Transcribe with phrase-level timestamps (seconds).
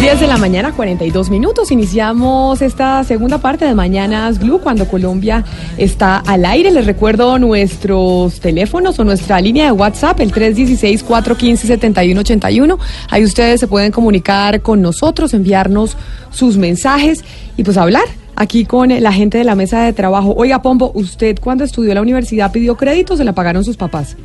[0.00, 1.72] 10 de la mañana, 42 minutos.
[1.72, 5.44] Iniciamos esta segunda parte de Mañanas Blue cuando Colombia
[5.78, 6.70] está al aire.
[6.70, 12.78] Les recuerdo nuestros teléfonos o nuestra línea de WhatsApp, el 316-415-7181.
[13.10, 15.96] Ahí ustedes se pueden comunicar con nosotros, enviarnos
[16.30, 17.24] sus mensajes
[17.56, 18.04] y pues hablar
[18.36, 20.34] aquí con la gente de la mesa de trabajo.
[20.36, 24.16] Oiga, Pombo, ¿usted cuando estudió la universidad pidió crédito se la pagaron sus papás?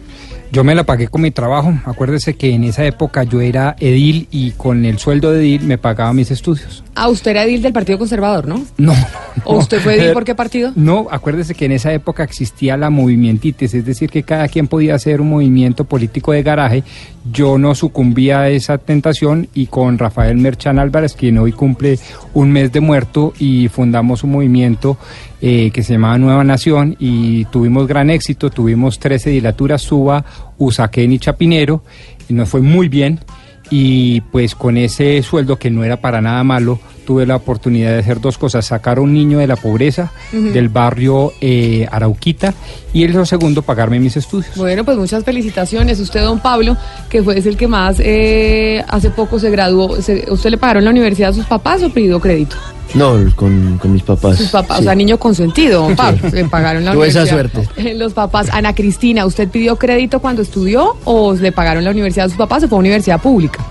[0.52, 1.74] Yo me la pagué con mi trabajo.
[1.86, 5.78] Acuérdese que en esa época yo era edil y con el sueldo de edil me
[5.78, 6.84] pagaba mis estudios.
[6.94, 8.62] Ah, usted era edil del Partido Conservador, ¿no?
[8.78, 8.94] No.
[9.46, 10.74] ¿O usted fue edil por qué partido?
[10.76, 14.96] No, acuérdese que en esa época existía la movimientitis, es decir, que cada quien podía
[14.96, 16.84] hacer un movimiento político de garaje.
[17.32, 21.98] Yo no sucumbía a esa tentación y con Rafael Merchan Álvarez, quien hoy cumple
[22.34, 24.98] un mes de muerto, y fundamos un movimiento
[25.42, 30.24] eh, que se llamaba Nueva Nación y tuvimos gran éxito, tuvimos tres edilaturas, Suba,
[30.58, 31.84] Usaquén y Chapinero,
[32.30, 33.20] y nos fue muy bien
[33.74, 38.00] y pues con ese sueldo que no era para nada malo, tuve la oportunidad de
[38.00, 42.54] hacer dos cosas, sacar a un niño de la pobreza del barrio eh, Arauquita
[42.92, 44.58] y el segundo, pagarme mis estudios.
[44.58, 46.02] Bueno, pues muchas felicitaciones.
[46.02, 46.76] Usted, don Pablo,
[47.10, 50.84] que fue es el que más eh, hace poco se graduó, se- ¿usted le pagaron
[50.84, 52.58] la universidad a sus papás o pidió crédito?
[52.94, 54.38] No, con, con mis papás.
[54.38, 54.84] Sus papás, Sí.
[54.84, 55.88] o sea, niño consentido,
[56.32, 57.68] le pagaron la Tuve esa suerte.
[57.78, 62.26] Eh, Los papás, Ana Cristina, ¿usted pidió crédito cuando estudió o le pagaron la universidad
[62.26, 63.64] a sus papás o fue universidad pública?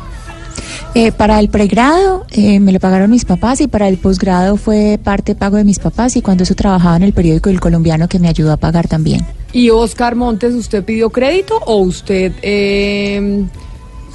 [0.94, 4.98] Eh, para el pregrado eh, me lo pagaron mis papás y para el posgrado fue
[5.02, 8.18] parte pago de mis papás y cuando eso trabajaba en el periódico El Colombiano que
[8.18, 9.24] me ayudó a pagar también.
[9.52, 13.44] Y Oscar Montes, ¿usted pidió crédito o usted eh,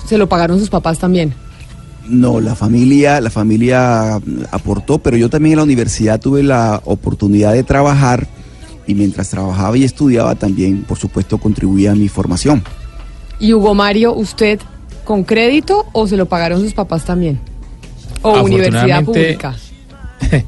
[0.06, 1.34] se lo pagaron sus papás también?
[2.07, 4.19] No, la familia, la familia
[4.51, 8.27] aportó, pero yo también en la universidad tuve la oportunidad de trabajar
[8.88, 12.63] y mientras trabajaba y estudiaba también, por supuesto, contribuía a mi formación.
[13.39, 14.59] Y Hugo Mario, ¿usted
[15.03, 17.39] con crédito o se lo pagaron sus papás también?
[18.22, 19.55] ¿O universidad pública?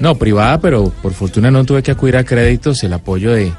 [0.00, 3.52] No, privada, pero por fortuna no tuve que acudir a créditos, el apoyo de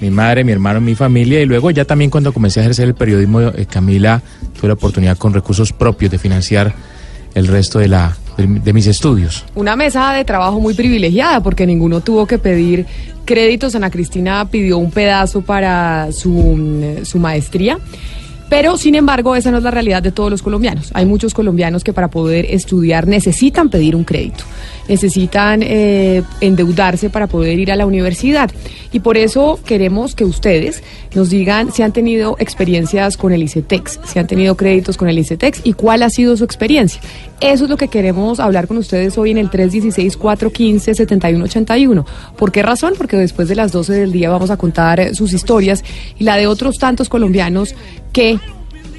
[0.00, 2.94] mi madre, mi hermano, mi familia y luego ya también cuando comencé a ejercer el
[2.94, 4.22] periodismo, eh, Camila,
[4.58, 6.74] tuve la oportunidad con recursos propios de financiar
[7.34, 9.44] el resto de, la, de, mis estudios.
[9.54, 12.86] Una mesa de trabajo muy privilegiada porque ninguno tuvo que pedir
[13.26, 13.74] créditos.
[13.74, 17.78] Ana Cristina pidió un pedazo para su, mm, su maestría.
[18.48, 20.90] Pero, sin embargo, esa no es la realidad de todos los colombianos.
[20.94, 24.44] Hay muchos colombianos que para poder estudiar necesitan pedir un crédito,
[24.88, 28.50] necesitan eh, endeudarse para poder ir a la universidad.
[28.92, 30.82] Y por eso queremos que ustedes
[31.16, 35.18] nos digan si han tenido experiencias con el ICETEX, si han tenido créditos con el
[35.18, 37.00] ICETEX y cuál ha sido su experiencia.
[37.40, 42.04] Eso es lo que queremos hablar con ustedes hoy en el 316-415-7181.
[42.36, 42.94] ¿Por qué razón?
[42.96, 45.82] Porque después de las 12 del día vamos a contar sus historias
[46.18, 47.74] y la de otros tantos colombianos
[48.12, 48.38] que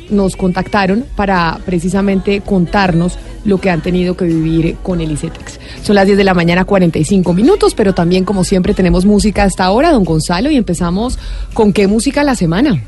[0.09, 5.59] nos contactaron para precisamente contarnos lo que han tenido que vivir con el ICETEX.
[5.81, 9.65] Son las 10 de la mañana, 45 minutos, pero también, como siempre, tenemos música hasta
[9.65, 11.17] ahora, don Gonzalo, y empezamos
[11.53, 12.83] con qué música la semana.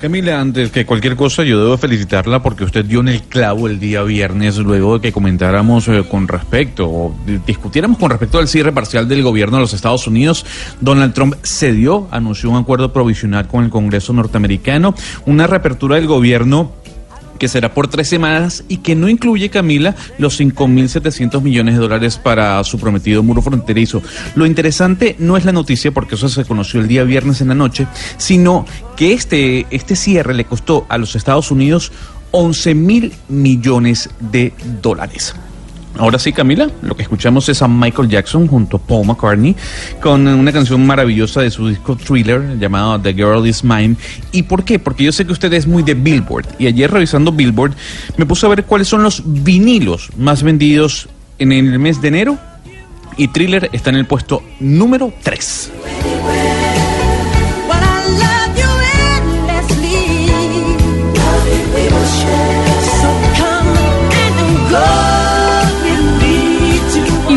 [0.00, 3.80] Camila, antes que cualquier cosa, yo debo felicitarla porque usted dio en el clavo el
[3.80, 8.46] día viernes, luego de que comentáramos eh, con respecto, o di- discutiéramos con respecto al
[8.46, 10.44] cierre parcial del gobierno de los Estados Unidos.
[10.80, 14.94] Donald Trump cedió, anunció un acuerdo provisional con el Congreso norteamericano,
[15.24, 16.72] una reapertura del gobierno
[17.38, 22.18] que será por tres semanas y que no incluye, Camila, los 5.700 millones de dólares
[22.18, 24.02] para su prometido muro fronterizo.
[24.34, 27.54] Lo interesante no es la noticia, porque eso se conoció el día viernes en la
[27.54, 27.86] noche,
[28.16, 31.92] sino que este, este cierre le costó a los Estados Unidos
[32.30, 35.34] 11 mil millones de dólares.
[35.96, 39.54] Ahora sí, Camila, lo que escuchamos es a Michael Jackson junto a Paul McCartney
[40.00, 43.96] con una canción maravillosa de su disco Thriller llamado The Girl Is Mine.
[44.32, 44.78] ¿Y por qué?
[44.80, 47.74] Porque yo sé que usted es muy de Billboard y ayer revisando Billboard
[48.16, 51.08] me puse a ver cuáles son los vinilos más vendidos
[51.38, 52.38] en el mes de enero
[53.16, 55.70] y Thriller está en el puesto número 3.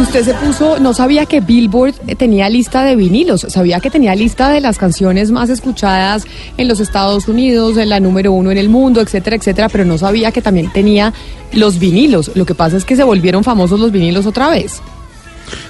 [0.07, 4.49] Usted se puso, no sabía que Billboard tenía lista de vinilos, sabía que tenía lista
[4.49, 6.23] de las canciones más escuchadas
[6.55, 9.97] en los Estados Unidos, en la número uno en el mundo, etcétera, etcétera, pero no
[9.97, 11.13] sabía que también tenía
[11.51, 12.31] los vinilos.
[12.35, 14.81] Lo que pasa es que se volvieron famosos los vinilos otra vez.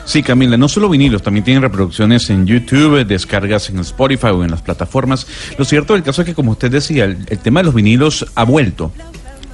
[0.05, 4.51] Sí, Camila, no solo vinilos, también tienen reproducciones en YouTube, descargas en Spotify o en
[4.51, 5.25] las plataformas.
[5.57, 8.23] Lo cierto del caso es que, como usted decía, el, el tema de los vinilos
[8.35, 8.91] ha vuelto.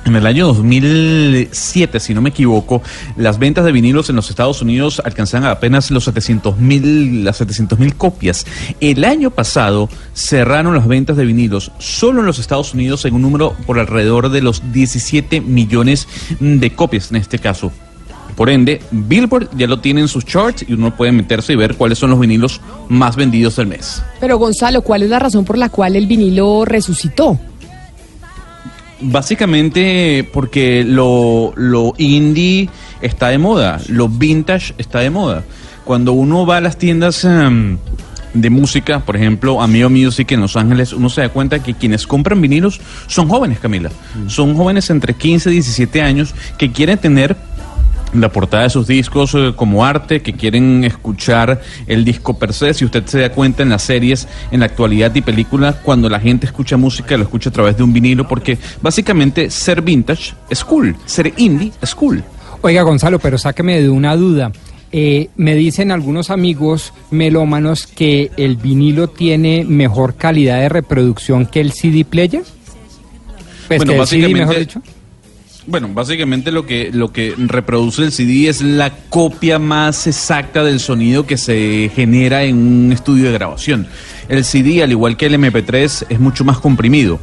[0.05, 2.81] En el año 2007, si no me equivoco,
[3.15, 7.79] las ventas de vinilos en los Estados Unidos alcanzaban apenas los 700 mil, las 700
[7.79, 8.45] mil copias.
[8.81, 13.21] El año pasado cerraron las ventas de vinilos solo en los Estados Unidos en un
[13.21, 16.07] número por alrededor de los 17 millones
[16.39, 17.71] de copias en este caso.
[18.35, 21.75] Por ende, Billboard ya lo tiene en sus charts y uno puede meterse y ver
[21.75, 22.59] cuáles son los vinilos
[22.89, 24.03] más vendidos del mes.
[24.19, 27.39] Pero Gonzalo, ¿cuál es la razón por la cual el vinilo resucitó?
[29.03, 32.69] Básicamente porque lo, lo indie
[33.01, 35.44] está de moda, lo vintage está de moda.
[35.83, 37.77] Cuando uno va a las tiendas em,
[38.33, 42.07] de música, por ejemplo, Amigo Music en Los Ángeles, uno se da cuenta que quienes
[42.07, 43.91] compran vinilos son jóvenes, Camila.
[44.27, 47.35] Son jóvenes entre 15 y 17 años que quieren tener
[48.13, 52.74] la portada de sus discos eh, como arte, que quieren escuchar el disco per se.
[52.74, 56.19] Si usted se da cuenta en las series, en la actualidad y películas, cuando la
[56.19, 60.63] gente escucha música, lo escucha a través de un vinilo, porque básicamente ser vintage es
[60.63, 62.24] cool, ser indie es cool.
[62.62, 64.51] Oiga, Gonzalo, pero sáqueme de una duda.
[64.95, 71.62] Eh, me dicen algunos amigos melómanos que el vinilo tiene mejor calidad de reproducción que
[71.62, 72.44] el CD player.
[73.68, 74.81] Pues Bueno, que el CD, mejor dicho.
[75.65, 80.80] Bueno, básicamente lo que, lo que reproduce el CD es la copia más exacta del
[80.80, 83.88] sonido que se genera en un estudio de grabación.
[84.27, 87.19] El CD, al igual que el MP3, es mucho más comprimido.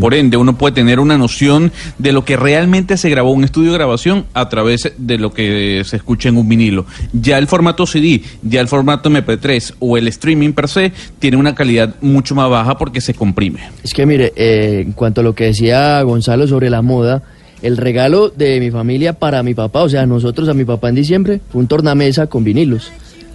[0.00, 3.44] Por ende, uno puede tener una noción de lo que realmente se grabó en un
[3.44, 6.86] estudio de grabación a través de lo que se escucha en un vinilo.
[7.12, 11.54] Ya el formato CD, ya el formato MP3 o el streaming per se tiene una
[11.54, 13.60] calidad mucho más baja porque se comprime.
[13.84, 17.22] Es que mire, eh, en cuanto a lo que decía Gonzalo sobre la moda,
[17.62, 20.94] el regalo de mi familia para mi papá, o sea, nosotros a mi papá en
[20.96, 22.90] diciembre, fue un tornamesa con vinilos.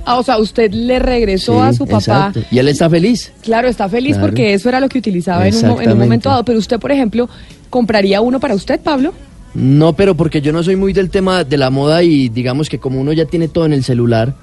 [0.05, 1.97] Ah, o sea, usted le regresó Sí, a su papá.
[2.31, 2.41] exacto.
[2.49, 3.31] Y él está feliz.
[3.43, 4.27] Claro, está feliz Claro.
[4.27, 6.43] porque eso era lo que utilizaba en un, en un momento dado.
[6.43, 7.29] Pero usted, por ejemplo,
[7.69, 9.13] ¿compraría uno para usted, Pablo?
[9.53, 12.79] No, pero porque yo no soy muy del tema de la moda y digamos que
[12.79, 14.33] como uno ya tiene todo en el celular,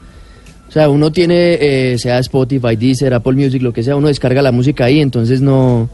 [0.68, 1.54] o sea, uno tiene,
[1.92, 5.40] eh, sea Spotify, Deezer, Apple Music, lo que sea, uno descarga la música ahí, entonces
[5.40, 5.88] no,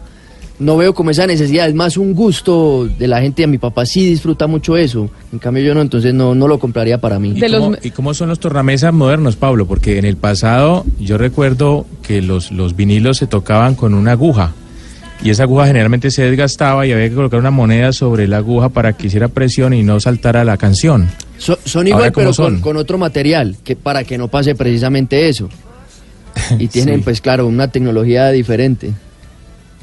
[0.58, 3.84] no veo como esa necesidad, es más un gusto de la gente, a mi papá
[3.86, 7.32] sí disfruta mucho eso, en cambio yo no, entonces no, no lo compraría para mí.
[7.36, 9.66] ¿Y cómo, y cómo son los tornamesas modernos, Pablo?
[9.66, 14.52] Porque en el pasado yo recuerdo que los, los vinilos se tocaban con una aguja
[15.22, 18.68] y esa aguja generalmente se desgastaba y había que colocar una moneda sobre la aguja
[18.68, 21.08] para que hiciera presión y no saltara la canción.
[21.38, 22.54] So- son igual, ¿cómo pero son?
[22.54, 25.48] con, con otro material, que para que no pase precisamente eso.
[26.58, 27.02] Y tienen, Sí.
[27.04, 28.92] pues claro, una tecnología diferente.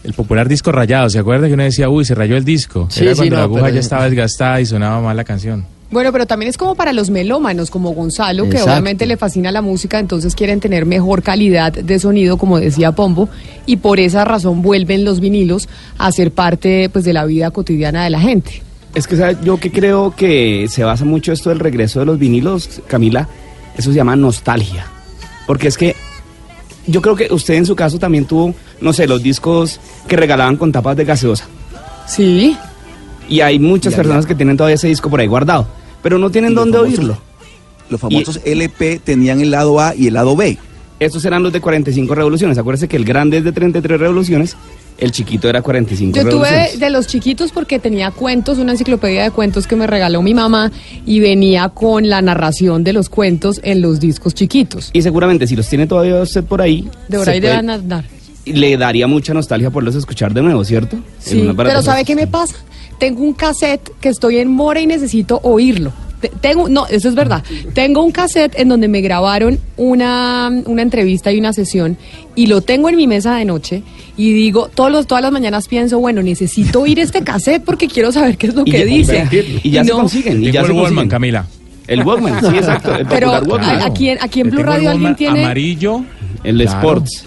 [0.04, 2.88] El popular disco rayado, ¿se acuerda que uno decía, uy, se rayó el disco?
[2.90, 5.24] Sí, Era sí, cuando no, la aguja pero- ya estaba desgastada y sonaba mal la
[5.24, 5.66] canción.
[5.92, 9.62] Bueno, pero también es como para los melómanos, como Gonzalo, que obviamente le fascina la
[9.62, 13.28] música, entonces quieren tener mejor calidad de sonido, como decía Pombo,
[13.66, 15.68] y por esa razón vuelven los vinilos
[15.98, 18.64] a ser parte pues, de la vida cotidiana de la gente.
[18.96, 19.36] Es que ¿sabe?
[19.44, 23.28] yo que creo que se basa mucho esto del regreso de los vinilos, Camila,
[23.78, 24.86] eso se llama nostalgia.
[25.46, 25.94] Porque es que
[26.88, 30.58] yo creo que usted en su caso también tuvo, no sé, los discos que regalaban
[30.58, 31.46] con tapas de gaseosa.
[32.08, 32.58] Sí.
[33.30, 34.30] Y hay muchas Ya, personas ya.
[34.30, 35.68] que tienen todavía ese disco por ahí guardado,
[36.02, 37.18] pero no tienen dónde famosos- oírlo.
[37.90, 40.58] Los famosos LP tenían el lado A y el lado B.
[41.00, 42.58] Estos eran los de 45 revoluciones.
[42.58, 44.56] Acuérdese que el grande es de 33 revoluciones,
[45.02, 49.32] el chiquito era 45 Yo tuve de, los chiquitos porque tenía cuentos, una enciclopedia de
[49.32, 50.72] cuentos que me regaló mi mamá
[51.06, 54.92] y venía con la narración de los cuentos en los discos chiquitos.
[54.94, 57.70] Y seguramente si los tiene todavía usted por ahí, De por se ahí puede- deben
[57.72, 58.06] andar.
[58.46, 60.98] le daría mucha nostalgia poderlos escuchar de nuevo, ¿cierto?
[61.20, 62.56] Sí, pero ¿sabe qué me pasa?
[63.00, 65.92] Tengo un cassette que estoy en mora y necesito oírlo.
[66.22, 67.44] Te- Tengo, no, eso es verdad.
[67.74, 71.98] Tengo un cassette en donde me grabaron una, una entrevista y una sesión
[72.36, 73.84] y lo tengo en mi mesa de noche
[74.18, 78.12] y digo, todos los, todas las mañanas pienso, bueno, necesito oír este cassette porque quiero
[78.12, 79.28] saber qué es lo Y que ya- dice.
[79.64, 81.08] y ya se no- consiguen, y ya se el Wallman.
[81.10, 81.46] Camila.
[81.88, 82.96] El Walkman, sí, exacto.
[82.96, 83.64] El Pero Walkman.
[83.82, 85.44] a- aquí, en- aquí en Blue Radio alguien tiene...
[85.44, 86.04] amarillo.
[86.44, 86.78] El Claro.
[86.78, 87.26] Sports.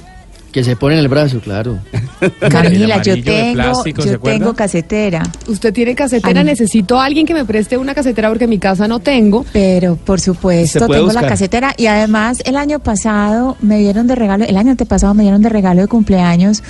[0.55, 1.81] Que se pone en el brazo, claro.
[2.49, 5.25] Camila, yo tengo, plástico, ¿se yo tengo casetera.
[5.49, 6.47] Usted tiene casetera, Ay.
[6.47, 9.45] necesito a alguien que me preste una casetera porque en mi casa no tengo.
[9.53, 14.45] Pero por supuesto, tengo la casetera y además el año pasado me dieron de regalo,
[14.45, 16.63] el año antepasado me dieron de regalo de cumpleaños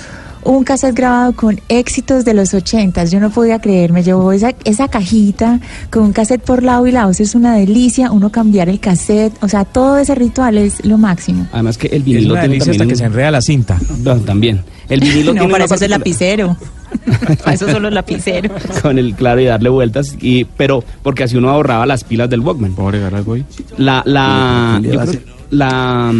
[0.45, 3.11] un cassette grabado con éxitos de los ochentas.
[3.11, 5.59] Yo no podía creer, me llevó esa, esa cajita
[5.89, 7.11] con un cassette por lado y lado.
[7.11, 10.97] Eso es una delicia, uno cambiar el cassette, o sea, todo ese ritual es lo
[10.97, 11.47] máximo.
[11.51, 13.79] Además que el Es vinilo una tiene delicia hasta también que se enreda la cinta.
[14.03, 14.61] No, también.
[14.87, 16.55] El vinilo no, tiene para eso es el lapicero.
[17.43, 18.51] para eso son los lapiceros.
[18.81, 22.41] con el claro y darle vueltas y pero porque así uno ahorraba las pilas del
[22.41, 22.73] Walkman.
[22.73, 23.45] ¿Puedo agregar algo ahí?
[23.77, 26.11] La la ¿Qué le yo creo la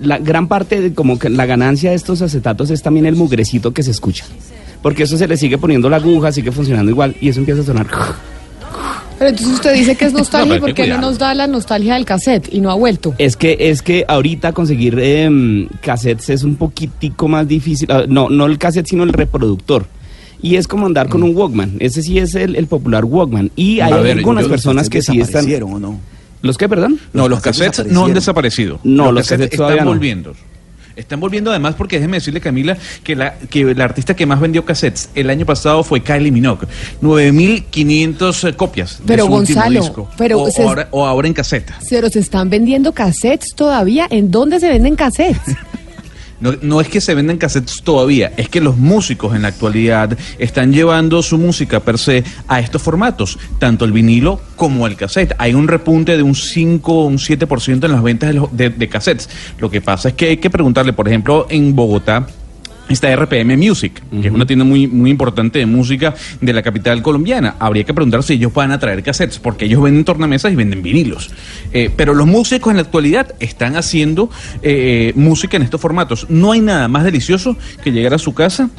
[0.00, 3.72] la gran parte de como que la ganancia de estos acetatos es también el mugrecito
[3.72, 4.24] que se escucha.
[4.82, 7.64] Porque eso se le sigue poniendo la aguja, sigue funcionando igual y eso empieza a
[7.64, 7.86] sonar.
[9.18, 11.00] Pero entonces usted dice que es nostalgia, No, ¿y pero ¿por hay que qué no
[11.00, 13.14] nos da la nostalgia del cassette y no ha vuelto?
[13.18, 17.90] Es que es que ahorita conseguir em, cassettes es un poquitico más difícil.
[17.90, 19.86] Ah, No, no el cassette, sino el reproductor.
[20.40, 21.78] Y es como andar con un Walkman.
[21.80, 23.50] Ese sí es el, el popular Walkman.
[23.56, 25.44] Y hay ver, algunas personas que sí están.
[25.44, 26.00] ¿Desaparecieron o no?
[26.42, 27.00] ¿Los qué, perdón?
[27.12, 28.78] No, los cassettes no han desaparecido.
[28.84, 29.92] No, los cassettes todavía están no.
[29.92, 30.34] volviendo.
[30.96, 34.64] Están volviendo además porque déjeme decirle, Camila, que la, que la artista que más vendió
[34.64, 36.66] cassettes el año pasado fue Kylie Minogue.
[37.02, 40.10] 9.500 copias de Pero, su último Gonzalo, disco.
[40.18, 41.78] pero o, se- o ahora, o ahora en caseta.
[41.88, 44.06] Pero se están vendiendo cassettes todavía.
[44.10, 45.40] ¿En dónde se venden cassettes?
[46.40, 50.16] No, no es que se venden cassettes todavía, es que los músicos en la actualidad
[50.38, 55.34] están llevando su música per se a estos formatos, tanto el vinilo como el cassette.
[55.38, 58.88] Hay un repunte de un 5 o un 7% en las ventas de, de- de
[58.88, 59.28] cassettes.
[59.58, 62.26] Lo que pasa es que hay que preguntarle, por ejemplo, en Bogotá.
[62.88, 67.02] Está RPM Music, que es una tienda muy, muy importante de música de la capital
[67.02, 67.56] colombiana.
[67.58, 70.82] Habría que preguntar si ellos van a traer cassettes, porque ellos venden tornamesas y venden
[70.82, 71.30] vinilos.
[71.72, 74.30] Eh, pero los músicos en la actualidad están haciendo
[74.62, 76.26] eh, música en estos formatos.
[76.30, 78.70] No hay nada más delicioso que llegar a su casa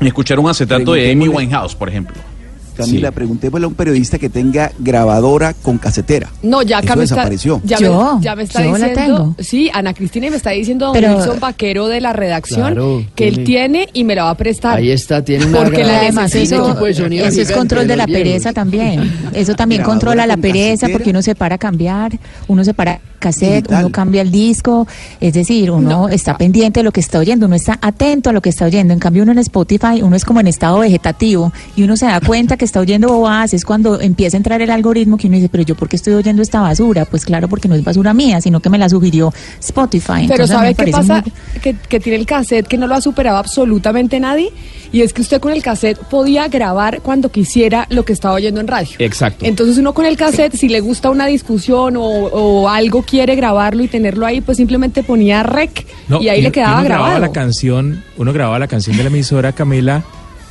[0.00, 2.35] y escuchar un acetato de Amy Winehouse, por ejemplo.
[2.76, 6.28] Camila, preguntémosle a un periodista que tenga grabadora con casetera.
[6.42, 7.60] No, ya Eso está, desapareció.
[7.64, 9.16] ya, Yo, me, ya me está yo la diciendo.
[9.16, 9.34] tengo.
[9.40, 13.04] Sí, Ana Cristina y me está diciendo don Pero- Wilson Vaquero de la redacción Claro,
[13.14, 14.76] que él tiene- y me la va a prestar.
[14.78, 17.96] Ahí está, tiene una Porque la Además, eso, equipo de sonido eso es control de
[17.96, 19.12] la pereza también.
[19.32, 20.92] Eso también controla la pereza casetera.
[20.98, 22.18] porque uno se para a cambiar,
[22.48, 23.84] uno se para cassette, Digital.
[23.84, 24.86] uno cambia el disco,
[25.20, 28.40] es decir, uno está pendiente de lo que está oyendo, uno está atento a lo
[28.40, 28.92] que está oyendo.
[28.92, 32.20] En cambio, uno en Spotify, uno es como en estado vegetativo y uno se da
[32.20, 35.48] cuenta que está oyendo bobadas, es cuando empieza a entrar el algoritmo que uno dice,
[35.48, 37.04] pero yo por qué estoy oyendo esta basura?
[37.04, 40.26] Pues claro, porque no es basura mía, sino que me la sugirió Spotify.
[40.28, 41.22] Pero Entonces, ¿sabe qué pasa?
[41.22, 44.50] muy- Que, que tiene el cassette que no lo ha superado absolutamente nadie.
[44.96, 48.62] Y es que usted con el cassette podía grabar cuando quisiera lo que estaba oyendo
[48.62, 48.96] en radio.
[48.98, 49.44] Exacto.
[49.44, 53.82] Entonces uno con el cassette, si le gusta una discusión o, o algo quiere grabarlo
[53.82, 57.26] y tenerlo ahí, pues simplemente ponía rec No, y ahí le quedaba uno grababa grabado.
[57.26, 60.02] la canción, uno grababa la canción de la emisora Camila,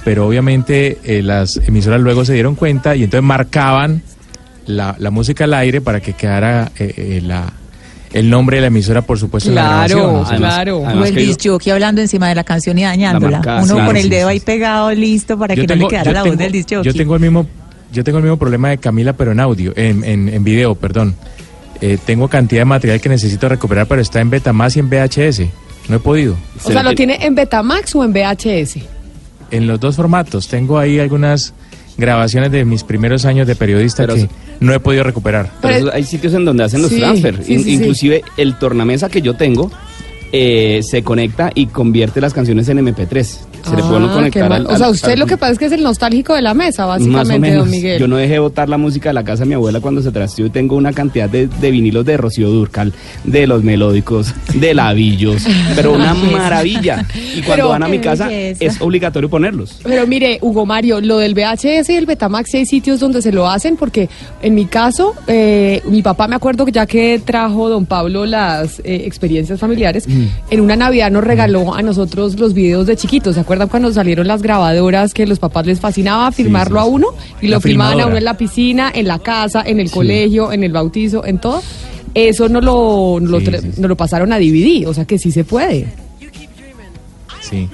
[0.04, 4.04] pero obviamente eh, las emisoras luego se dieron cuenta y entonces marcaban
[4.68, 7.52] la, la música al aire para que quedara eh, eh, la,
[8.16, 10.38] el nombre de la emisora, por supuesto, en la Claro, grabación.
[10.40, 10.78] claro.
[10.80, 13.40] O el disc jockey hablando encima de la canción y dañándola.
[13.40, 13.42] Uno
[13.76, 16.38] claro, con el dedo sí, ahí pegado, listo, para que no le quedara la voz
[16.38, 16.92] del disc jockey.
[16.92, 17.46] Yo tengo el mismo,
[17.92, 21.14] yo tengo el mismo problema de Camila, pero en audio, en, en, en video, perdón.
[21.82, 25.42] Eh, tengo cantidad de material que necesito recuperar, pero está en Betamax y en VHS.
[25.90, 26.38] No he podido.
[26.64, 28.80] O sea, ¿lo tiene en Betamax o en VHS?
[29.52, 30.48] En los dos formatos.
[30.48, 31.54] Tengo ahí algunas
[31.98, 35.52] grabaciones de mis primeros años de periodista que no he podido recuperar.
[35.62, 37.44] Pero hay sitios en donde hacen los Sí, transfer.
[37.44, 37.74] sí, In- sí, sí.
[37.76, 39.72] Inclusive el tornamesa que yo tengo
[40.32, 43.38] eh, se conecta y convierte las canciones en MP3.
[43.70, 44.62] Se le puede uno Ah, conectar mal.
[44.68, 46.42] al, O sea, al- usted al- lo que pasa es que es el nostálgico de
[46.42, 47.64] la mesa, más o básicamente, menos.
[47.66, 48.00] don Miguel.
[48.00, 50.46] Yo no dejé botar la música de la casa de mi abuela cuando se trasteó
[50.46, 52.94] y tengo una cantidad de, de vinilos de Rocío Durcal,
[53.24, 55.44] de los melódicos, de lavillos,
[55.76, 57.06] pero una maravilla.
[57.36, 58.64] Y cuando Pero- van a mi casa belleza.
[58.66, 59.80] es obligatorio ponerlos.
[59.84, 63.48] Pero mire, Hugo Mario, lo del VHS y el Betamax, hay sitios donde se lo
[63.50, 64.10] hacen, porque
[64.42, 68.80] en mi caso, eh, mi papá me acuerdo que ya que trajo don Pablo las
[68.80, 70.06] eh, experiencias familiares,
[70.50, 73.36] en una Navidad nos regaló a nosotros los videos de chiquitos.
[73.36, 77.08] ¿Se acuerdan cuando salieron las grabadoras que los papás les fascinaba filmarlo a uno?
[77.42, 80.52] Y La lo filmaban a uno en la piscina, en la casa, en el colegio,
[80.52, 81.62] en el bautizo, en todo.
[82.14, 85.44] Eso no lo, no lo, nos lo pasaron a DVD, o sea que sí se
[85.44, 85.88] puede.
[87.42, 87.70] Sí.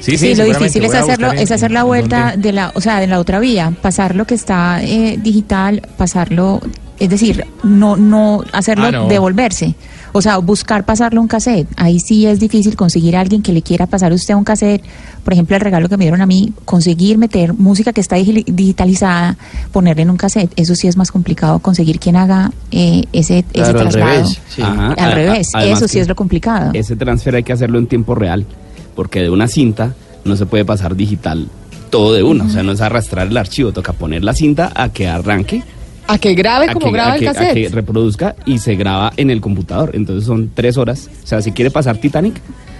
[0.00, 2.80] Sí, Sí, lo difícil es hacerlo, en- es hacer la vuelta dónde- de la, o
[2.80, 6.60] sea, de la otra vía, pasar lo que está eh, digital, pasarlo,
[6.98, 9.06] es decir, no, no hacerlo Ah, no.
[9.06, 9.76] devolverse,
[10.12, 11.68] o sea, buscar pasarlo a un cassette.
[11.76, 14.82] Ahí sí es difícil conseguir a alguien que le quiera pasar a usted un cassette.
[15.24, 18.44] Por ejemplo, el regalo que me dieron a mí, conseguir meter música que está digi-
[18.44, 19.36] digitalizada,
[19.72, 20.52] ponerle en un cassette.
[20.56, 24.12] Eso sí es más complicado conseguir quien haga eh, ese, ese Claro, al traslado.
[24.12, 24.62] revés, sí.
[24.62, 24.86] Ajá.
[24.92, 26.70] Al A- revés, eso sí es lo complicado.
[26.74, 28.44] Ese transfer hay que hacerlo en tiempo real,
[28.94, 31.48] porque de una cinta no se puede pasar digital
[31.90, 34.88] todo de una, o sea, no es arrastrar el archivo, toca poner la cinta a
[34.88, 35.62] que arranque,
[36.06, 37.54] A que grabe a como que, graba a el que- a cassette.
[37.54, 41.52] que reproduzca y se graba en el computador, entonces son tres horas, o sea, si
[41.52, 42.34] quiere pasar Titanic,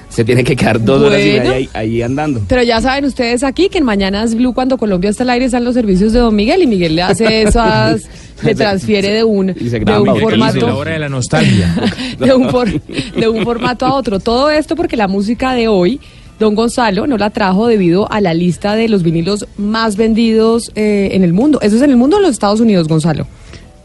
[0.09, 2.43] se tiene que quedar dos horas y media ahí, ahí andando.
[2.47, 5.65] Pero ya saben ustedes aquí que en Mañanas Blue, cuando Colombia está al aire, están
[5.65, 8.03] los servicios de Don Miguel y Miguel le hace esas,
[8.43, 10.67] le transfiere de un, Y se de graba un formato.
[10.67, 11.75] la hora de la nostalgia.
[12.19, 14.21] de un, for- de un formato a otro.
[14.21, 15.99] Todo esto porque la música de hoy,
[16.43, 21.11] don Gonzalo no la trajo debido a la lista de los vinilos más vendidos eh,
[21.13, 21.61] en el mundo.
[21.63, 23.27] ¿Eso es en el mundo o en los Estados Unidos, Gonzalo?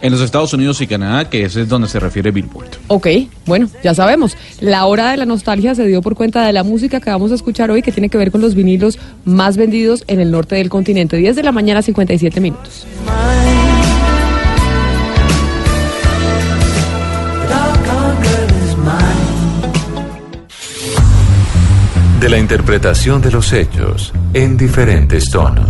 [0.01, 2.69] En los Estados Unidos y Canadá, que ese es donde se refiere Billboard.
[2.87, 3.07] Ok,
[3.45, 4.35] bueno, ya sabemos.
[4.59, 7.35] La hora de la nostalgia se dio por cuenta de la música que vamos a
[7.35, 10.69] escuchar hoy, que tiene que ver con los vinilos más vendidos en el norte del
[10.69, 11.17] continente.
[11.17, 12.85] 10 de la mañana, 57 minutos.
[22.19, 25.67] De la interpretación de los hechos en diferentes tonos.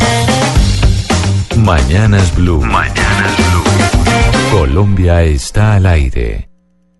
[1.57, 2.61] Mañanas Blue.
[2.61, 4.59] Mañanas Blue.
[4.59, 6.49] Colombia está al aire.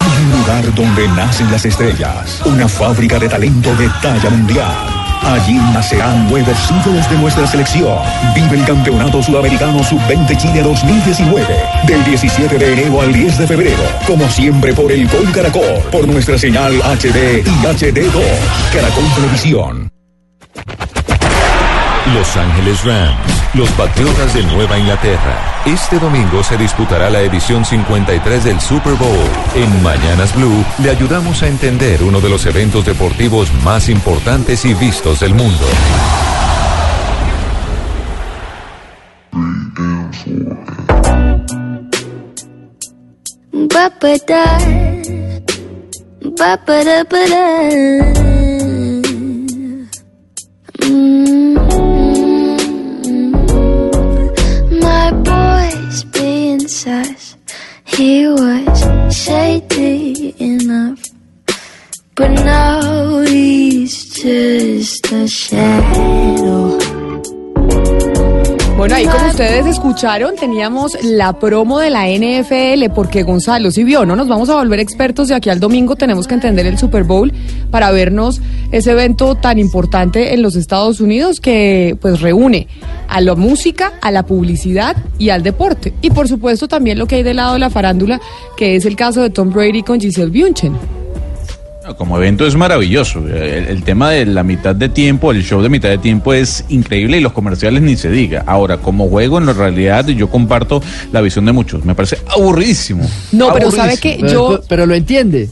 [0.02, 4.97] Un lugar donde nacen las estrellas, una fábrica de talento de talla mundial.
[5.28, 8.00] Allí nacerán nuevos ídolos de nuestra selección.
[8.34, 11.46] Vive el Campeonato Sudamericano Sub-20 Chile 2019,
[11.86, 13.84] del 17 de enero al 10 de febrero.
[14.08, 18.24] Como siempre por el Gol Caracol, por nuestra señal HD y HD2.
[18.72, 19.92] Caracol Televisión.
[22.14, 25.62] Los Ángeles Rams, los Patriotas de Nueva Inglaterra.
[25.66, 29.30] Este domingo se disputará la edición 53 del Super Bowl.
[29.56, 34.74] En Mañanas Blue le ayudamos a entender uno de los eventos deportivos más importantes y
[34.74, 35.66] vistos del mundo.
[56.88, 57.36] Sus.
[57.86, 58.80] He was
[59.16, 61.04] shady enough.
[62.16, 66.97] But now he's just a shadow.
[68.78, 74.06] Bueno, ahí como ustedes escucharon, teníamos la promo de la NFL, porque Gonzalo, si vio,
[74.06, 77.04] no nos vamos a volver expertos de aquí al domingo, tenemos que entender el Super
[77.04, 77.34] Bowl
[77.72, 78.40] para vernos
[78.72, 82.68] ese evento tan importante en los Estados Unidos que pues reúne
[83.08, 85.96] a la música, a la publicidad y al deporte.
[86.04, 88.22] Y por supuesto también lo que hay del lado de la farándula,
[88.58, 91.07] que es el caso de Tom Brady con Giselle Bündchen.
[91.96, 93.20] Como evento es maravilloso.
[93.28, 96.66] El, el tema de la mitad de tiempo, el show de mitad de tiempo es
[96.70, 98.44] increíble y los comerciales ni se diga.
[98.48, 101.86] Ahora, como juego, en la realidad yo comparto la visión de muchos.
[101.86, 103.10] Me parece aburridísimo.
[103.32, 104.60] No, pero sabe que yo...
[104.68, 105.50] pero lo entiende.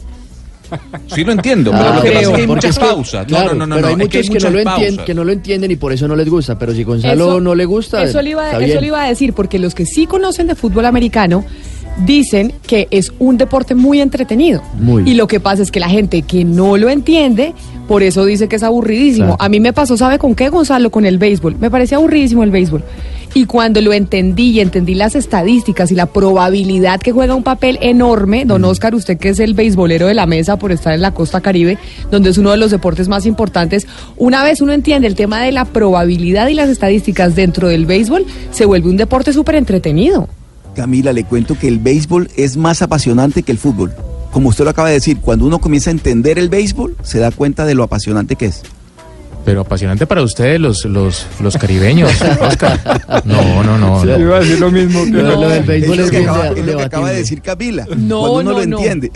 [1.14, 3.20] Sí lo entiendo, pero Ah, lo que pasa es que hay muchas es que- pausas.
[3.22, 4.58] No, claro, no, no, no, pero hay no, es que muchos hay que, no lo
[4.58, 5.06] entienden, pausas.
[5.06, 6.58] que no lo entienden y por eso no les gusta.
[6.58, 8.80] Pero si Gonzalo Eso- no le gusta, Eso le, iba, está eso bien.
[8.80, 11.44] le iba a decir, porque los que sí conocen de fútbol americano
[12.04, 14.62] dicen que es un deporte muy entretenido.
[14.78, 15.08] Muy.
[15.08, 17.54] Y lo que pasa es que la gente que no lo entiende,
[17.88, 19.26] por eso dice que es aburridísimo.
[19.28, 19.42] Claro.
[19.42, 20.90] A mí me pasó, ¿sabe con qué, Gonzalo?
[20.90, 21.56] Con el béisbol.
[21.58, 22.82] Me parecía aburridísimo el béisbol.
[23.34, 27.78] Y cuando lo entendí y entendí las estadísticas y la probabilidad que juega un papel
[27.82, 31.12] enorme, don Oscar, usted que es el beisbolero de la mesa por estar en la
[31.12, 31.76] costa caribe,
[32.10, 35.52] donde es uno de los deportes más importantes, una vez uno entiende el tema de
[35.52, 40.28] la probabilidad y las estadísticas dentro del béisbol, se vuelve un deporte súper entretenido.
[40.76, 43.92] Camila, le cuento que el béisbol es más apasionante que el fútbol.
[44.30, 47.30] Como usted lo acaba de decir, cuando uno comienza a entender el béisbol, se da
[47.32, 48.62] cuenta de lo apasionante que es.
[49.46, 52.10] Pero apasionante para ustedes, los, los, los caribeños,
[52.40, 53.22] Oscar.
[53.24, 54.00] No, no, no.
[54.02, 54.18] Sí, no.
[54.18, 56.48] iba a decir lo mismo que Lo- lo del béisbol es es que bien acaba,
[56.48, 57.86] es lo que acaba de decir Camila.
[57.96, 58.76] No, cuando uno no, lo no.
[58.78, 59.10] entiende.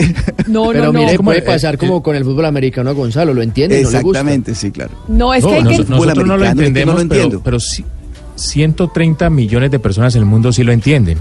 [0.47, 1.01] No, Pero no, no.
[1.01, 3.91] mire, puede eh, pasar eh, como con el fútbol americano a Gonzalo, lo entiende, no
[3.91, 4.21] le gusta.
[4.21, 4.93] Exactamente, sí, claro.
[5.09, 5.85] No, es No, que hay nos- que...
[5.85, 7.41] nosotros no lo americano, es que no entendemos, lo pero, entiendo.
[7.45, 7.85] pero sí,
[8.37, 11.19] 130 millones de personas en el mundo sí lo entienden,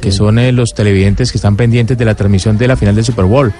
[0.00, 3.04] que son eh, los televidentes que están pendientes de la transmisión de la final del
[3.04, 3.52] Super Bowl.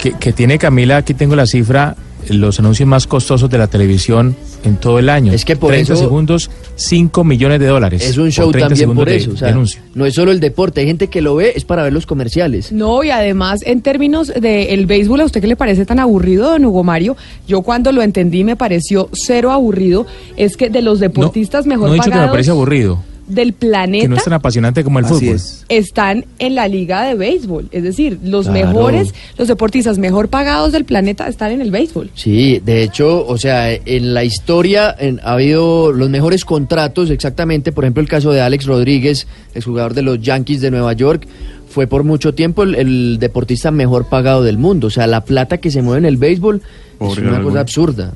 [0.00, 1.94] Que, que tiene Camila, aquí tengo la cifra,
[2.28, 5.32] los anuncios más costosos de la televisión en todo el año.
[5.32, 8.02] Es que por 30 eso- segundos, 5 millones de dólares.
[8.02, 9.30] Es un por show 30 también segundos por de- eso.
[9.30, 11.84] O de sea, no es solo el deporte, hay gente que lo ve, es para
[11.84, 12.72] ver los comerciales.
[12.72, 16.64] No, y además, en términos del béisbol, ¿a usted qué le parece tan aburrido, don
[16.64, 17.16] Hugo Mario?
[17.46, 20.06] Yo cuando lo entendí me pareció cero aburrido.
[20.36, 23.02] Es que de los deportistas mejor no he dicho que me pagados parece aburrido,
[23.34, 25.34] del que no planeta es tan apasionante como el Así fútbol.
[25.36, 25.64] es.
[25.68, 27.68] están en la liga de béisbol.
[27.72, 28.66] Es decir, los Claro.
[28.68, 32.10] mejores, los deportistas mejor pagados del planeta están en el béisbol.
[32.14, 37.72] Sí, de hecho, o sea, en la historia en- ha habido los mejores contratos, exactamente,
[37.72, 41.26] por ejemplo, el caso de Alex Rodríguez, el jugador de los Yankees de Nueva York,
[41.68, 44.88] fue por mucho tiempo el, el deportista mejor pagado del mundo.
[44.88, 46.60] O sea, la plata que se mueve en el béisbol
[47.00, 48.12] es una cosa absurda.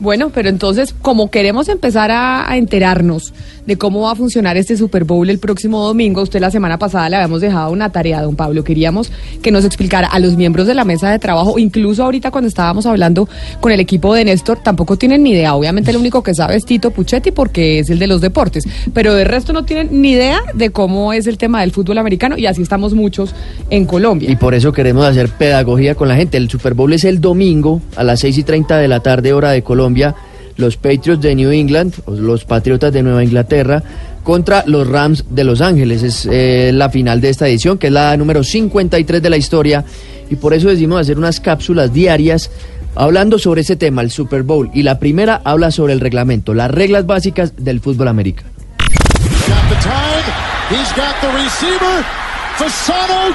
[0.00, 3.32] Bueno, pero entonces, como queremos empezar a, a enterarnos
[3.66, 6.22] de cómo va a funcionar este Super Bowl el próximo domingo.
[6.22, 8.64] Usted la semana pasada le habíamos dejado una tarea, don Pablo.
[8.64, 9.10] Queríamos
[9.42, 12.86] que nos explicara a los miembros de la mesa de trabajo, incluso ahorita cuando estábamos
[12.86, 13.28] hablando
[13.60, 15.54] con el equipo de Néstor, tampoco tienen ni idea.
[15.54, 19.14] Obviamente el único que sabe es Tito Puchetti porque es el de los deportes, pero
[19.14, 22.46] de resto no tienen ni idea de cómo es el tema del fútbol americano y
[22.46, 23.34] así estamos muchos
[23.70, 24.30] en Colombia.
[24.30, 26.36] Y por eso queremos hacer pedagogía con la gente.
[26.36, 29.50] El Super Bowl es el domingo a las 6 y 30 de la tarde, hora
[29.50, 30.14] de Colombia.
[30.56, 33.82] Los Patriots de New England, los Patriotas de Nueva Inglaterra,
[34.22, 36.02] contra los Rams de Los Ángeles.
[36.02, 39.84] Es eh, la final de esta edición, que es la número 53 de la historia.
[40.30, 42.50] Y por eso decidimos hacer unas cápsulas diarias
[42.94, 44.70] hablando sobre ese tema, el Super Bowl.
[44.74, 48.50] Y la primera habla sobre el reglamento, las reglas básicas del fútbol americano.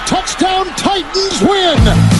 [0.07, 2.18] Touchdown, Titans win.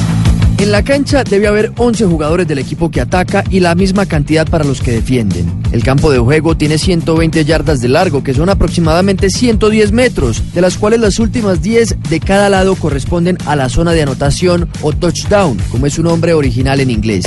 [0.59, 4.45] En la cancha debe haber 11 jugadores del equipo que ataca y la misma cantidad
[4.45, 5.63] para los que defienden.
[5.71, 10.59] El campo de juego tiene 120 yardas de largo, que son aproximadamente 110 metros, de
[10.59, 14.91] las cuales las últimas 10 de cada lado corresponden a la zona de anotación o
[14.91, 17.25] touchdown, como es su nombre original en inglés.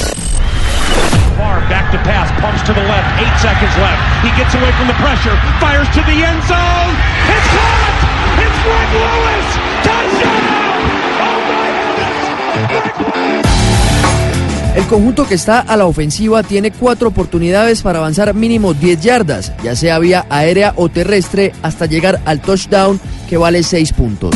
[9.82, 10.82] Touchdown!
[11.18, 11.66] Oh my
[12.76, 13.21] heavens!
[14.74, 19.52] El conjunto que está a la ofensiva tiene cuatro oportunidades para avanzar mínimo 10 yardas,
[19.62, 24.34] ya sea vía aérea o terrestre, hasta llegar al touchdown que vale 6 puntos.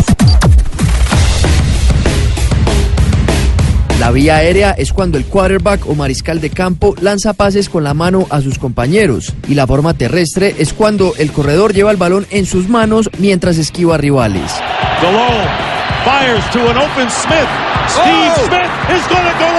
[3.99, 7.95] La vía aérea es cuando el quarterback o mariscal de campo lanza pases con la
[7.95, 12.27] mano a sus compañeros y la forma terrestre es cuando el corredor lleva el balón
[12.31, 14.53] en sus manos mientras esquiva a rivales.
[15.01, 17.51] Galone fires to an open Smith.
[17.89, 18.47] Steve Oh!
[18.47, 19.56] Smith is going to go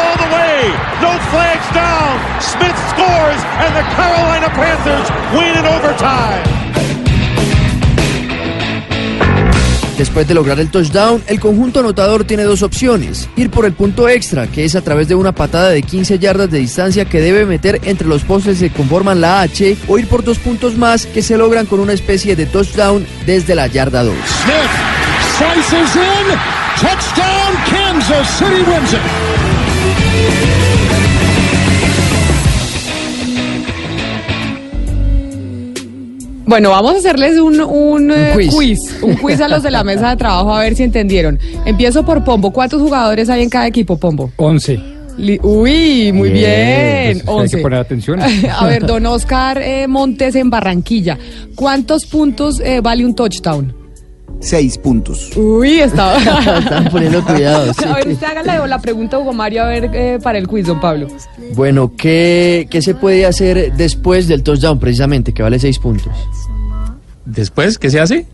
[1.02, 2.18] No flags down.
[2.42, 6.44] Smith scores, and the Carolina Panthers win in overtime.
[9.98, 13.28] Después de lograr el touchdown, el conjunto anotador tiene dos opciones.
[13.36, 16.52] Ir por el punto extra, que es a través de una patada de 15 yardas
[16.52, 20.24] de distancia que debe meter entre los postes que conforman la H, o ir por
[20.24, 24.14] dos puntos más que se logran con una especie de touchdown desde la yarda 2.
[24.16, 24.98] Smith
[25.38, 26.28] slices in.
[26.78, 29.47] Touchdown, Kansas City wins it.
[36.46, 38.56] Bueno, vamos a hacerles un, un, eh, quiz.
[38.56, 38.80] quiz.
[39.02, 41.38] Un quiz a los de la mesa de trabajo a ver si entendieron.
[41.66, 42.52] Empiezo por Pombo.
[42.52, 44.32] ¿Cuántos jugadores hay en cada equipo, Pombo?
[44.38, 44.80] 11.
[45.18, 47.20] Li- Uy, muy bien.
[47.26, 47.58] Pues hay 11.
[47.58, 48.20] que poner atención.
[48.50, 51.18] a ver, don Oscar eh, Montes en Barranquilla.
[51.56, 53.74] ¿Cuántos puntos eh, vale un touchdown?
[54.40, 55.36] Seis puntos.
[55.36, 56.18] Uy, estaba.
[56.60, 57.86] Están poniendo cuidado, sí.
[57.86, 60.80] A ver, usted haga la, pregunta, Hugo Mario, a ver eh, para el quiz, don
[60.80, 61.08] Pablo.
[61.56, 66.14] Bueno, ¿qué, ¿qué se puede hacer después del touchdown precisamente, que vale 6 puntos?
[67.26, 68.26] ¿Después qué se hace?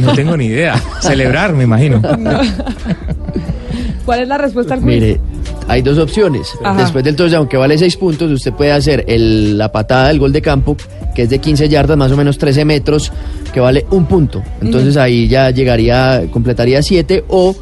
[0.00, 0.78] No tengo ni idea.
[1.00, 2.02] Celebrar, me imagino.
[4.04, 4.88] ¿Cuál es la respuesta al quiz?
[4.88, 5.20] Mire,
[5.68, 6.48] hay dos opciones.
[6.62, 6.82] Ajá.
[6.82, 10.32] Después del touchdown que vale 6 puntos, usted puede hacer el- la patada del gol
[10.32, 10.76] de campo,
[11.14, 13.12] que es de 15 yardas, más o menos 13 metros,
[13.52, 14.42] que vale un punto.
[14.60, 17.54] Entonces ahí ya llegaría, completaría 7 o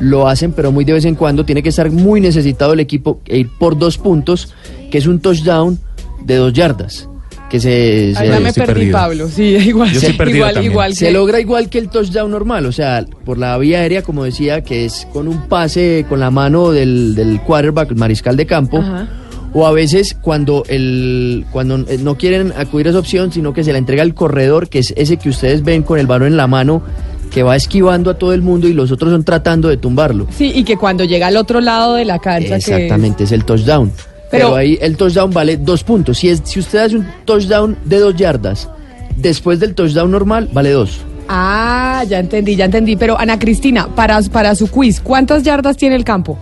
[0.00, 1.44] lo hacen, pero muy de vez en cuando.
[1.44, 4.54] Tiene que estar muy necesitado el equipo e ir por dos puntos,
[4.90, 5.78] que es un touchdown
[6.24, 7.07] de dos yardas.
[7.50, 9.28] Que se, Ahí se- ya me perdí, Pablo.
[9.28, 9.90] Sí, igual.
[9.94, 13.80] igual, igual se que- logra igual que el touchdown normal, o sea, por la vía
[13.80, 17.96] aérea, como decía, que es con un pase con la mano del, del quarterback, el
[17.96, 18.78] mariscal de campo.
[18.78, 19.08] Ajá.
[19.54, 23.64] O a veces cuando el cuando eh, no quieren acudir a esa opción, sino que
[23.64, 26.36] se la entrega el corredor, que es ese que ustedes ven con el balón en
[26.36, 26.82] la mano,
[27.30, 30.26] que va esquivando a todo el mundo y los otros son tratando de tumbarlo.
[30.36, 32.48] Sí, y que cuando llega al otro lado de la cancha.
[32.50, 33.90] que- Exactamente, es el touchdown.
[34.30, 36.18] Pero, Pero- ahí el touchdown vale dos puntos.
[36.18, 38.68] Si, es, si usted hace un touchdown de dos yardas,
[39.16, 41.00] después del touchdown normal, vale dos.
[41.28, 42.96] Ah, ya entendí, ya entendí.
[42.96, 46.38] Pero Ana Cristina, para, para su quiz, ¿cuántas yardas tiene el campo?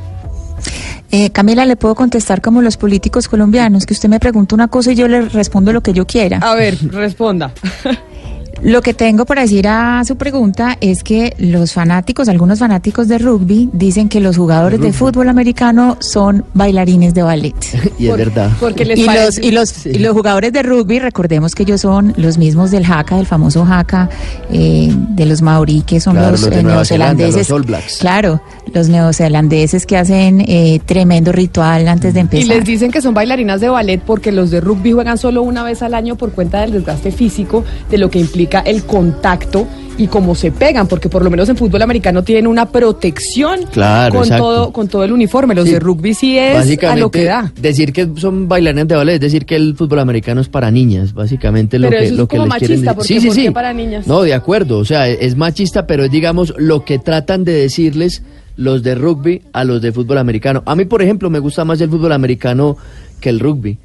[1.12, 4.92] Eh, Camila, le puedo contestar como los políticos colombianos, que usted me pregunta una cosa
[4.92, 6.38] y yo le respondo lo que yo quiera.
[6.38, 7.53] A ver, responda.
[8.62, 13.19] Lo que tengo para decir a su pregunta es que los fanáticos, algunos fanáticos de
[13.19, 17.55] rugby, dicen que los jugadores de fútbol americano son bailarines de ballet.
[17.99, 18.51] Y es verdad.
[18.61, 22.12] Porque les y, los, y, los, y los jugadores de rugby, recordemos que ellos son
[22.16, 24.09] los mismos del Haka, del famoso Haka,
[24.53, 27.49] eh, de los Maorí, que son Claro, los, los de eh, Zelanda, neozelandeses.
[27.49, 27.99] los All Blacks.
[27.99, 28.40] Claro,
[28.75, 32.49] los neozelandeses que hacen eh, tremendo ritual antes de Y empezar.
[32.57, 35.83] les dicen que son bailarinas de ballet porque los de rugby juegan solo una vez
[35.83, 39.66] al año por cuenta del desgaste físico, de lo que implica el contacto
[39.98, 44.12] y cómo se pegan, porque por lo menos en fútbol americano tienen una protección Claro,
[44.14, 44.44] con exacto.
[44.44, 45.54] todo con todo el uniforme.
[45.54, 45.72] Los Sí.
[45.72, 47.50] de rugby sí es a lo que da.
[47.59, 51.14] decir que son bailarines de ballet es decir que el fútbol americano es para niñas,
[51.14, 52.96] básicamente lo que, eso es lo que como les quieren machista, decir.
[52.96, 53.42] porque Sí, sí, ¿por sí.
[53.44, 54.06] qué para niñas?
[54.06, 58.22] No, de acuerdo, o sea, es machista, pero es digamos lo que tratan de decirles
[58.56, 60.62] los de rugby a los de fútbol americano.
[60.66, 62.76] A mí, por ejemplo, me gusta más el fútbol americano
[63.20, 63.78] que el rugby.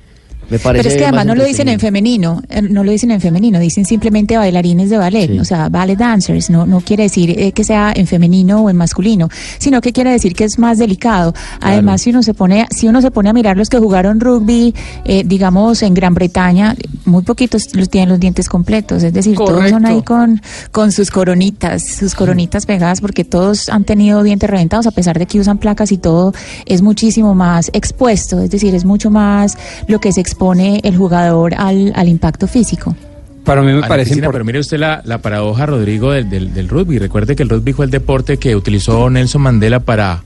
[0.52, 2.92] Me parece Pero es que además más no lo dicen en femenino, eh, no lo
[2.92, 5.40] dicen en femenino, dicen simplemente bailarines de ballet, Sí.
[5.40, 8.76] o sea, ballet dancers, no, no quiere decir eh, que sea en femenino o en
[8.76, 11.34] masculino, sino que quiere decir que es más delicado.
[11.62, 14.76] Además, si uno se pone, si uno se pone a mirar los que jugaron rugby,
[15.06, 19.70] eh, digamos en Gran Bretaña, muy poquitos los tienen los dientes completos, es decir, todos
[19.70, 19.88] son Correcto.
[19.88, 24.92] ahí con, con sus coronitas, sus coronitas pegadas, porque todos han tenido dientes reventados, a
[24.92, 26.34] pesar de que usan placas y todo,
[26.66, 31.54] es muchísimo más expuesto, es decir, es mucho más lo que se expone el jugador
[31.56, 32.96] al, al impacto físico.
[33.44, 34.34] Para mí me parece Cristina, importante.
[34.34, 36.98] Pero mire usted la, la paradoja, Rodrigo, del, del, del rugby.
[36.98, 40.24] Recuerde que el rugby fue el deporte que utilizó Nelson Mandela para,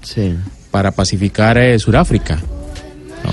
[0.71, 2.39] para pacificar eh, Sudáfrica.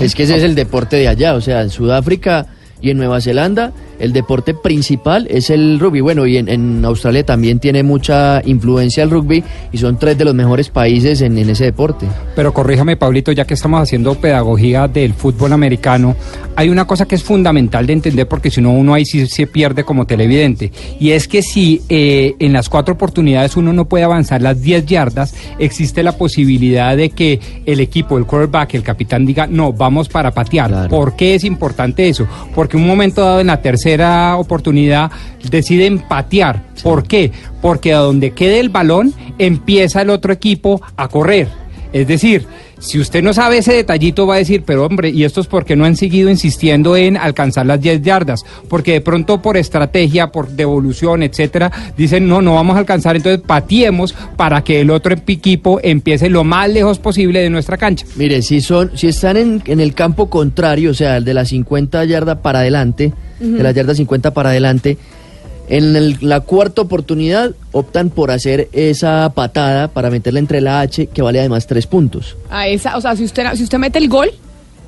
[0.01, 2.47] Es que ese es el deporte de allá, o sea, en Sudáfrica
[2.83, 6.01] y en Nueva Zelanda el deporte principal es el rugby.
[6.01, 9.41] Bueno, y en, en Australia también tiene mucha influencia el rugby
[9.71, 12.05] y son tres de los mejores países en, en ese deporte.
[12.35, 16.17] Pero corríjame, Pablito, ya que estamos haciendo pedagogía del fútbol americano,
[16.55, 19.47] hay una cosa que es fundamental de entender porque si no uno ahí sí se
[19.47, 20.71] pierde como televidente.
[20.99, 24.85] Y es que si eh, en las cuatro oportunidades uno no puede avanzar las 10
[24.85, 30.09] yardas, existe la posibilidad de que el equipo, el quarterback, el capitán diga, no, vamos
[30.09, 30.89] para patear.
[30.89, 32.27] ¿Por qué es importante eso?
[32.53, 35.11] Porque un momento dado en la tercera oportunidad
[35.49, 36.63] deciden patear.
[36.81, 37.31] ¿Por qué?
[37.61, 41.47] Porque a donde quede el balón empieza el otro equipo a correr.
[41.93, 42.47] Es decir,
[42.83, 45.77] si usted no sabe ese detallito va a decir, pero hombre, ¿y esto es porque
[45.77, 48.43] no han seguido insistiendo en alcanzar las 10 yardas?
[48.67, 53.41] Porque de pronto por estrategia, por devolución, etcétera, dicen, no, no vamos a alcanzar, entonces
[53.41, 58.05] patiemos para que el otro equipo empiece lo más lejos posible de nuestra cancha.
[58.17, 61.47] Mire, si son, si están en, en el campo contrario, o sea, el de las
[61.49, 64.97] 50 yardas para adelante, de las yardas 50 para adelante,
[65.77, 71.07] en el- la cuarta oportunidad optan por hacer esa patada para meterla entre la H,
[71.07, 72.35] que vale además tres puntos.
[72.49, 74.29] A esa, o sea, si usted si usted mete el gol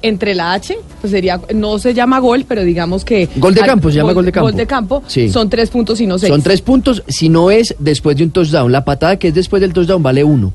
[0.02, 3.67] entre la H, pues sería no se llama gol, pero digamos que Gol de al-
[3.67, 4.48] campo, se llama gol de campo.
[4.50, 5.30] Gol de campo Sí.
[5.30, 6.32] son tres puntos y no seis.
[6.32, 8.71] Son tres puntos si no es después de un touchdown.
[8.71, 10.54] La patada que es después del touchdown vale uno.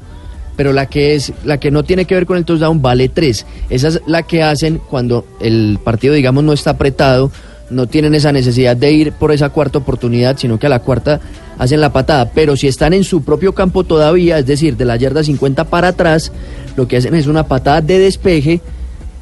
[0.56, 3.46] Pero la que es, la que no tiene que ver con el touchdown vale tres.
[3.70, 7.32] Esa es la que hacen cuando el partido, digamos, no está apretado,
[7.70, 11.20] no tienen esa necesidad de ir por esa cuarta oportunidad, sino que a la cuarta
[11.58, 12.30] hacen la patada.
[12.34, 15.88] Pero si están en su propio campo todavía, es decir, de la yarda 50 para
[15.88, 16.32] atrás,
[16.76, 18.60] lo que hacen es una patada de despeje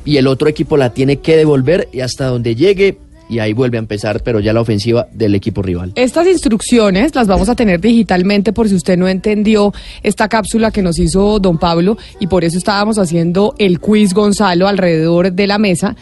[0.04, 3.76] y el otro equipo la tiene que devolver y hasta donde llegue y ahí vuelve
[3.76, 5.92] a empezar, pero ya la ofensiva del equipo rival.
[5.94, 10.82] Estas instrucciones las vamos a tener digitalmente por si usted no entendió esta cápsula que
[10.82, 15.58] nos hizo don Pablo y por eso estábamos haciendo el quiz Gonzalo alrededor de la
[15.58, 15.94] mesa.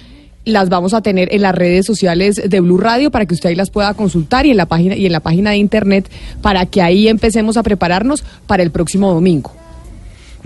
[0.46, 3.56] Las vamos a tener en las redes sociales de Blue Radio para que usted ahí
[3.56, 6.08] las pueda consultar y en la página y en la página de internet
[6.40, 9.52] para que ahí empecemos a prepararnos para el próximo domingo.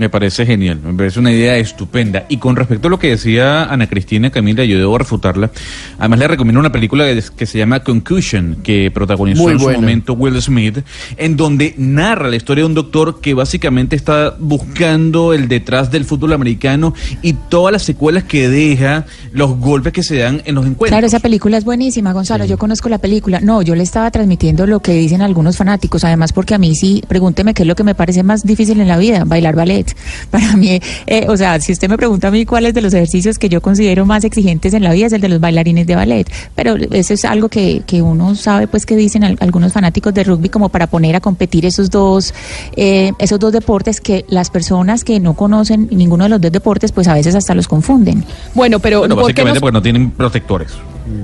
[0.00, 2.24] Me parece genial, me parece una idea estupenda.
[2.30, 5.50] Y con respecto a lo que decía Ana Cristina Camila, yo debo refutarla.
[5.98, 7.04] Además, le recomiendo una película
[7.36, 10.78] que, se llama Concussion, que protagonizó Muy en su momento Will Smith,
[11.18, 16.06] en donde narra la historia de un doctor que básicamente está buscando el detrás del
[16.06, 20.64] fútbol americano y todas las secuelas que deja, los golpes que se dan en los
[20.64, 20.88] encuentros.
[20.92, 22.46] Claro, esa película es buenísima, Gonzalo.
[22.46, 23.40] Yo conozco la película.
[23.40, 26.04] No, yo le estaba transmitiendo lo que dicen algunos fanáticos.
[26.04, 28.88] Además, porque a mí sí, pregúnteme qué es lo que me parece más difícil en
[28.88, 29.89] la vida, bailar ballet.
[30.30, 33.38] Para mí, eh, o sea, si usted me pregunta a mí cuáles de los ejercicios
[33.38, 36.30] que yo considero más exigentes en la vida es el de los bailarines de ballet.
[36.54, 40.24] Pero eso es algo que, que uno sabe, pues, que dicen al- algunos fanáticos de
[40.24, 42.32] rugby como para poner a competir esos dos,
[42.76, 46.92] eh, esos dos deportes que las personas que no conocen ninguno de los dos deportes,
[46.92, 48.24] pues a veces hasta los confunden.
[48.54, 50.72] Bueno, pero Bueno, ¿por qué básicamente nos- porque no tienen protectores.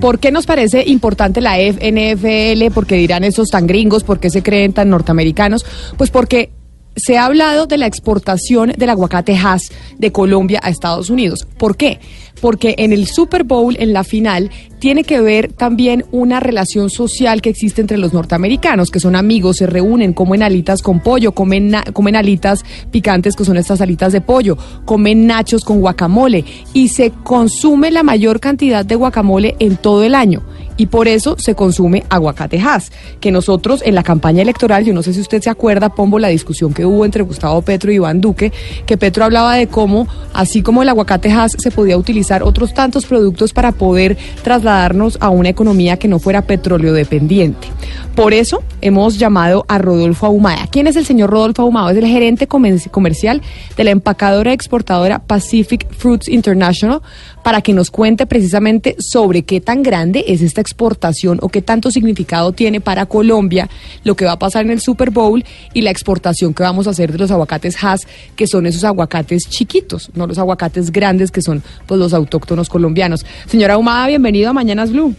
[0.01, 2.73] ¿Por qué nos parece importante la F- NFL?
[2.75, 4.03] ¿Por qué dirán esos tan gringos?
[4.03, 5.65] ¿Por qué se creen tan norteamericanos?
[5.97, 6.51] Pues porque
[6.97, 11.47] se ha hablado de la exportación del aguacate Hass de Colombia a Estados Unidos.
[11.59, 12.01] ¿Por qué?
[12.41, 17.41] Porque en el Super Bowl, en la final, tiene que ver también una relación social
[17.41, 21.73] que existe entre los norteamericanos, que son amigos, se reúnen, comen alitas con pollo, comen,
[21.93, 27.11] comen alitas picantes, que son estas alitas de pollo, comen nachos con guacamole y se
[27.11, 30.43] consume la mayor cantidad de guacamole en todo el año.
[30.77, 35.03] Y por eso se consume aguacate Hass, que nosotros en la campaña electoral, yo no
[35.03, 38.21] sé si usted se acuerda, Pombo, la discusión que hubo entre Gustavo Petro y Iván
[38.21, 38.53] Duque,
[38.87, 43.07] que Petro hablaba de cómo, así como el aguacate Hass, se podía utilizar otros tantos
[43.07, 47.69] productos para poder trasladarnos a una economía que no fuera petróleo dependiente.
[48.15, 50.67] Por eso hemos llamado a Rodolfo Ahumada.
[50.71, 51.91] ¿Quién es el señor Rodolfo Ahumada?
[51.91, 53.43] Es el gerente comer- comercial
[53.77, 57.03] de la empacadora exportadora Pacific Fruits International
[57.43, 61.91] para que nos cuente precisamente sobre qué tan grande es esta exportación o qué tanto
[61.91, 63.69] significado tiene para Colombia
[64.03, 66.91] lo que va a pasar en el Super Bowl y la exportación que vamos a
[66.91, 71.41] hacer de los aguacates Hass, que son esos aguacates chiquitos, no los aguacates grandes que
[71.41, 73.25] son pues los autóctonos colombianos.
[73.47, 75.15] Señora Ahumada, bienvenido a Mañanas Blue.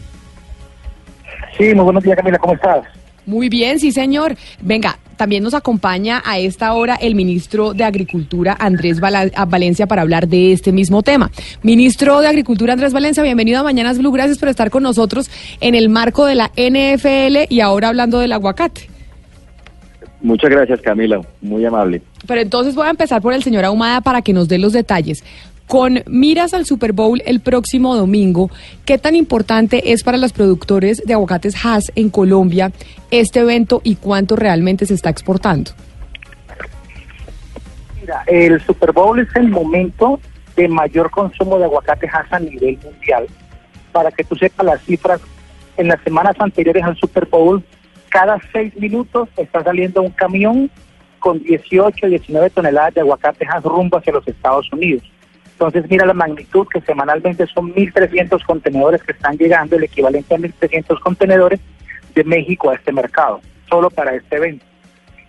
[1.58, 2.86] Sí, muy buenos días Camila, ¿cómo estás?
[3.28, 4.36] Muy bien, sí, señor.
[4.62, 10.30] Venga, también nos acompaña a esta hora el ministro de Agricultura, Andrés Valencia, para hablar
[10.30, 11.30] de este mismo tema.
[11.62, 14.14] Ministro de Agricultura, Andrés Valencia, bienvenido a Mañanas Blue.
[14.14, 18.32] Gracias por estar con nosotros en el marco de la NFL y ahora hablando del
[18.32, 18.90] aguacate.
[20.22, 22.02] Muchas gracias Camila, muy amable.
[22.26, 25.24] Pero entonces voy a empezar por el señor Ahumada para que nos dé los detalles.
[25.68, 28.50] Con miras al Super Bowl el próximo domingo,
[28.86, 32.72] ¿qué tan importante es para los productores de aguacates Hass en Colombia
[33.12, 35.72] este evento y cuánto realmente se está exportando?
[38.00, 40.22] Mira, el Super Bowl es el momento
[40.56, 43.28] de mayor consumo de aguacate Hass a nivel mundial.
[43.92, 45.20] Para que tú sepas las cifras,
[45.76, 47.62] en las semanas anteriores al Super Bowl,
[48.08, 50.72] cada seis minutos está saliendo un camión
[51.20, 55.04] con 18, 19 toneladas de aguacate Hass rumbo hacia los Estados Unidos.
[55.58, 60.38] Entonces mira la magnitud que semanalmente son 1.300 contenedores que están llegando, el equivalente a
[60.38, 61.60] 1.300 contenedores
[62.14, 64.64] de México a este mercado, solo para este evento.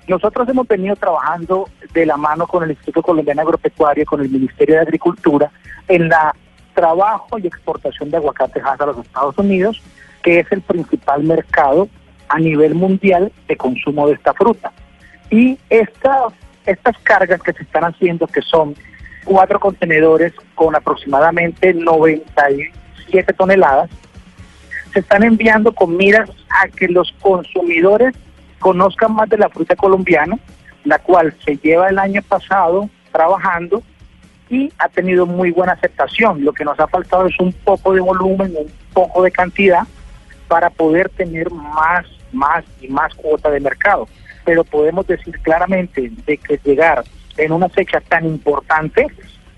[0.07, 4.75] Nosotros hemos venido trabajando de la mano con el Instituto Colombiano Agropecuario, con el Ministerio
[4.75, 5.51] de Agricultura,
[5.88, 6.35] en la
[6.75, 9.83] trabajo y exportación de aguacate Hass a los Estados Unidos,
[10.23, 11.88] que es el principal mercado
[12.29, 14.73] a nivel mundial de consumo de esta fruta.
[15.31, 16.35] Y estas,
[16.67, 18.77] estas cargas que se están haciendo, que son
[19.29, 23.91] cuatro contenedores con aproximadamente 97 toneladas,
[24.95, 28.14] se están enviando con miras a que los consumidores
[28.59, 30.38] conozcan más de la fruta colombiana,
[30.85, 33.83] la cual se lleva el año pasado trabajando
[34.49, 36.43] y ha tenido muy buena aceptación.
[36.43, 39.83] Lo que nos ha faltado es un poco de volumen, un poco de cantidad
[40.49, 44.09] para poder tener más, más y más cuota de mercado.
[44.47, 47.05] Pero podemos decir claramente de que llegar
[47.38, 49.07] en una fecha tan importante,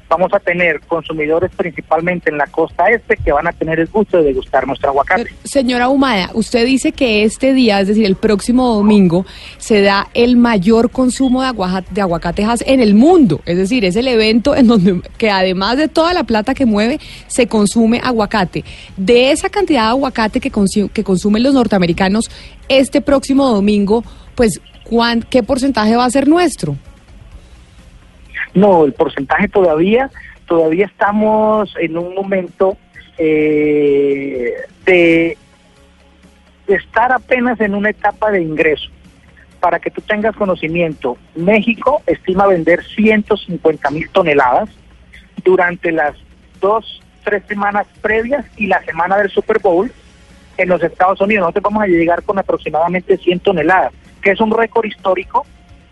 [0.09, 4.17] vamos a tener consumidores principalmente en la costa este que van a tener el gusto
[4.17, 5.31] de degustar nuestro aguacate.
[5.45, 9.25] Señora Humada, usted dice que este día, es decir, el próximo domingo,
[9.59, 13.41] se da el mayor consumo de, aguaja- de aguacatejas en el mundo.
[13.47, 16.99] Es decir, es el evento en donde, que además de toda la plata que mueve,
[17.29, 18.65] se consume aguacate.
[18.97, 20.51] De esa cantidad de aguacate que,
[20.93, 22.29] que consumen los norteamericanos
[22.69, 24.03] este próximo domingo,
[24.35, 26.77] pues, ¿cuán- ¿qué porcentaje va a ser nuestro?
[28.55, 30.11] No, el porcentaje todavía,
[30.47, 32.77] todavía estamos en un momento
[33.19, 35.37] eh, de,
[36.67, 38.91] de estar apenas en una etapa de ingreso.
[39.61, 44.71] Para que tú tengas conocimiento, México estima vender 150 mil toneladas
[45.45, 46.17] durante las
[46.61, 49.93] dos, tres semanas previas y la semana del Super Bowl
[50.57, 51.43] en los Estados Unidos.
[51.43, 55.47] Nosotros vamos a llegar con aproximadamente 100 toneladas, que es un récord histórico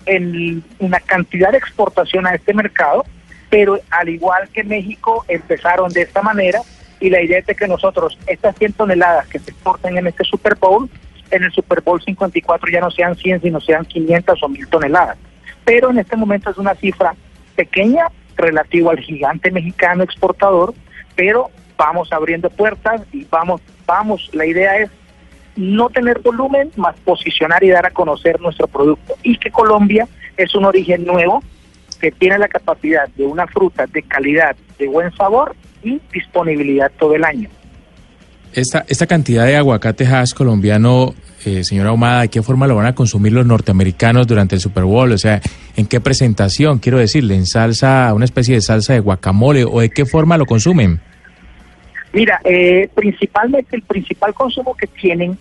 [0.07, 3.05] en una cantidad de exportación a este mercado,
[3.51, 6.61] pero al igual que México empezaron de esta manera
[7.01, 10.57] y la idea es que nosotros estas 100 toneladas que se exporten en este Super
[10.57, 10.91] Bowl,
[11.31, 15.19] en el Super Bowl 54 ya no sean 100, sino sean 500 o 1000 toneladas.
[15.65, 17.15] Pero en este momento es una cifra
[17.55, 18.07] pequeña
[18.37, 20.75] relativo al gigante mexicano exportador,
[21.15, 24.91] pero vamos abriendo puertas y vamos, vamos, la idea es
[25.59, 29.17] no tener volumen, más posicionar y dar a conocer nuestro producto.
[29.25, 31.43] Y que Colombia es un origen nuevo
[32.01, 37.17] que tiene la capacidad de una fruta de calidad, de buen sabor y disponibilidad todo
[37.17, 37.49] el año.
[38.55, 41.13] Esta, esta cantidad de aguacate hash colombiano,
[41.45, 44.85] eh, señora Ahumada, ¿de qué forma lo van a consumir los norteamericanos durante el Super
[44.85, 45.11] Bowl?
[45.11, 45.41] O sea,
[45.77, 46.79] ¿en qué presentación?
[46.79, 49.65] Quiero decirle, ¿en salsa, una especie de salsa de guacamole?
[49.65, 51.01] ¿O de qué forma lo consumen?
[52.13, 55.37] Mira, eh, principalmente el principal consumo que tienen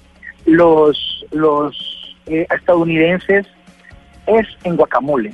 [0.47, 3.45] los, los eh, estadounidenses
[4.25, 5.33] es en guacamole.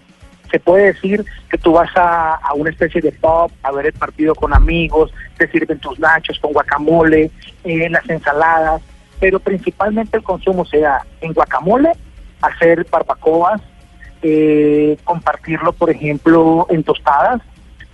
[0.52, 3.94] Se puede decir que tú vas a, a una especie de pub a ver el
[3.94, 7.32] partido con amigos, te sirven tus nachos con guacamole,
[7.64, 8.82] eh, las ensaladas,
[9.20, 11.92] pero principalmente el consumo se da en guacamole,
[12.42, 13.62] hacer barbacoas,
[14.22, 17.42] eh, compartirlo, por ejemplo, en tostadas,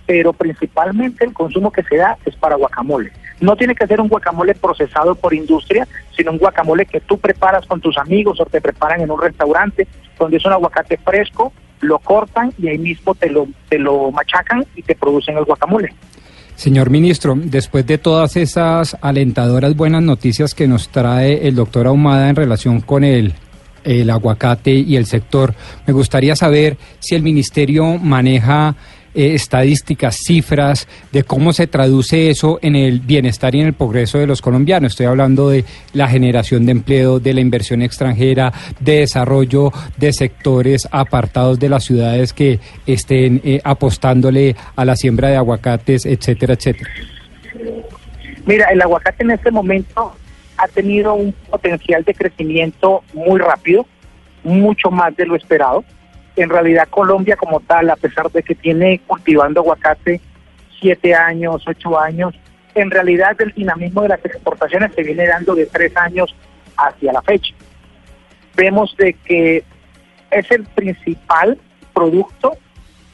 [0.06, 3.12] pero principalmente el consumo que se da es para guacamole.
[3.40, 7.66] No tiene que ser un guacamole procesado por industria, sino un guacamole que tú preparas
[7.66, 9.86] con tus amigos o te preparan en un restaurante,
[10.18, 14.64] donde es un aguacate fresco, lo cortan y ahí mismo te lo, te lo machacan
[14.76, 15.94] y te producen el guacamole.
[16.54, 22.28] Señor ministro, después de todas esas alentadoras buenas noticias que nos trae el doctor Ahumada
[22.28, 23.32] en relación con el,
[23.82, 25.54] el aguacate y el sector,
[25.86, 28.76] me gustaría saber si el ministerio maneja
[29.14, 34.18] eh, estadísticas, cifras de cómo se traduce eso en el bienestar y en el progreso
[34.18, 34.92] de los colombianos.
[34.92, 40.88] Estoy hablando de la generación de empleo, de la inversión extranjera, de desarrollo de sectores
[40.90, 46.90] apartados de las ciudades que estén eh, apostándole a la siembra de aguacates, etcétera, etcétera.
[48.46, 50.14] Mira, el aguacate en este momento
[50.56, 53.86] ha tenido un potencial de crecimiento muy rápido,
[54.44, 55.84] mucho más de lo esperado
[56.42, 60.20] en realidad Colombia como tal, a pesar de que tiene cultivando aguacate
[60.80, 62.34] siete años, ocho años,
[62.74, 66.34] en realidad el dinamismo de las exportaciones se viene dando de tres años
[66.76, 67.54] hacia la fecha.
[68.56, 69.64] Vemos de que
[70.30, 71.58] es el principal
[71.92, 72.56] producto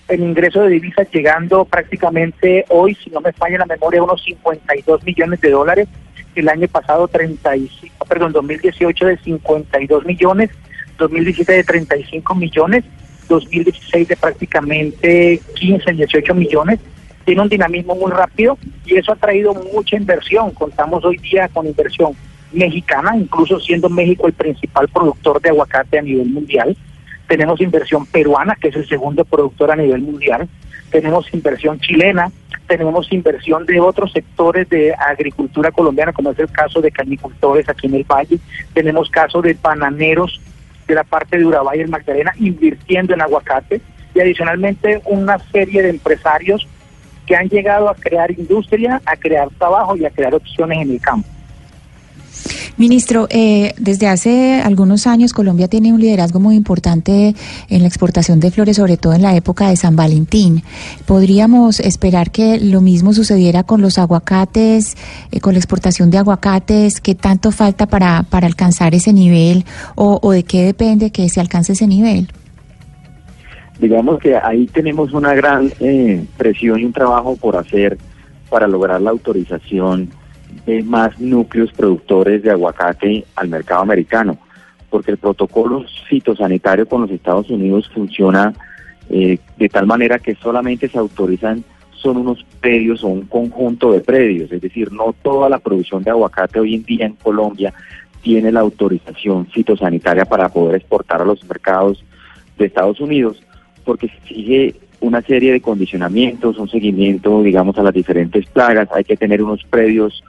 [0.09, 5.05] en ingreso de divisas llegando prácticamente hoy, si no me falla la memoria, unos 52
[5.05, 5.89] millones de dólares.
[6.37, 10.51] El año pasado 35, perdón, 2018 de 52 millones,
[10.99, 12.85] 2017 de 35 millones
[13.29, 16.81] 2016 de prácticamente 15, 18 millones.
[17.25, 20.53] Tiene un dinamismo muy rápido y eso ha traído mucha inversión.
[20.53, 22.13] Contamos hoy día con inversión
[22.53, 26.77] mexicana, incluso siendo México el principal productor de aguacate a nivel mundial.
[27.27, 30.49] Tenemos inversión peruana, que es el segundo productor a nivel mundial.
[30.91, 32.31] Tenemos inversión chilena,
[32.69, 37.87] tenemos inversión de otros sectores de agricultura colombiana, como es el caso de cañicultores aquí
[37.87, 38.39] en el Valle.
[38.73, 40.41] Tenemos caso de bananeros
[40.87, 43.81] de la parte de Urabá y Magdalena invirtiendo en aguacate
[44.15, 46.67] y adicionalmente una serie de empresarios
[47.27, 51.01] que han llegado a crear industria, a crear trabajo y a crear opciones en el
[51.01, 51.29] campo.
[52.79, 57.35] Ministro, eh, desde hace algunos años Colombia tiene un liderazgo muy importante
[57.71, 60.63] en la exportación de flores, sobre todo en la época de San Valentín.
[61.07, 64.95] ¿Podríamos esperar que lo mismo sucediera con los aguacates,
[65.33, 67.01] eh, con la exportación de aguacates?
[67.01, 69.65] ¿Qué tanto falta para, para alcanzar ese nivel
[69.95, 72.29] o, o de qué depende que se alcance ese nivel?
[73.81, 77.97] Digamos que ahí tenemos una gran eh, presión y un trabajo por hacer
[78.51, 80.11] para lograr la autorización
[80.65, 84.39] de más núcleos productores de aguacate al mercado americano,
[84.91, 88.55] porque el protocolo fitosanitario con los Estados Unidos funciona
[89.09, 94.01] eh, de tal manera que solamente se autorizan son unos predios o un conjunto de
[94.01, 97.73] predios, es decir, no toda la producción de aguacate hoy en día en Colombia
[98.23, 102.05] tiene la autorización fitosanitaria para poder exportar a los mercados
[102.59, 103.43] de Estados Unidos,
[103.85, 109.17] porque exige una serie de condicionamientos, un seguimiento, digamos, a las diferentes plagas, hay que
[109.17, 110.25] tener unos predios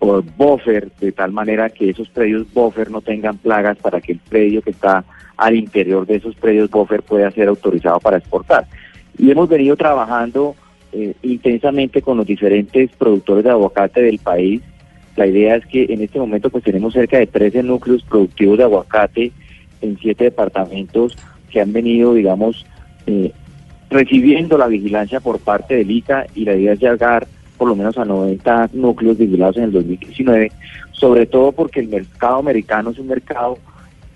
[0.00, 4.18] por buffer, de tal manera que esos predios buffer no tengan plagas para que el
[4.18, 5.04] predio que está
[5.36, 8.66] al interior de esos predios buffer pueda ser autorizado para exportar.
[9.18, 10.56] Y hemos venido trabajando
[10.92, 14.62] eh, intensamente con los diferentes productores de aguacate del país.
[15.16, 18.64] La idea es que en este momento pues tenemos cerca de 13 núcleos productivos de
[18.64, 19.32] aguacate
[19.82, 21.18] en siete departamentos
[21.50, 22.64] que han venido, digamos,
[23.06, 23.32] eh,
[23.90, 27.26] recibiendo la vigilancia por parte del ICA y la idea es llegar
[27.60, 30.50] por lo menos a 90 núcleos vigilados en el 2019,
[30.92, 33.58] sobre todo porque el mercado americano es un mercado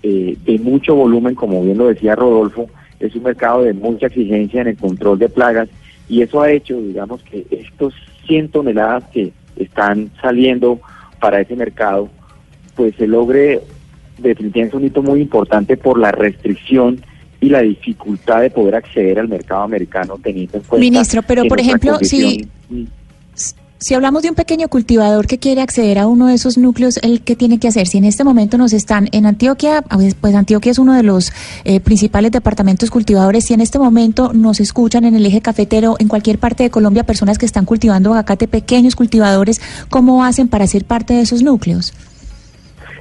[0.01, 2.67] eh, de mucho volumen, como bien lo decía Rodolfo,
[2.99, 5.69] es un mercado de mucha exigencia en el control de plagas
[6.09, 7.93] y eso ha hecho, digamos, que estos
[8.25, 10.79] 100 toneladas que están saliendo
[11.19, 12.09] para ese mercado,
[12.75, 13.61] pues se logre
[14.17, 16.99] definitivamente un hito muy importante por la restricción
[17.39, 21.59] y la dificultad de poder acceder al mercado americano teniendo en cuenta Ministro, pero por
[21.59, 22.47] ejemplo, si
[23.85, 27.21] si hablamos de un pequeño cultivador que quiere acceder a uno de esos núcleos, ¿el
[27.21, 27.85] qué tiene que hacer?
[27.85, 29.83] Si en este momento nos están en Antioquia,
[30.21, 31.31] pues Antioquia es uno de los
[31.65, 36.07] eh, principales departamentos cultivadores, si en este momento nos escuchan en el eje cafetero, en
[36.07, 39.61] cualquier parte de Colombia, personas que están cultivando aguacate, pequeños cultivadores,
[39.91, 41.93] ¿cómo hacen para ser parte de esos núcleos?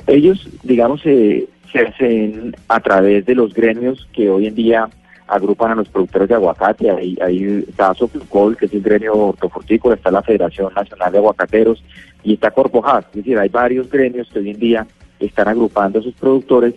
[0.07, 4.91] Ellos, digamos, se hacen a través de los gremios que hoy en día
[5.27, 9.95] agrupan a los productores de aguacate, ahí, ahí está Soflucol, que es el gremio hortofrutícola,
[9.95, 11.83] está la Federación Nacional de Aguacateros
[12.23, 14.87] y está Corpojas, es decir, hay varios gremios que hoy en día
[15.19, 16.75] están agrupando a sus productores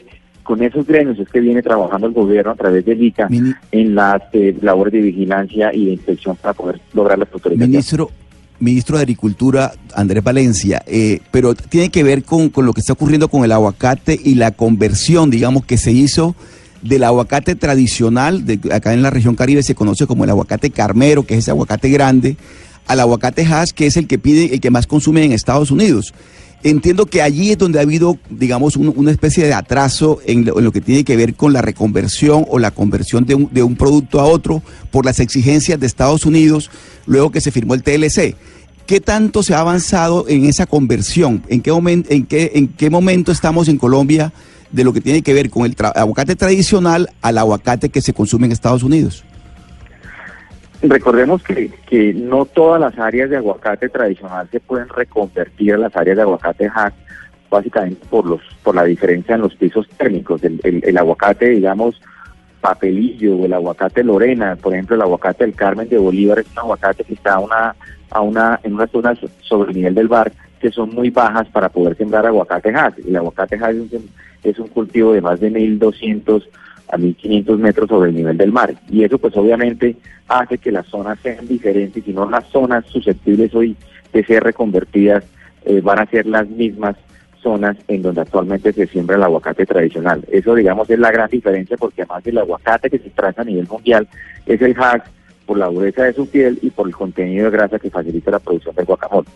[0.48, 3.28] con esos gremios es que viene trabajando el gobierno a través del ICA
[3.70, 7.70] en las eh, labores de vigilancia y de inspección para poder lograr la autorización.
[7.70, 8.12] Ministro,
[8.58, 12.94] ministro de Agricultura, Andrés Valencia, eh, pero tiene que ver con, con lo que está
[12.94, 16.34] ocurriendo con el aguacate y la conversión, digamos, que se hizo
[16.88, 21.26] del aguacate tradicional, de, acá en la región Caribe se conoce como el aguacate carmero,
[21.26, 22.38] que es ese aguacate grande,
[22.88, 26.14] al aguacate Hass, que es el que pide, el que más consume en Estados Unidos.
[26.64, 30.72] Entiendo que allí es donde ha habido, digamos, un- una especie de atraso en lo,
[30.72, 34.20] que tiene que ver con la reconversión o la conversión de un, de un producto
[34.20, 36.72] a otro por las exigencias de Estados Unidos
[37.06, 38.36] luego que se firmó el TLC.
[38.88, 41.44] ¿Qué tanto se ha avanzado en esa conversión?
[41.48, 44.34] ¿En qué, momen- en qué, en qué momento estamos en Colombia
[44.72, 48.46] de lo que tiene que ver con el aguacate tradicional al aguacate que se consume
[48.48, 49.24] en Estados Unidos?
[50.82, 55.96] Recordemos que, que no todas las áreas de aguacate tradicional se pueden reconvertir a las
[55.96, 56.94] áreas de aguacate hack,
[57.50, 60.44] básicamente por los por la diferencia en los pisos térmicos.
[60.44, 62.00] El, el- aguacate, digamos,
[62.62, 66.60] papelillo o el aguacate Lorena, por ejemplo, el aguacate del Carmen de Bolívar es un
[66.60, 67.76] aguacate que está a una,
[68.12, 71.70] a una, en unas zonas sobre el nivel del mar que son muy bajas para
[71.70, 73.00] poder sembrar aguacate hack.
[73.00, 74.10] El aguacate hack es un,
[74.52, 76.44] es un cultivo de más de 1.200
[76.90, 78.74] a 1.500 metros sobre el nivel del mar.
[78.90, 79.96] Y eso pues obviamente
[80.28, 83.76] hace que las zonas sean diferentes y no las zonas susceptibles hoy
[84.14, 85.24] de ser reconvertidas
[85.66, 86.96] eh, van a ser las mismas
[87.42, 90.24] zonas en donde actualmente se siembra el aguacate tradicional.
[90.32, 93.68] Eso digamos es la gran diferencia porque además el aguacate que se traza a nivel
[93.68, 94.08] mundial
[94.46, 95.10] es el hack
[95.46, 98.40] por la dureza de su piel y por el contenido de grasa que facilita la
[98.40, 99.28] producción del guacamole.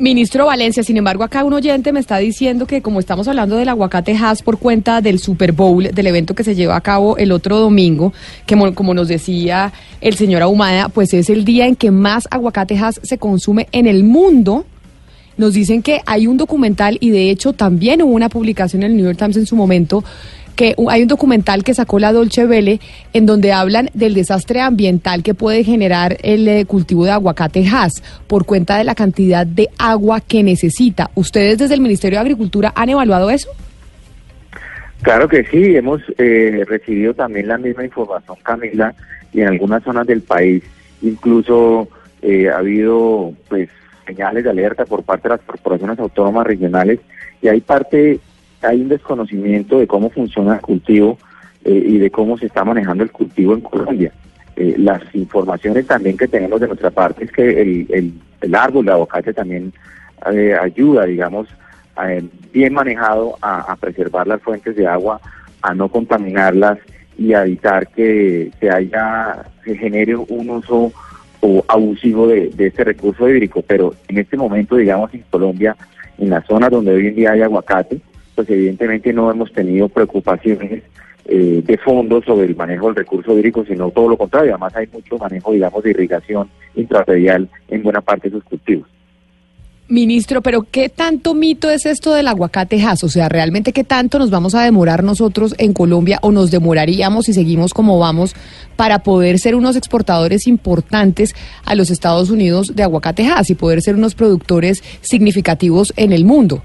[0.00, 3.68] Ministro Valencia, sin embargo, acá un oyente me está diciendo que como estamos hablando del
[3.68, 7.30] aguacate Hass por cuenta del Super Bowl, del evento que se lleva a cabo el
[7.32, 8.14] otro domingo,
[8.46, 12.26] que mo- como nos decía el señor Ahumada, pues es el día en que más
[12.30, 14.64] aguacate Hass se consume en el mundo.
[15.36, 18.96] Nos dicen que hay un documental y de hecho también hubo una publicación en el
[18.96, 20.02] New York Times en su momento
[20.60, 22.80] que hay un documental que sacó la Dolce Vele
[23.14, 28.02] en donde hablan del desastre ambiental que puede generar el eh, cultivo de aguacate Hass
[28.26, 31.10] por cuenta de la cantidad de agua que necesita.
[31.14, 33.48] ¿Ustedes desde el Ministerio de Agricultura han evaluado eso?
[35.00, 38.94] Claro que sí, hemos eh, recibido también la misma información, Camila,
[39.32, 40.62] y en algunas zonas del país
[41.00, 41.88] incluso
[42.20, 43.70] eh, ha habido pues
[44.06, 47.00] señales de alerta por parte de las corporaciones autónomas regionales
[47.40, 48.20] y hay parte,
[48.62, 51.18] hay un desconocimiento de cómo funciona el cultivo
[51.64, 54.12] eh, y de cómo se está manejando el cultivo en Colombia.
[54.56, 58.84] Eh, las informaciones también que tenemos de nuestra parte es que el, el, el árbol
[58.84, 59.72] de aguacate también
[60.30, 61.48] eh, ayuda, digamos,
[62.04, 65.20] eh, bien manejado a, a preservar las fuentes de agua,
[65.62, 66.78] a no contaminarlas
[67.16, 70.92] y a evitar que se haya, se genere un uso
[71.40, 73.62] o abusivo de, de este recurso hídrico.
[73.62, 75.76] Pero en este momento, digamos, en Colombia,
[76.18, 78.00] en las zonas donde hoy en día hay aguacate,
[78.34, 80.82] pues evidentemente no hemos tenido preocupaciones
[81.26, 84.52] eh, de fondo sobre el manejo del recurso hídrico, sino todo lo contrario.
[84.52, 88.88] Además hay mucho manejo, digamos, de irrigación intrarredial en buena parte de sus cultivos.
[89.90, 93.02] Ministro, pero ¿qué tanto mito es esto del aguacate Hass?
[93.02, 97.26] O sea, ¿realmente qué tanto nos vamos a demorar nosotros en Colombia o nos demoraríamos
[97.26, 98.36] si seguimos como vamos
[98.76, 103.82] para poder ser unos exportadores importantes a los Estados Unidos de aguacate Hass y poder
[103.82, 106.62] ser unos productores significativos en el mundo?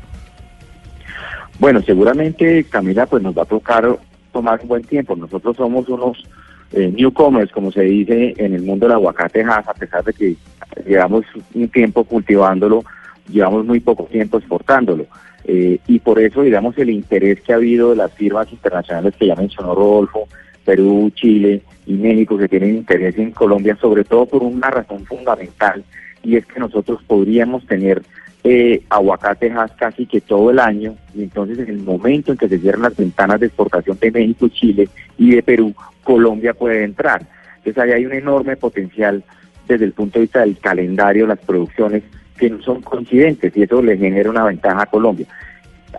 [1.60, 3.98] Bueno, seguramente, Camila, pues nos va a tocar
[4.32, 5.16] tomar un buen tiempo.
[5.16, 6.24] Nosotros somos unos
[6.74, 10.36] eh, newcomers, como se dice en el mundo del aguacate a pesar de que
[10.86, 12.84] llevamos un tiempo cultivándolo,
[13.30, 15.06] llevamos muy poco tiempo exportándolo.
[15.46, 19.28] Eh, y por eso, digamos, el interés que ha habido de las firmas internacionales que
[19.28, 20.28] ya mencionó Rodolfo,
[20.66, 25.84] Perú, Chile y México, que tienen interés en Colombia, sobre todo por una razón fundamental,
[26.24, 28.02] y es que nosotros podríamos tener
[28.48, 32.48] eh, aguacate Hass casi que todo el año, y entonces en el momento en que
[32.48, 34.88] se cierran las ventanas de exportación de México, Chile
[35.18, 35.74] y de Perú,
[36.04, 37.26] Colombia puede entrar.
[37.58, 39.24] Entonces ahí hay un enorme potencial
[39.68, 42.04] desde el punto de vista del calendario, las producciones
[42.38, 45.26] que no son coincidentes y eso le genera una ventaja a Colombia.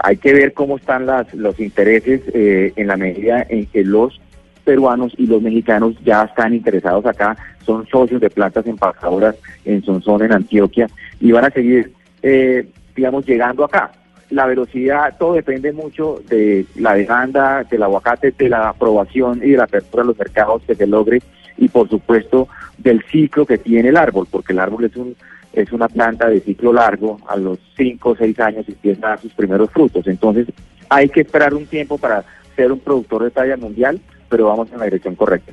[0.04, 4.20] Hay que ver cómo están las, los intereses eh, en la medida en que los
[4.62, 9.34] peruanos y los mexicanos ya están interesados acá, son socios de plantas empacadoras
[9.64, 10.86] en Sonsón, en Antioquia,
[11.20, 11.92] y van a seguir,
[12.22, 13.92] eh, digamos, llegando acá.
[14.30, 19.56] La velocidad, todo depende mucho de la demanda del aguacate, de la aprobación y de
[19.56, 21.22] la apertura de los mercados que se logre,
[21.56, 22.48] y por supuesto
[22.78, 25.14] del ciclo que tiene el árbol, porque el árbol es un
[25.56, 29.20] es una planta de ciclo largo, a los 5 o 6 años empieza a dar
[29.20, 30.06] sus primeros frutos.
[30.06, 30.46] Entonces
[30.90, 33.98] hay que esperar un tiempo para ser un productor de talla mundial,
[34.28, 35.52] pero vamos en la dirección correcta.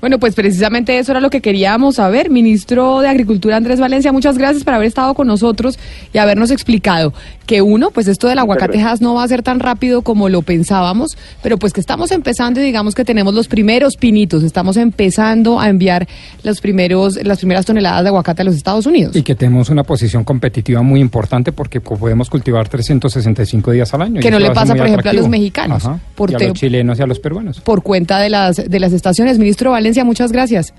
[0.00, 2.30] Bueno, pues precisamente eso era lo que queríamos saber.
[2.30, 5.78] Ministro de Agricultura Andrés Valencia, muchas gracias por haber estado con nosotros
[6.12, 7.12] y habernos explicado
[7.46, 10.42] que uno, pues esto del aguacate Hass no va a ser tan rápido como lo
[10.42, 15.58] pensábamos, pero pues que estamos empezando y digamos que tenemos los primeros pinitos, estamos empezando
[15.58, 16.06] a enviar
[16.42, 19.16] los primeros, las primeras toneladas de aguacate a los Estados Unidos.
[19.16, 24.20] Y que tenemos una posición competitiva muy importante porque podemos cultivar 365 días al año.
[24.20, 26.00] Que no le pasa, por ejemplo, a los mexicanos, Ajá.
[26.14, 27.60] por y a los chilenos y a los peruanos.
[27.60, 29.38] Por cuenta de las, de las estaciones.
[29.38, 30.74] Ministro Valencia, muchas gracias.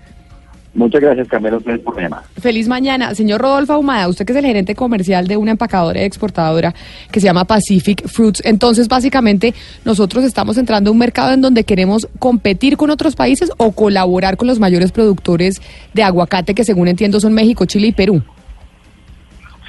[0.73, 2.23] Muchas gracias, Camilo, por la llamada.
[2.39, 3.15] Feliz mañana.
[3.15, 6.75] Señor Rodolfo Ahumada, usted que es el gerente comercial de una empacadora y exportadora
[7.11, 8.43] que se llama Pacific Fruits.
[8.45, 9.53] Entonces, básicamente,
[9.83, 14.37] nosotros estamos entrando a un mercado en donde queremos competir con otros países o colaborar
[14.37, 15.59] con los mayores productores
[15.93, 18.21] de aguacate, que según entiendo son México, Chile y Perú.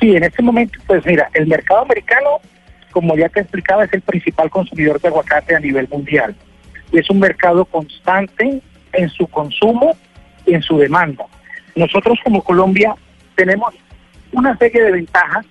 [0.01, 2.41] Sí, en este momento, pues mira, el mercado americano,
[2.91, 6.35] como ya te explicaba, es el principal consumidor de aguacate a nivel mundial.
[6.93, 8.61] Y es un mercado constante
[8.93, 9.97] en su consumo
[10.47, 11.25] y en su demanda.
[11.75, 12.95] Nosotros como Colombia
[13.35, 13.75] tenemos
[14.33, 15.47] una serie de ventajas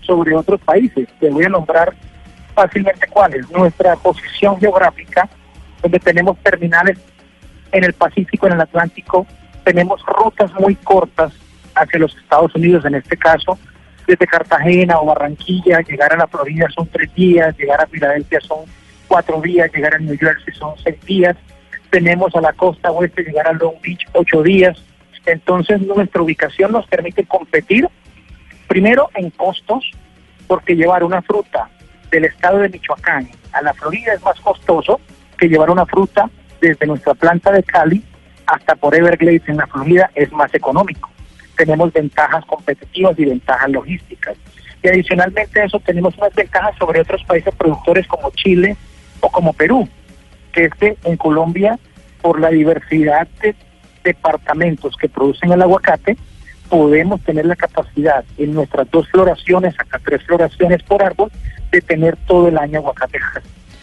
[0.00, 1.08] sobre otros países.
[1.18, 1.94] Te voy a nombrar
[2.54, 3.50] fácilmente cuáles.
[3.50, 5.28] Nuestra posición geográfica,
[5.82, 6.98] donde tenemos terminales
[7.72, 9.26] en el Pacífico, en el Atlántico,
[9.64, 11.32] tenemos rutas muy cortas
[11.74, 13.58] hacia los Estados Unidos, en este caso,
[14.06, 18.60] desde Cartagena o Barranquilla, llegar a la Florida son tres días, llegar a Filadelfia son
[19.06, 21.36] cuatro días, llegar a New Jersey son seis días,
[21.90, 24.82] tenemos a la costa oeste llegar a Long Beach ocho días,
[25.26, 27.88] entonces nuestra ubicación nos permite competir
[28.66, 29.90] primero en costos,
[30.46, 31.68] porque llevar una fruta
[32.10, 35.00] del estado de Michoacán a la Florida es más costoso
[35.38, 36.28] que llevar una fruta
[36.60, 38.02] desde nuestra planta de Cali
[38.46, 41.08] hasta por Everglades en la Florida es más económico.
[41.56, 44.36] Tenemos ventajas competitivas y ventajas logísticas.
[44.82, 48.76] Y adicionalmente a eso tenemos unas ventajas sobre otros países productores como Chile
[49.20, 49.88] o como Perú,
[50.50, 51.78] que en Colombia,
[52.22, 53.54] por la diversidad de
[54.04, 56.16] departamentos que producen el aguacate,
[56.68, 61.30] podemos tener la capacidad en nuestras dos floraciones, hasta tres floraciones por árbol,
[61.70, 63.18] de tener todo el año aguacate.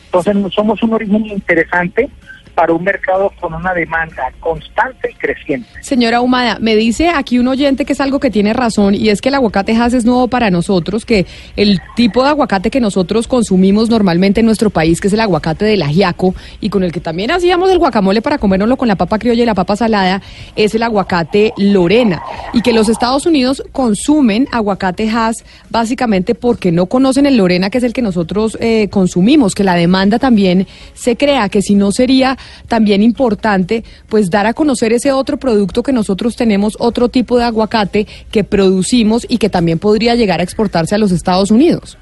[0.06, 2.10] Entonces somos un origen interesante
[2.58, 5.70] para un mercado con una demanda constante y creciente.
[5.82, 9.22] Señora Humada, me dice aquí un oyente que es algo que tiene razón y es
[9.22, 13.28] que el aguacate Hass es nuevo para nosotros, que el tipo de aguacate que nosotros
[13.28, 17.00] consumimos normalmente en nuestro país, que es el aguacate del ajiaco y con el que
[17.00, 20.24] también hacíamos el guacamole para comérnoslo con la papa criolla y la papa salada,
[20.56, 26.88] es el aguacate Lorena y que los Estados Unidos consumen aguacate Hass básicamente porque no
[26.88, 31.16] conocen el Lorena, que es el que nosotros eh, consumimos, que la demanda también se
[31.16, 32.36] crea, que si no sería
[32.68, 37.46] también importante pues dar a conocer ese otro producto que nosotros tenemos, otro tipo de
[37.46, 41.98] aguacate que producimos y que también podría llegar a exportarse a los Estados Unidos.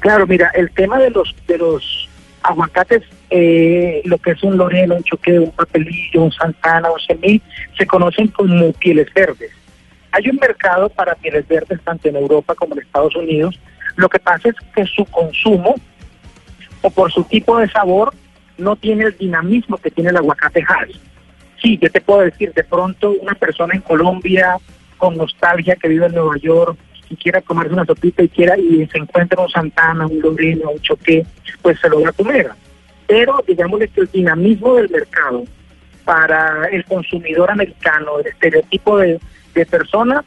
[0.00, 2.08] Claro, mira, el tema de los de los
[2.42, 7.40] aguacates, eh, lo que es un loreno, un choque, un papelillo, un santana, un semil,
[7.78, 9.52] se conocen como pieles verdes.
[10.10, 13.58] Hay un mercado para pieles verdes tanto en Europa como en Estados Unidos.
[13.96, 15.74] Lo que pasa es que su consumo
[16.82, 18.12] o por su tipo de sabor
[18.58, 20.90] no tiene el dinamismo que tiene el aguacate Hass.
[21.60, 24.56] Sí, yo te puedo decir, de pronto una persona en Colombia
[24.98, 26.76] con nostalgia que vive en Nueva York
[27.08, 30.80] y quiera comerse una sopita y quiera y se encuentra un Santana, un Loreno, un
[30.80, 31.24] Choqué,
[31.60, 32.50] pues se lo va a comer.
[33.06, 35.44] Pero digámosle que el dinamismo del mercado
[36.04, 39.20] para el consumidor americano, el estereotipo de,
[39.54, 40.24] de persona,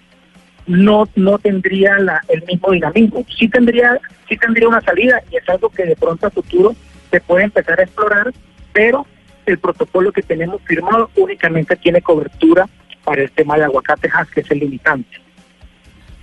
[0.67, 3.25] no no tendría la, el mismo dinamismo.
[3.37, 6.75] Sí tendría sí tendría una salida y es algo que de pronto a futuro
[7.15, 8.33] se puede empezar a explorar,
[8.73, 9.05] pero
[9.45, 12.67] el protocolo que tenemos firmado únicamente tiene cobertura
[13.05, 15.17] para el tema de aguacate Hass, que es el limitante.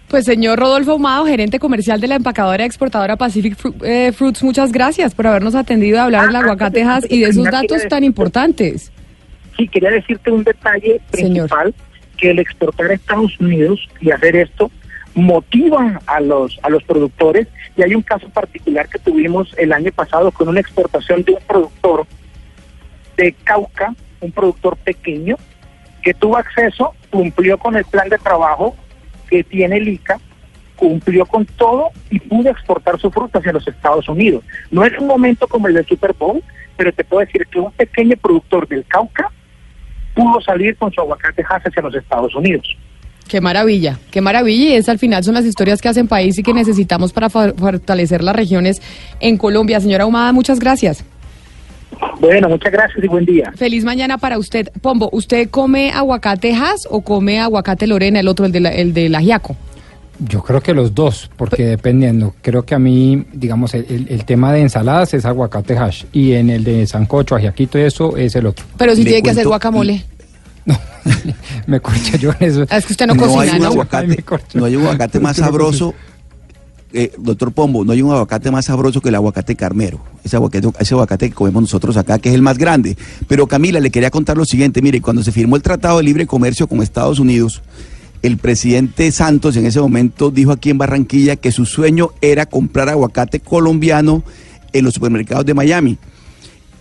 [0.09, 4.71] Pues señor Rodolfo Humado, gerente comercial de la empacadora exportadora Pacific Fru- eh, Fruits, muchas
[4.71, 8.93] gracias por habernos atendido a hablar del aguacate Hass y de esos datos tan importantes.
[9.57, 11.75] Sí, quería decirte un detalle principal,
[12.19, 14.71] que el exportar a Estados Unidos y hacer esto
[15.15, 17.47] motivan a los a los productores
[17.77, 21.43] y hay un caso particular que tuvimos el año pasado con una exportación de un
[21.47, 22.07] productor
[23.17, 25.37] de Cauca, un productor pequeño
[26.03, 28.75] que tuvo acceso, cumplió con el plan de trabajo
[29.29, 30.19] que tiene el ICA,
[30.77, 34.45] cumplió con todo y pudo exportar su fruta hacia los Estados Unidos.
[34.71, 36.43] No es un momento como el del Super Bowl,
[36.77, 39.31] pero te puedo decir que un pequeño productor del Cauca
[40.15, 42.77] pudo salir con su aguacate hacia los Estados Unidos.
[43.33, 44.63] Qué maravilla, qué maravilla.
[44.63, 48.23] Y es al final son las historias que hacen país y que necesitamos para fortalecer
[48.23, 48.83] las regiones
[49.21, 49.81] en Colombia.
[49.81, 51.03] Señora Humada, muchas gracias.
[52.21, 53.51] Bueno, muchas gracias y buen día.
[53.57, 54.69] Feliz mañana para usted.
[54.83, 58.93] Pombo, ¿usted come aguacate Hass o come aguacate Lorena, el otro, el de la, el
[58.93, 59.57] del ajiaco?
[60.19, 64.25] Yo creo que los dos, porque dependiendo, creo que a mí, digamos, el, el- el
[64.27, 68.37] tema de ensaladas es aguacate hash y en el de sancocho, ajiaquito y eso es
[68.37, 68.67] el otro.
[68.77, 69.57] Pero si Le tiene que hacer cuento-
[70.67, 71.35] guacamole.
[71.67, 72.63] Me corché yo en eso.
[72.63, 73.67] Es que usted no, hay cocina, un ¿no?
[73.67, 75.95] aguacate, no hay un aguacate más sabroso,
[76.93, 80.01] eh, doctor Pombo, no hay un aguacate más sabroso que el aguacate carmero.
[80.25, 82.97] Ese aguacate, ese aguacate que comemos nosotros acá, que es el más grande.
[83.29, 86.27] Pero Camila, le quería contar lo siguiente, mire, cuando se firmó el Tratado de Libre
[86.27, 87.63] Comercio con Estados Unidos,
[88.23, 92.89] el presidente Santos en ese momento dijo aquí en Barranquilla que su sueño era comprar
[92.89, 94.23] aguacate colombiano
[94.73, 95.99] en los supermercados de Miami.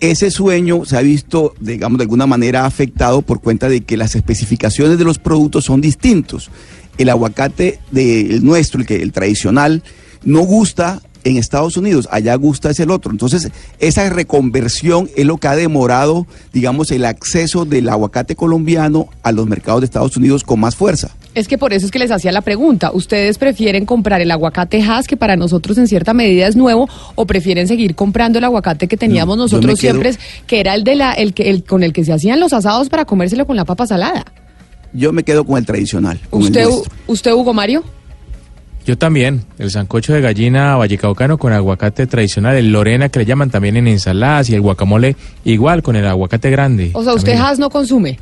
[0.01, 4.15] Ese sueño se ha visto, digamos, de alguna manera afectado por cuenta de que las
[4.15, 6.49] especificaciones de los productos son distintos.
[6.97, 9.83] El aguacate de, el nuestro, el, que, el tradicional,
[10.23, 13.11] no gusta en Estados Unidos, allá gusta es el otro.
[13.11, 19.31] Entonces, esa reconversión es lo que ha demorado, digamos, el acceso del aguacate colombiano a
[19.31, 21.15] los mercados de Estados Unidos con más fuerza.
[21.33, 22.91] Es que por eso es que les hacía la pregunta.
[22.93, 27.25] ¿Ustedes prefieren comprar el aguacate Hass, que para nosotros en cierta medida es nuevo, o
[27.25, 30.11] prefieren seguir comprando el aguacate que teníamos No, nosotros quedo- siempre,
[30.45, 32.89] que era el de la, el que, el con el que se hacían los asados
[32.89, 34.25] para comérselo con la papa salada?
[34.91, 36.19] Yo me quedo con el tradicional.
[36.29, 36.67] Con ¿Usted,
[37.07, 37.83] usted Hugo Mario?
[38.85, 43.51] Yo también, el sancocho de gallina vallecaucano con aguacate tradicional, el lorena que le llaman
[43.51, 45.15] también en ensaladas y el guacamole
[45.45, 46.89] igual con el aguacate grande.
[46.93, 47.45] O sea, usted También.
[47.51, 48.19] Hass no consume.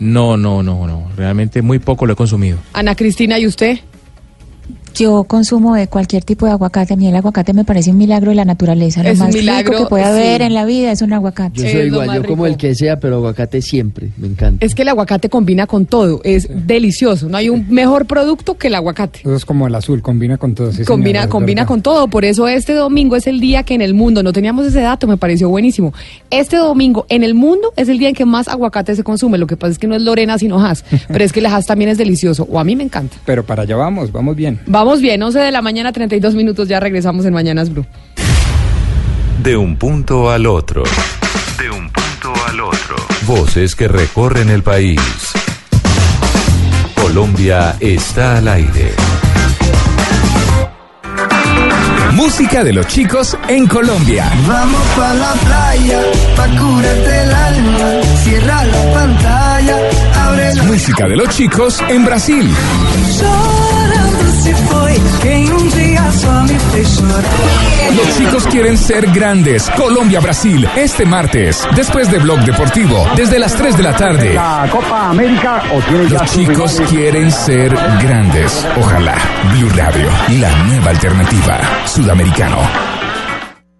[0.00, 2.58] No, no, no, no, realmente muy poco lo he consumido.
[2.72, 3.78] Ana Cristina, ¿y usted?
[4.94, 6.94] Yo consumo de cualquier tipo de aguacate.
[6.94, 9.02] A mí el aguacate me parece un milagro de la naturaleza.
[9.02, 10.10] Lo Es más milagro, rico que puede sí.
[10.10, 11.62] haber en la vida es un aguacate.
[11.62, 14.64] Yo soy igual, yo como el que sea, pero aguacate siempre, me encanta.
[14.64, 17.28] Es que el aguacate combina con todo, es delicioso.
[17.28, 19.20] No hay un mejor producto que el aguacate.
[19.20, 20.72] Eso es como el azul, combina con todo.
[20.72, 22.08] sí, combina señora, es combina con todo.
[22.08, 25.06] Por eso este domingo es el día que en el mundo, no teníamos ese dato,
[25.06, 25.92] me pareció buenísimo.
[26.30, 29.38] Este domingo en el mundo es el día en que más aguacate se consume.
[29.38, 30.84] Lo que pasa es que no es Lorena, sino Hass.
[31.08, 33.16] Pero es que el Hass también es delicioso, o a mí me encanta.
[33.24, 34.60] Pero para allá vamos, vamos bien.
[34.82, 37.84] Vamos bien, 11 de la mañana, 32 minutos, ya regresamos en Mañanas Blue.
[39.42, 40.84] De un punto al otro.
[41.58, 42.96] De un punto al otro.
[43.26, 44.98] Voces que recorren el país.
[46.94, 48.94] Colombia está al aire.
[52.14, 54.30] Música de los chicos en Colombia.
[54.46, 56.02] Vamos pa' la playa,
[56.36, 58.02] pa' curarte el alma.
[58.24, 59.76] Cierra la pantalla,
[60.26, 62.50] abre la Música de los chicos en Brasil.
[63.18, 67.94] Chorando se foi, quem um dia só me fez chorar.
[67.96, 69.70] Los chicos quieren ser grandes.
[69.70, 74.34] Colombia-Brasil, este martes, después de Blog Deportivo, desde las 3 de la tarde.
[74.34, 75.62] La Copa América
[76.10, 78.66] Los chicos quieren ser grandes.
[78.78, 79.16] Ojalá.
[79.52, 80.08] Blue Radio,
[80.40, 81.60] la nueva alternativa.
[81.86, 82.58] Sudamericano.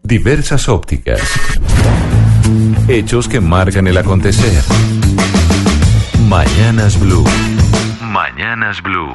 [0.02, 1.20] Diversas ópticas.
[2.88, 4.62] Hechos que marcan el acontecer.
[6.28, 7.24] Mañanas Blue.
[8.02, 9.14] Mañanas Blue.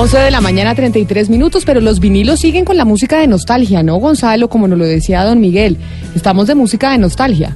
[0.00, 3.82] Once de la mañana, 33 minutos, pero los vinilos siguen con la música de nostalgia,
[3.82, 4.48] ¿no, Gonzalo?
[4.48, 5.76] Como nos lo decía don Miguel.
[6.14, 7.54] Estamos de música de nostalgia.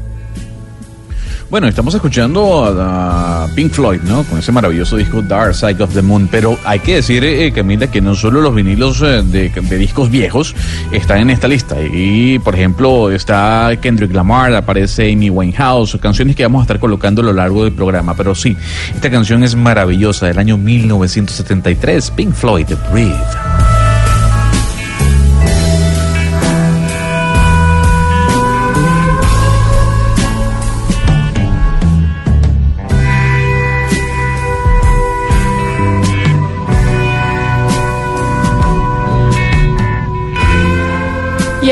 [1.51, 4.25] Bueno, estamos escuchando a, Pink Floyd, ¿no?
[4.25, 6.29] Con ese maravilloso disco Dark Side of the Moon.
[6.31, 10.11] Pero hay que decir, eh, Camila, que no solo los vinilos eh, de, de discos
[10.11, 10.55] viejos
[10.91, 11.77] están en esta lista.
[11.81, 17.23] Y, por ejemplo, está Kendrick Lamar, aparece Amy Winehouse, canciones que vamos a estar colocando
[17.23, 18.15] a lo largo del programa.
[18.17, 18.57] Pero sí,
[18.95, 23.54] esta canción es maravillosa, del año 1973, Pink Floyd, Breathe.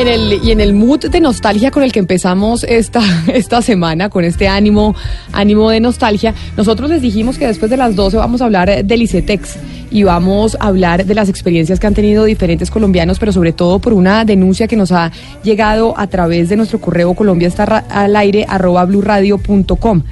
[0.05, 3.01] Y en el mood de nostalgia con el que empezamos esta,
[3.33, 4.97] esta semana, con este ánimo,
[5.33, 9.03] ánimo de nostalgia, nosotros les dijimos que después de las 12 vamos a hablar del
[9.03, 9.59] ICETEX
[9.93, 13.79] y vamos a hablar de las experiencias que han tenido diferentes colombianos, pero sobre todo
[13.79, 15.13] por una denuncia que nos ha
[15.45, 20.03] llegado a través de nuestro correo colombia está al aire arroba blurradio.com.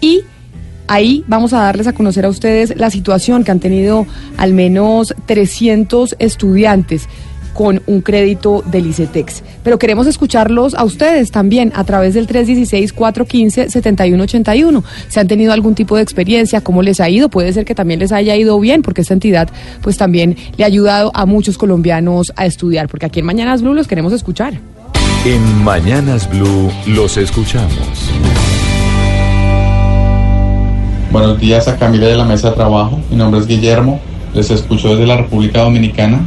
[0.00, 0.22] Y
[0.88, 4.06] Ahí vamos a darles a conocer a ustedes la situación que han tenido
[4.36, 7.08] al menos 300 estudiantes
[7.56, 9.42] con un crédito del ICETEX.
[9.64, 14.82] Pero queremos escucharlos a ustedes también a través del 316-415-7181.
[15.08, 17.98] Si han tenido algún tipo de experiencia, cómo les ha ido, puede ser que también
[17.98, 19.48] les haya ido bien, porque esta entidad
[19.80, 23.72] pues también le ha ayudado a muchos colombianos a estudiar, porque aquí en Mañanas Blue
[23.72, 24.60] los queremos escuchar.
[25.24, 27.72] En Mañanas Blue los escuchamos.
[31.10, 33.00] Buenos días a Camila de la Mesa de Trabajo.
[33.10, 33.98] Mi nombre es Guillermo.
[34.34, 36.20] Les escucho desde la República Dominicana.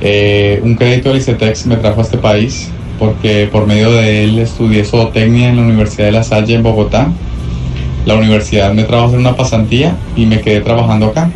[0.00, 4.38] Eh, un crédito del ICETEX me trajo a este país porque por medio de él
[4.38, 7.08] estudié zootecnia en la Universidad de La Salle en Bogotá.
[8.04, 11.30] La universidad me trajo a hacer una pasantía y me quedé trabajando acá.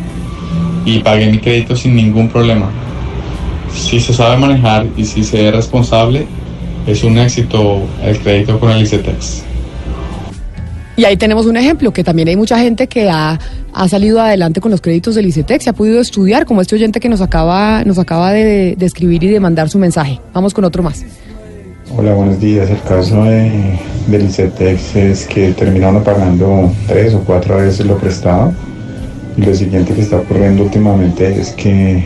[0.85, 2.69] Y pagué mi crédito sin ningún problema.
[3.73, 6.25] Si se sabe manejar y si se es responsable,
[6.87, 9.50] es un éxito el crédito con el ICETEX.
[10.97, 13.39] Y ahí tenemos un ejemplo, que también hay mucha gente que ha,
[13.73, 16.99] ha salido adelante con los créditos del ICETEX, se ha podido estudiar, como este oyente
[16.99, 20.19] que nos acaba, nos acaba de, escribir y de mandar su mensaje.
[20.33, 21.03] Vamos con otro más.
[21.95, 22.69] Hola, buenos días.
[22.69, 28.53] El caso de, del ICETEX es que terminaron pagando tres o cuatro veces lo prestado.
[29.37, 32.05] Y lo siguiente que está ocurriendo últimamente es que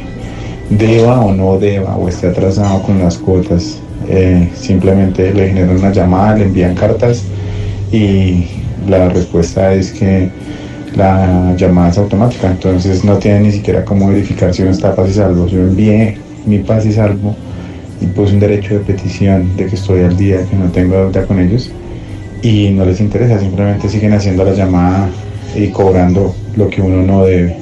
[0.69, 3.79] deba o no deba o esté atrasado con las cuotas.
[4.07, 7.23] eh, simplemente le generan una llamada, le envían cartas
[7.91, 8.45] y
[8.87, 10.29] la respuesta es que
[10.95, 12.49] la llamada es automática.
[12.49, 15.47] Entonces no tiene ni siquiera cómo verificar si uno está paz y salvo.
[15.47, 17.35] Yo envié mi paz y salvo
[18.01, 21.25] y puse un derecho de petición de que estoy al día, que no tengo deuda
[21.25, 21.71] con ellos
[22.41, 25.09] y no les interesa, simplemente siguen haciendo la llamada
[25.55, 27.57] y cobrando lo que uno no debe.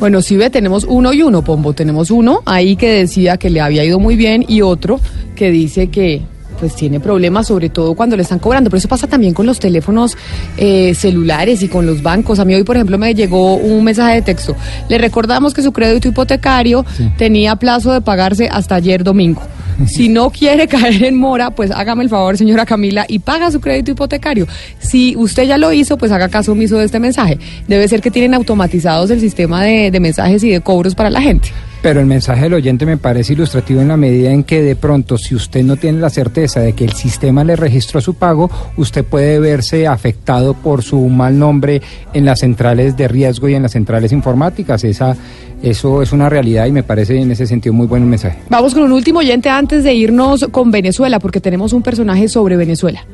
[0.00, 1.74] Bueno, sí ve, tenemos uno y uno, Pombo.
[1.74, 4.98] Tenemos uno ahí que decía que le había ido muy bien y otro
[5.36, 6.22] que dice que
[6.60, 8.68] pues tiene problemas, sobre todo cuando le están cobrando.
[8.70, 10.16] Pero eso pasa también con los teléfonos
[10.58, 12.38] eh, celulares y con los bancos.
[12.38, 14.54] A mí hoy, por ejemplo, me llegó un mensaje de texto.
[14.88, 16.84] Le recordamos que su crédito hipotecario
[17.16, 19.42] tenía plazo de pagarse hasta ayer domingo.
[19.86, 23.60] Si no quiere caer en mora, pues hágame el favor, señora Camila, y paga su
[23.60, 24.46] crédito hipotecario.
[24.78, 27.38] Si usted ya lo hizo, pues haga caso omiso de este mensaje.
[27.66, 31.22] Debe ser que tienen automatizados el sistema de, de mensajes y de cobros para la
[31.22, 31.50] gente.
[31.82, 35.16] Pero el mensaje del oyente me parece ilustrativo en la medida en que de pronto,
[35.16, 39.02] si usted no tiene la certeza de que el sistema le registró su pago, usted
[39.02, 41.80] puede verse afectado por su mal nombre
[42.12, 44.84] en las centrales de riesgo y en las centrales informáticas.
[44.84, 45.16] Esa,
[45.62, 48.40] eso es una realidad y me parece en ese sentido muy buen mensaje.
[48.50, 52.56] Vamos con un último oyente antes de irnos con Venezuela, porque tenemos un personaje sobre
[52.56, 53.06] Venezuela.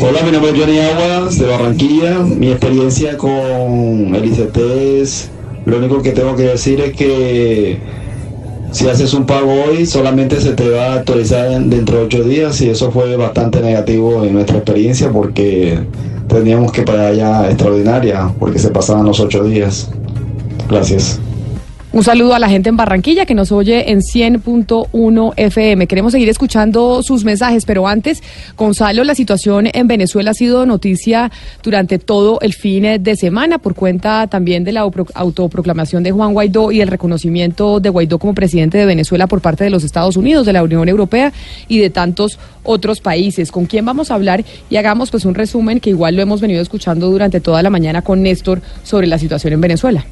[0.00, 2.18] Hola, mi nombre es Johnny Aguas de Barranquilla.
[2.20, 4.56] Mi experiencia con el ICT
[5.00, 5.30] es,
[5.68, 7.78] lo único que tengo que decir es que
[8.72, 12.22] si haces un pago hoy, solamente se te va a actualizar en- dentro de ocho
[12.24, 15.78] días y eso fue bastante negativo en nuestra experiencia porque
[16.26, 19.88] teníamos que pagar ya extraordinaria porque se pasaban los ocho días.
[20.68, 21.18] Gracias.
[21.90, 25.86] Un saludo a la gente en Barranquilla que nos oye en 100.1 FM.
[25.86, 28.22] Queremos seguir escuchando sus mensajes, pero antes,
[28.58, 31.32] Gonzalo, la situación en Venezuela ha sido noticia
[31.62, 36.34] durante todo el fin de semana por cuenta también de la autopro- autoproclamación de Juan
[36.34, 40.18] Guaidó y el reconocimiento de Guaidó como presidente de Venezuela por parte de los Estados
[40.18, 41.32] Unidos, de la Unión Europea
[41.68, 43.50] y de tantos otros países.
[43.50, 44.44] ¿Con quién vamos a hablar?
[44.68, 48.02] Y hagamos pues un resumen que igual lo hemos venido escuchando durante toda la mañana
[48.02, 50.04] con Néstor sobre la situación en Venezuela.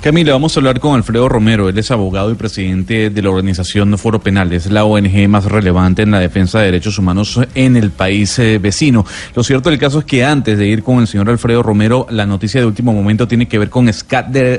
[0.00, 1.68] Camila, vamos a hablar con Alfredo Romero.
[1.68, 4.52] Él es abogado y presidente de la organización Foro Penal.
[4.52, 8.58] Es la ONG más relevante en la defensa de derechos humanos en el país eh,
[8.58, 9.04] vecino.
[9.34, 12.26] Lo cierto del caso es que antes de ir con el señor Alfredo Romero, la
[12.26, 13.92] noticia de último momento tiene que ver con de-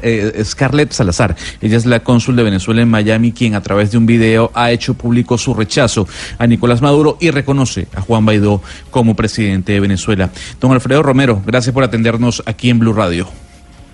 [0.03, 1.37] eh, Scarlett Salazar.
[1.61, 4.71] Ella es la cónsul de Venezuela en Miami, quien a través de un video ha
[4.71, 6.05] hecho público su rechazo
[6.37, 8.61] a Nicolás Maduro y reconoce a Juan Baidó
[8.91, 10.29] como presidente de Venezuela.
[10.59, 13.29] Don Alfredo Romero, gracias por atendernos aquí en Blue Radio.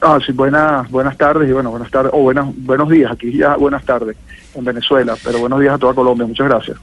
[0.02, 3.56] Ah, sí, buenas, buenas tardes y bueno, buenas tardes, o buenas, buenos días, aquí ya
[3.56, 4.18] buenas tardes
[4.54, 6.78] en Venezuela, pero buenos días a toda Colombia, muchas gracias.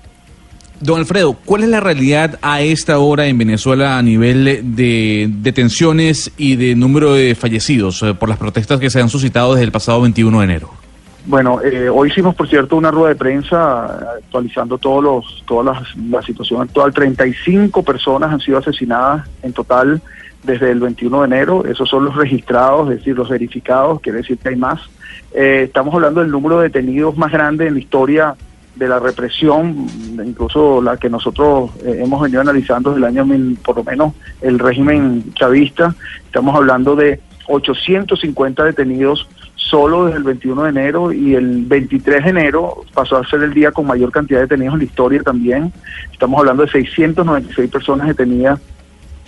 [0.80, 6.32] Don Alfredo, ¿cuál es la realidad a esta hora en Venezuela a nivel de detenciones
[6.36, 9.70] y de número de fallecidos eh, por las protestas que se han suscitado desde el
[9.70, 10.70] pasado 21 de enero?
[11.24, 15.66] Bueno, eh, hoy hicimos, por cierto, una rueda de prensa eh, actualizando todos los, todas
[15.66, 16.92] las, la situación actual.
[16.92, 20.02] 35 personas han sido asesinadas en total
[20.42, 21.64] desde el 21 de enero.
[21.66, 24.80] Esos son los registrados, es decir, los verificados, quiere decir que hay más.
[25.34, 28.34] Eh, estamos hablando del número de detenidos más grande en la historia
[28.74, 29.86] de la represión,
[30.24, 34.14] incluso la que nosotros eh, hemos venido analizando desde el año, mil- por lo menos,
[34.40, 35.94] el régimen chavista.
[36.24, 42.30] Estamos hablando de 850 detenidos solo desde el 21 de enero y el 23 de
[42.30, 45.72] enero pasó a ser el día con mayor cantidad de detenidos en la historia también.
[46.10, 48.58] Estamos hablando de 696 personas detenidas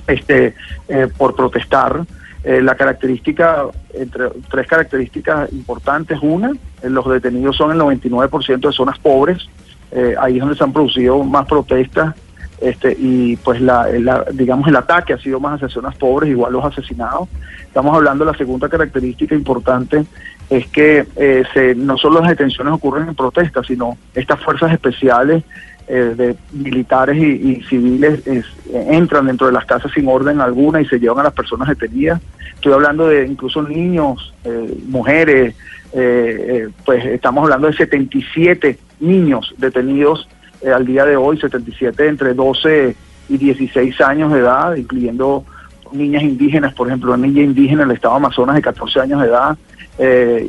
[0.06, 0.54] este,
[0.88, 2.04] eh, por protestar.
[2.44, 6.52] Eh, la característica, entre tres características importantes, una,
[6.82, 9.48] eh, los detenidos son el 99% de zonas pobres,
[9.92, 12.14] eh, ahí es donde se han producido más protestas
[12.60, 13.86] este, y pues la,
[14.32, 17.28] digamos el ataque ha sido más hacia zonas pobres, igual los asesinados.
[17.60, 20.04] Estamos hablando de la segunda característica importante
[20.50, 25.42] es que eh, se, no solo las detenciones ocurren en protestas, sino estas fuerzas especiales
[25.88, 30.80] eh, de militares y, y civiles es- entran dentro de las casas sin orden alguna
[30.80, 32.20] y se llevan a las personas detenidas.
[32.54, 35.54] Estoy hablando de incluso niños, eh, mujeres,
[35.92, 40.28] eh, eh, pues estamos hablando de 77 niños detenidos
[40.74, 42.96] al día de hoy, 77 entre 12
[43.28, 45.44] y 16 años de edad, incluyendo
[45.92, 49.28] niñas indígenas, por ejemplo, una niña indígena en el estado Amazonas de 14 años de
[49.28, 49.56] edad,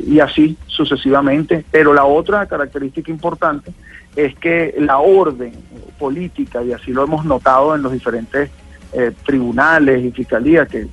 [0.06, 1.64] y así sucesivamente.
[1.70, 3.70] Pero la otra característica importante
[4.16, 5.52] es que la orden
[5.98, 8.50] política, y así lo hemos notado en los diferentes
[8.92, 10.88] eh, tribunales y fiscalías, que,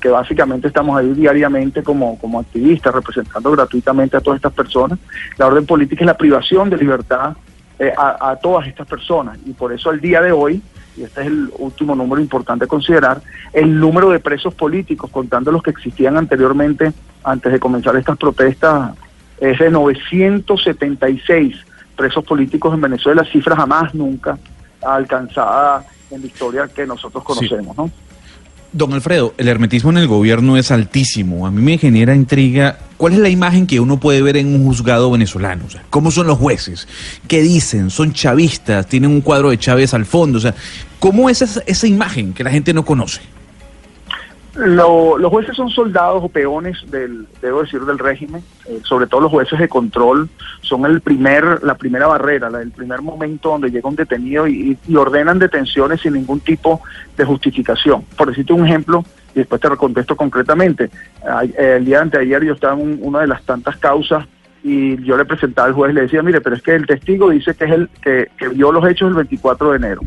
[0.00, 4.98] que básicamente estamos ahí diariamente como, como activistas, representando gratuitamente a todas estas personas,
[5.38, 7.36] la orden política es la privación de libertad
[7.78, 9.38] eh, a, todas estas personas.
[9.46, 10.60] Y por eso al día de hoy,
[10.96, 13.22] y este es el último número importante a considerar,
[13.52, 16.92] el número de presos políticos, contando los que existían anteriormente,
[17.24, 18.92] antes de comenzar estas protestas,
[19.40, 21.56] es de 976
[22.00, 24.38] presos políticos en Venezuela, cifra jamás nunca
[24.80, 27.90] alcanzada en la historia que nosotros conocemos, ¿no?
[28.72, 31.46] Don Alfredo, el hermetismo en el gobierno es altísimo.
[31.46, 32.78] A mí me genera intriga.
[32.96, 35.64] ¿Cuál es la imagen que uno puede ver en un juzgado venezolano?
[35.66, 36.88] O sea, ¿Cómo son los jueces?
[37.28, 37.90] ¿Qué dicen?
[37.90, 38.86] ¿Son chavistas?
[38.86, 40.38] ¿Tienen un cuadro de Chávez al fondo?
[40.38, 40.54] O sea,
[41.00, 43.20] ¿cómo es esa, esa imagen que la gente no conoce?
[44.66, 48.42] Lo- los jueces son soldados o peones del, debo decir, del régimen.
[48.66, 50.28] Eh, sobre todo los jueces de control
[50.60, 54.76] son el primer, la primera barrera, la- el primer momento donde llega un detenido y,
[54.86, 56.80] y ordenan detenciones sin ningún tipo
[57.16, 58.04] de justificación.
[58.16, 59.04] Por decirte un ejemplo,
[59.34, 60.90] y después te contesto concretamente.
[61.56, 64.26] El día anteayer yo estaba en un- una de las tantas causas
[64.62, 67.30] y yo le presentaba al juez y le decía, mire, pero es que el testigo
[67.30, 70.00] dice que es el que, que vio los hechos el 24 de enero.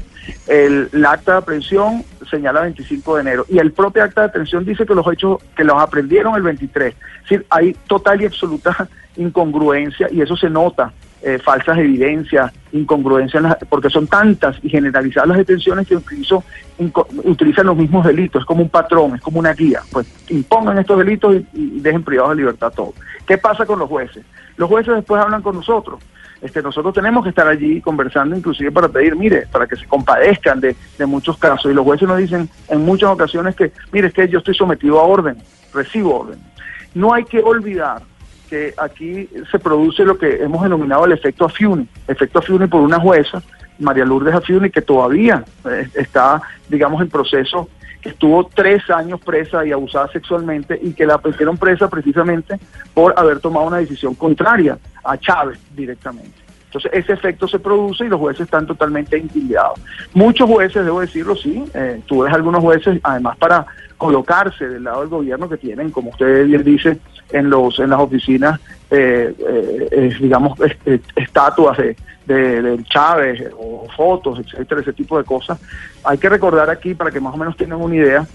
[0.48, 4.66] El, el acta de aprehensión señala 25 de enero y el propio acta de aprehensión
[4.66, 6.94] dice que los hechos que los aprendieron el 23.
[6.94, 10.92] Es decir, hay total y absoluta incongruencia y eso se nota.
[11.24, 17.78] Eh, falsas evidencias, incongruencias, porque son tantas y generalizadas las detenciones que inco- utilizan los
[17.78, 21.80] mismos delitos, es como un patrón, es como una guía, pues impongan estos delitos y,
[21.80, 22.96] dejen privados de libertad a todos.
[23.26, 24.26] ¿Qué pasa con los jueces?
[24.58, 26.00] Los jueces después hablan con nosotros.
[26.42, 30.60] Este, nosotros tenemos que estar allí conversando inclusive para pedir, mire, para que se compadezcan
[30.60, 31.72] de, de muchos casos.
[31.72, 35.00] Y los jueces nos dicen en muchas ocasiones que, mire, es que yo estoy sometido
[35.00, 35.38] a orden,
[35.74, 36.40] recibo orden.
[36.94, 38.02] No hay que olvidar
[38.54, 43.00] que aquí se produce lo que hemos denominado el efecto Afiuni, efecto Afiuni por una
[43.00, 43.42] jueza,
[43.80, 46.40] María Lourdes Afiuni, que todavía eh, está,
[46.70, 47.68] digamos, en proceso,
[48.00, 52.60] que estuvo tres años presa y abusada sexualmente y que la pusieron presa precisamente
[52.94, 56.38] por haber tomado una decisión contraria a Chávez directamente.
[56.66, 59.80] Entonces ese efecto se produce y los jueces están totalmente intimidados.
[60.14, 63.66] Muchos jueces, debo decirlo, sí, eh, ves algunos jueces, además para
[63.98, 67.00] colocarse del lado del gobierno que tienen, como usted bien dice,
[67.34, 68.60] en los en las oficinas,
[68.90, 69.34] eh,
[69.92, 75.24] eh, digamos, est- est- estatuas de, de, del Chávez o fotos, etcétera, ese tipo de
[75.26, 75.60] cosas.
[76.06, 78.26] Hay que recordar aquí, para que más o menos tengan una idea,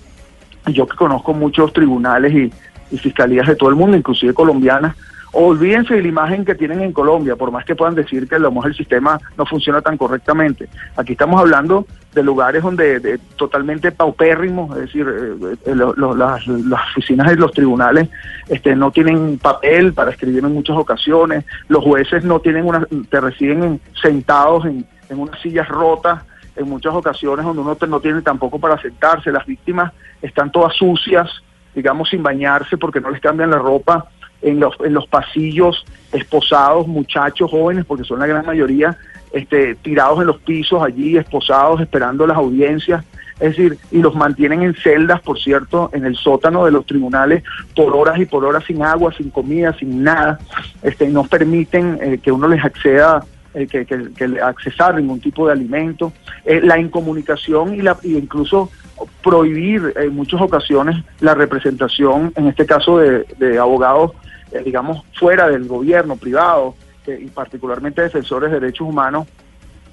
[0.66, 2.52] yo que conozco muchos tribunales y,
[2.90, 4.94] y fiscalías de todo el mundo, inclusive colombianas,
[5.32, 8.38] olvídense de la imagen que tienen en Colombia, por más que puedan decir que a
[8.38, 10.68] lo mejor el sistema no funciona tan correctamente.
[10.96, 16.48] Aquí estamos hablando de lugares donde de- totalmente paupérrimos, es decir, eh, eh, las,
[16.96, 18.08] oficinas de los tribunales
[18.48, 23.20] este, no tienen papel para escribir en muchas ocasiones, los jueces no tienen una, te
[23.20, 26.22] reciben en- sentados en, en unas sillas rotas,
[26.56, 31.30] en muchas ocasiones donde uno no tiene tampoco para sentarse, las víctimas están todas sucias,
[31.74, 34.06] digamos sin bañarse porque no les cambian la ropa,
[34.42, 38.96] en los, en los pasillos esposados, muchachos jóvenes, porque son la gran mayoría,
[39.32, 43.04] este, tirados en los pisos allí, esposados, esperando las audiencias.
[43.40, 47.44] Es decir, y los mantienen en celdas, por cierto, en el sótano de los tribunales
[47.76, 50.40] por horas y por horas sin agua, sin comida, sin nada.
[50.82, 53.24] Este, no permiten eh, que uno les acceda,
[53.54, 56.12] eh, que, que, accesar ningún tipo de alimento.
[56.44, 58.70] Eh, la incomunicación y, la, y incluso
[59.22, 64.12] prohibir en muchas ocasiones la representación, en este caso de, de abogados,
[64.52, 66.74] eh, digamos, fuera del gobierno privado
[67.06, 69.26] eh, y particularmente defensores de derechos humanos,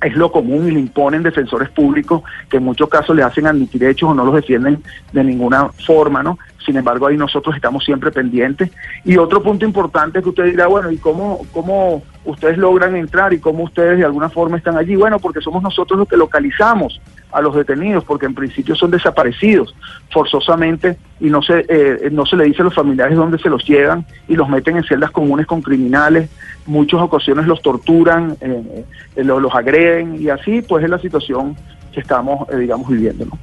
[0.01, 3.83] es lo común y le imponen defensores públicos que en muchos casos le hacen admitir
[3.85, 6.37] hechos o no los defienden de ninguna forma, ¿no?
[6.65, 8.71] Sin embargo, ahí nosotros estamos siempre pendientes.
[9.03, 13.33] Y otro punto importante es que usted dirá, bueno, ¿y cómo, cómo ustedes logran entrar
[13.33, 14.95] y cómo ustedes de alguna forma están allí?
[14.95, 16.99] Bueno, porque somos nosotros los que localizamos
[17.31, 19.75] a los detenidos, porque en principio son desaparecidos
[20.09, 23.63] forzosamente y no se, eh, no se le dice a los familiares dónde se los
[23.65, 26.29] llevan y los meten en celdas comunes con criminales,
[26.65, 28.85] muchas ocasiones los torturan, eh,
[29.15, 31.55] eh, lo- los agreden y así pues es la situación
[31.93, 33.25] que estamos, eh, digamos, viviendo.
[33.25, 33.37] ¿no?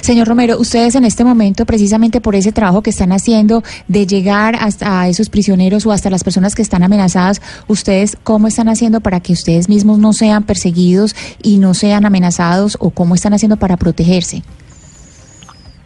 [0.00, 4.56] Señor Romero, ustedes en este momento, precisamente por ese trabajo que están haciendo de llegar
[4.58, 9.20] hasta esos prisioneros o hasta las personas que están amenazadas, ¿ustedes cómo están haciendo para
[9.20, 13.76] que ustedes mismos no sean perseguidos y no sean amenazados o cómo están haciendo para
[13.76, 14.42] protegerse?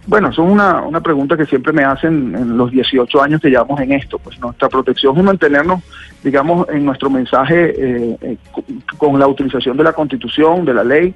[0.07, 3.49] Bueno, eso es una, una pregunta que siempre me hacen en los 18 años que
[3.49, 4.19] llevamos en esto.
[4.19, 5.83] Pues nuestra protección es mantenernos,
[6.23, 8.37] digamos, en nuestro mensaje eh, eh,
[8.99, 11.15] con la utilización de la Constitución, de la ley,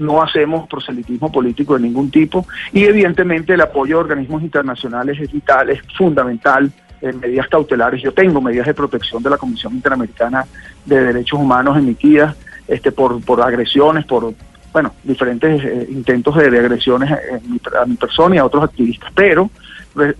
[0.00, 5.30] no hacemos proselitismo político de ningún tipo y evidentemente el apoyo de organismos internacionales es
[5.32, 6.70] vital, es fundamental
[7.00, 8.02] en medidas cautelares.
[8.02, 10.44] Yo tengo medidas de protección de la Comisión Interamericana
[10.84, 12.34] de Derechos Humanos emitidas
[12.68, 14.34] este, por, por agresiones, por
[14.72, 19.10] bueno, diferentes eh, intentos de, agresiones en mi- a mi persona y a otros activistas.
[19.14, 19.50] Pero,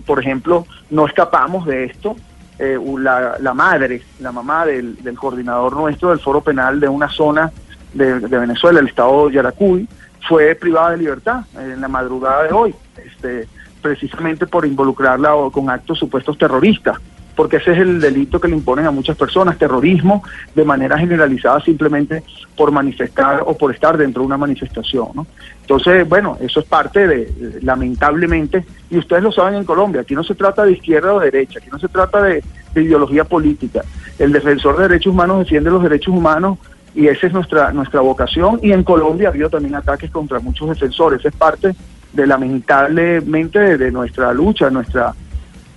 [0.05, 2.15] por ejemplo, no escapamos de esto.
[2.59, 7.09] Eh, la, la madre, la mamá del, del coordinador nuestro del foro penal de una
[7.09, 7.51] zona
[7.93, 9.87] de, Venezuela, el estado Yaracuy,
[10.27, 12.75] fue privada de libertad en la madrugada de hoy,
[13.05, 13.47] este,
[13.81, 16.97] precisamente por involucrarla con actos supuestos terroristas,
[17.35, 20.23] porque ese es el delito que le imponen a muchas personas, terrorismo
[20.53, 22.23] de manera generalizada simplemente
[22.55, 25.07] por manifestar o por estar dentro de una manifestación.
[25.15, 25.27] ¿no?
[25.61, 30.23] Entonces, bueno, eso es parte de, lamentablemente, y ustedes lo saben en Colombia, aquí no
[30.23, 33.81] se trata de izquierda o derecha, aquí no se trata de, de ideología política.
[34.19, 36.59] El defensor de derechos humanos defiende los derechos humanos
[36.93, 40.69] y esa es nuestra nuestra vocación y en Colombia ha habido también ataques contra muchos
[40.69, 41.73] defensores, es parte
[42.13, 45.13] de lamentablemente de, de nuestra lucha, nuestra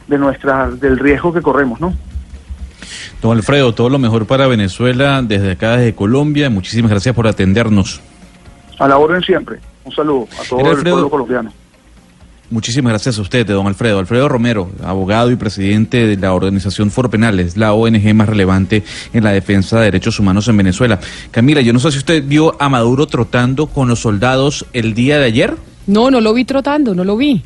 [0.09, 1.95] de nuestra del riesgo que corremos, ¿no?
[3.23, 6.51] Don Alfredo, todo lo mejor para Venezuela desde acá, desde Colombia.
[6.51, 8.03] Muchísimas gracias por atendernos.
[8.79, 9.59] A la orden siempre.
[9.85, 10.95] Un saludo a todo Era el Alfredo.
[10.97, 11.53] pueblo colombiano.
[12.51, 13.99] Muchísimas gracias a usted, don Alfredo.
[13.99, 18.83] Alfredo Romero, abogado y presidente de la organización Foro Penales, la ONG más relevante
[19.13, 21.01] en la defensa de derechos humanos en Venezuela.
[21.31, 25.19] Camila, yo no sé si usted vio a Maduro trotando con los soldados el día
[25.19, 25.57] de ayer.
[25.87, 27.43] No, no lo vi trotando, no lo vi.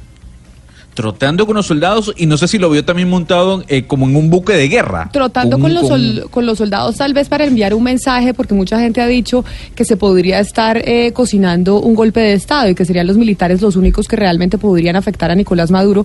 [1.02, 4.16] Trotando con los soldados y no sé si lo vio también montado eh, como en
[4.16, 5.10] un buque de guerra.
[5.12, 8.52] Trotando con los, con- sol- con los soldados tal vez para enviar un mensaje, porque
[8.54, 9.44] mucha gente ha dicho
[9.76, 13.62] que se podría estar eh, cocinando un golpe de Estado y que serían los militares
[13.62, 16.04] los únicos que realmente podrían afectar a Nicolás Maduro.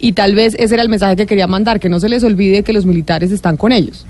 [0.00, 2.64] Y tal vez ese era el mensaje que quería mandar, que no se les olvide
[2.64, 4.04] que los militares están con ellos.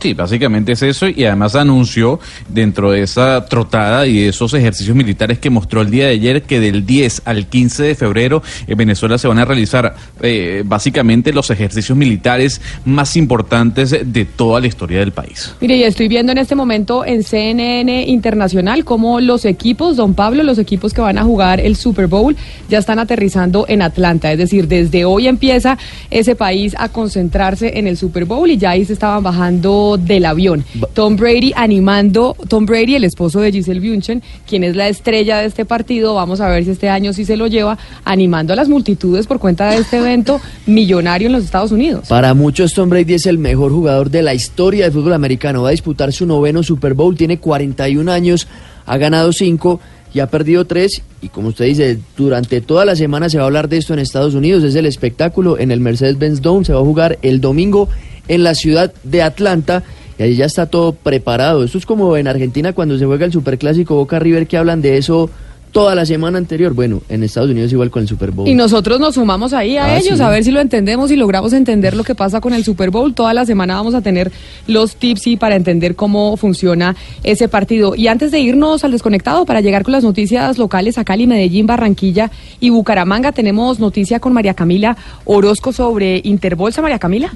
[0.00, 4.96] Sí, básicamente es eso y además anunció dentro de esa trotada y de esos ejercicios
[4.96, 8.76] militares que mostró el día de ayer que del 10 al 15 de febrero en
[8.76, 14.66] Venezuela se van a realizar eh, básicamente los ejercicios militares más importantes de toda la
[14.66, 15.54] historia del país.
[15.60, 20.42] Mire, y estoy viendo en este momento en CNN Internacional cómo los equipos, don Pablo,
[20.42, 22.36] los equipos que van a jugar el Super Bowl
[22.68, 24.30] ya están aterrizando en Atlanta.
[24.32, 25.78] Es decir, desde hoy empieza
[26.10, 30.24] ese país a concentrarse en el Super Bowl y ya ahí se estaban bajando del
[30.24, 30.64] avión.
[30.92, 35.46] Tom Brady animando, Tom Brady, el esposo de Giselle Bündchen, quien es la estrella de
[35.46, 38.68] este partido, vamos a ver si este año sí se lo lleva, animando a las
[38.68, 42.08] multitudes por cuenta de este evento millonario en los Estados Unidos.
[42.08, 45.62] Para muchos, Tom Brady es el mejor jugador de la historia del fútbol americano.
[45.62, 48.46] Va a disputar su noveno Super Bowl, tiene 41 años,
[48.86, 49.80] ha ganado 5
[50.14, 51.02] y ha perdido 3.
[51.22, 53.98] Y como usted dice, durante toda la semana se va a hablar de esto en
[53.98, 54.62] Estados Unidos.
[54.62, 56.64] Es el espectáculo en el Mercedes-Benz Dome.
[56.64, 57.88] Se va a jugar el domingo
[58.28, 59.82] en la ciudad de Atlanta.
[60.18, 61.64] Y ahí ya está todo preparado.
[61.64, 64.96] Esto es como en Argentina cuando se juega el Superclásico Boca River que hablan de
[64.96, 65.28] eso
[65.72, 66.72] toda la semana anterior.
[66.72, 68.46] Bueno, en Estados Unidos igual con el Super Bowl.
[68.46, 70.22] Y nosotros nos sumamos ahí a Ah, ellos sí.
[70.22, 73.12] a ver si lo entendemos y logramos entender lo que pasa con el Super Bowl.
[73.12, 74.30] Toda la semana vamos a tener
[74.68, 76.94] los tips y para entender cómo funciona
[77.24, 77.96] ese partido.
[77.96, 81.66] Y antes de irnos al desconectado para llegar con las noticias locales a Cali, Medellín,
[81.66, 86.82] Barranquilla y Bucaramanga, tenemos noticia con María Camila Orozco sobre Interbolsa.
[86.82, 87.34] María Camila.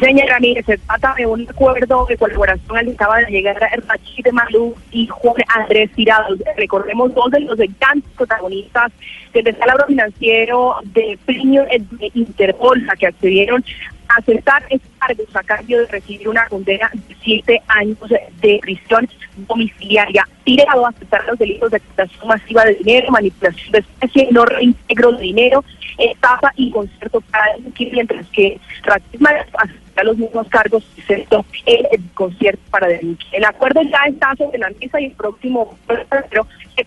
[0.00, 4.26] Señor Ramírez, se trata de un acuerdo de colaboración al que acaba de llegar Rachid
[4.32, 6.34] Malú y Juan Andrés Tirado.
[6.56, 8.92] Recordemos dos de los grandes protagonistas
[9.34, 13.62] del descalabro financiero de Premio de Interbolsa que accedieron
[14.08, 14.64] a aceptar
[14.98, 20.26] cargos a cambio de recibir una condena de siete años de prisión domiciliaria.
[20.44, 25.12] Tirado a aceptar los delitos de captación masiva de dinero, manipulación de especie, no reintegro
[25.12, 25.62] de dinero,
[25.98, 27.44] estafa y concierto para
[27.78, 29.40] mientras que Rachid Malú
[30.00, 33.28] acepta los mismos cargos, excepto el, el concierto para delinquir.
[33.32, 36.46] El acuerdo ya está sobre la mesa y el próximo febrero
[36.76, 36.84] que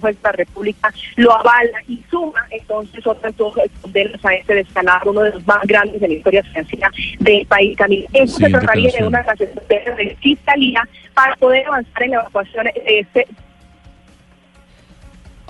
[0.00, 5.10] juez de la República lo avala y suma entonces otras dos condenas a este descalabro,
[5.10, 6.90] uno de los más grandes de la historia financiera
[7.20, 7.76] del país.
[7.76, 8.06] Camila.
[8.12, 12.64] Eso Sí, se trataría de una estrategia de fiscalía para poder avanzar en la evacuación
[12.64, 13.26] de este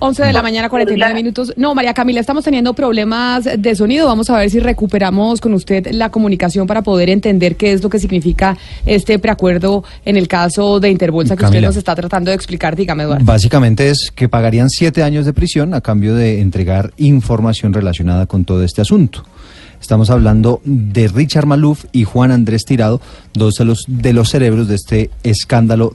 [0.02, 1.52] 11 de la mañana, 49 minutos.
[1.56, 4.08] No, María Camila, estamos teniendo problemas de sonido.
[4.08, 7.88] Vamos a ver si recuperamos con usted la comunicación para poder entender qué es lo
[7.88, 12.34] que significa este preacuerdo en el caso de Interbolsa que usted nos está tratando de
[12.34, 12.74] explicar.
[12.74, 13.24] Dígame, Eduardo.
[13.24, 18.44] Básicamente es que pagarían siete años de prisión a cambio de entregar información relacionada con
[18.44, 19.24] todo este asunto.
[19.80, 23.00] Estamos hablando de Richard Maluf y Juan Andrés Tirado,
[23.34, 25.92] dos de los, de los cerebros de este escándalo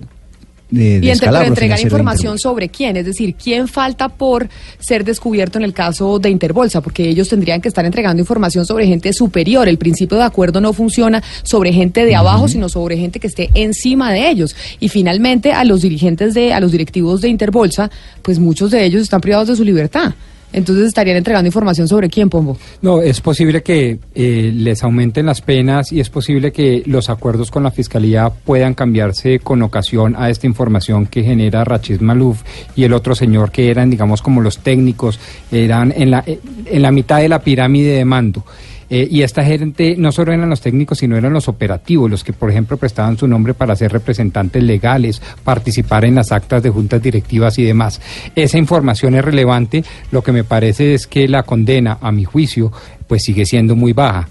[0.70, 4.50] de, de Y entre, entregar información sobre quién, es decir, quién falta por
[4.80, 8.86] ser descubierto en el caso de Interbolsa, porque ellos tendrían que estar entregando información sobre
[8.88, 9.68] gente superior.
[9.68, 13.50] El principio de acuerdo no funciona sobre gente de abajo, sino sobre gente que esté
[13.54, 14.56] encima de ellos.
[14.80, 17.90] Y finalmente a los dirigentes de, a los directivos de Interbolsa,
[18.22, 20.14] pues muchos de ellos están privados de su libertad.
[20.54, 22.58] Entonces estarían entregando información sobre quién, Pombo.
[22.82, 27.52] No, es posible que eh, les aumenten las penas y es posible que los acuerdos
[27.52, 32.44] con la Fiscalía puedan cambiarse con ocasión a esta información que genera Rachid Malouf
[32.76, 35.20] y el otro señor que eran, digamos, como los técnicos,
[35.52, 38.44] eran en la, eh, en la mitad de la pirámide de mando.
[38.90, 42.34] Eh, y esta gente no solo eran los técnicos, sino eran los operativos, los que,
[42.34, 47.02] por ejemplo, prestaban su nombre para ser representantes legales, participar en las actas de juntas
[47.02, 48.02] directivas y demás.
[48.36, 49.84] Esa información es relevante.
[50.12, 52.72] Lo que me parece es que la condena, a mi juicio,
[53.08, 54.28] pues sigue siendo muy baja.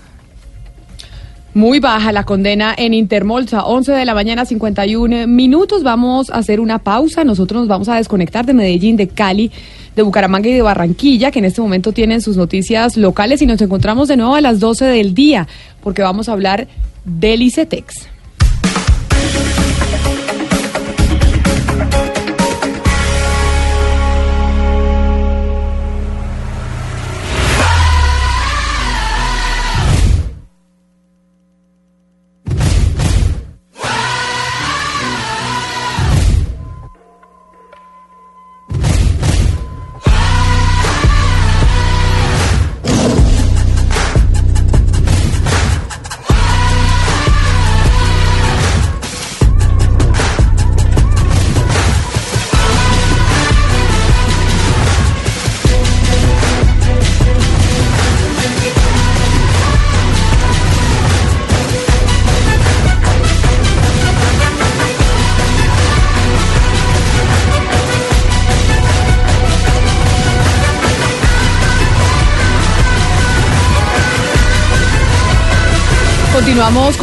[1.57, 5.83] Muy baja la condena en Intermolsa, 11 de la mañana, 51 minutos.
[5.83, 7.25] Vamos a hacer una pausa.
[7.25, 9.51] Nosotros nos vamos a desconectar de Medellín, de Cali,
[9.95, 13.41] de Bucaramanga y de Barranquilla, que en este momento tienen sus noticias locales.
[13.41, 15.49] Y nos encontramos de nuevo a las 12 del día,
[15.83, 16.69] porque vamos a hablar
[17.07, 18.07] del ICETEX.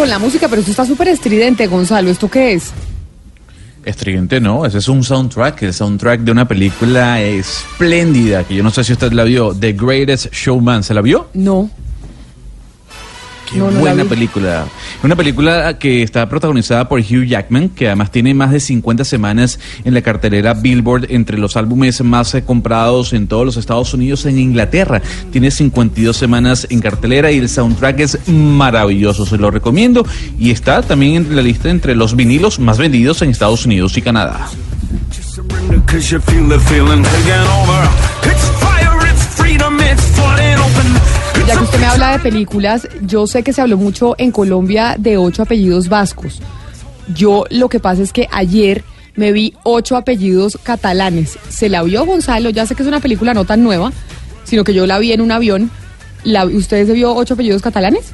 [0.04, 2.10] Con la música, pero esto está súper estridente, Gonzalo.
[2.10, 2.74] ¿Esto qué es?
[3.86, 8.70] Estridente no, ese es un soundtrack, el soundtrack de una película espléndida, que yo no
[8.70, 11.30] sé si usted la vio, The Greatest Showman, ¿se la vio?
[11.34, 11.70] No.
[13.54, 14.66] Qué No, no la buena película.
[15.04, 19.60] Una película que está protagonizada por Hugh Jackman, que además tiene más de 50 semanas
[19.86, 24.26] en la cartelera Billboard entre los álbumes más eh, comprados en todos los Estados Unidos
[24.26, 25.02] en Inglaterra.
[25.32, 30.06] Tiene 52 semanas en cartelera y el soundtrack es maravilloso, se lo recomiendo.
[30.40, 34.02] Y está también en la lista entre los vinilos más vendidos en Estados Unidos y
[34.02, 34.50] Canadá.
[41.48, 44.96] Ya que usted me habla de películas, yo sé que se habló mucho en Colombia
[44.98, 46.42] de ocho apellidos vascos.
[47.14, 48.84] Yo lo que pasa es que ayer
[49.16, 51.38] me vi ocho apellidos catalanes.
[51.50, 52.50] ¿Se la vio Gonzalo?
[52.50, 53.92] Ya sé que es una película no tan nueva,
[54.46, 55.70] sino que yo la vi en un avión.
[56.24, 58.14] La, ¿Usted se vio ocho apellidos catalanes?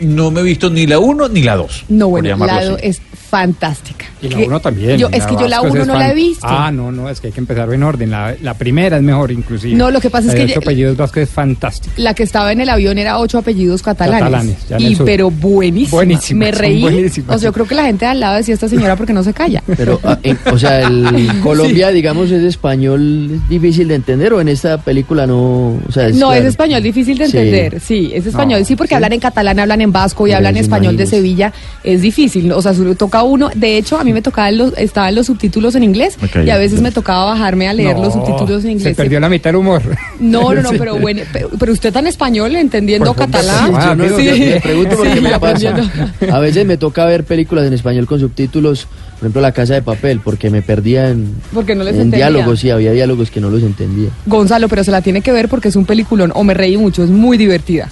[0.00, 1.84] No me he visto ni la 1 ni la 2.
[1.90, 3.00] No, bueno, la do- es
[3.30, 4.06] fantástica.
[4.22, 4.98] Y la Que- uno también.
[4.98, 6.46] Yo, es que yo la Vasco uno es no la he visto.
[6.46, 8.10] Ah, no, no, es que hay que empezar en orden.
[8.10, 9.74] La, la primera es mejor, inclusive.
[9.76, 11.94] No, lo que pasa es La que ocho ya- apellidos Vasco es fantástica.
[11.96, 14.20] La que estaba en el avión era ocho apellidos catalanes.
[14.20, 15.90] Catalanes, ya y pero buenísima.
[15.96, 16.80] Buenísimas, Me reí.
[16.82, 17.36] buenísimas.
[17.36, 19.22] O sea, yo creo que la gente de al lado decía esta señora porque no
[19.22, 19.62] se calla.
[19.76, 24.48] Pero, ah, en- o sea, el Colombia, digamos, es español difícil de entender o en
[24.48, 25.78] esta película no.
[25.88, 27.36] O sea, no, es español difícil de Sí.
[27.38, 27.80] entender.
[27.80, 28.60] Sí, es español.
[28.60, 28.94] No, sí, porque sí.
[28.96, 31.06] hablan en catalán, hablan en vasco y hablan español de.
[31.06, 31.52] Sevilla.
[31.84, 32.50] Es difícil.
[32.52, 33.50] O sea, solo toca uno.
[33.54, 36.80] De hecho, a mí me tocaban los, estaban los subtítulos en inglés y a veces
[36.80, 38.88] me tocaba bajarme a leer los subtítulos en inglés.
[38.90, 39.82] Se perdió la mitad del humor.
[40.20, 40.76] No, no, no, Sí.
[40.78, 43.66] pero bueno, pero, pero usted tan español entendiendo Por catalán.
[43.66, 44.24] sí, Yo no, Sí.
[44.26, 45.46] yo me pregunto por qué Sí, me pasa.
[45.70, 45.90] aprendiendo.
[46.34, 49.82] A veces me toca ver películas en español con subtítulos, por ejemplo La Casa de
[49.82, 52.28] Papel, porque me perdía en, Porque no les en entendía.
[52.30, 54.10] diálogos, sí, había diálogos que no los entendía.
[54.26, 57.02] Gonzalo, pero se la tiene que ver porque es un peliculón o me reí mucho,
[57.02, 57.88] es muy divertida.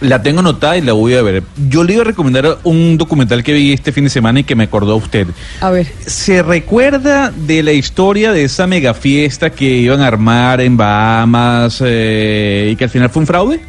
[0.00, 1.42] La tengo anotada y la voy a ver.
[1.68, 4.54] Yo le iba a recomendar un documental que vi este fin de semana y que
[4.54, 5.26] me acordó a usted.
[5.60, 5.88] A ver.
[6.06, 11.82] ¿Se recuerda de la historia de esa mega fiesta que iban a armar en Bahamas
[11.84, 13.60] eh, y que al final fue un fraude?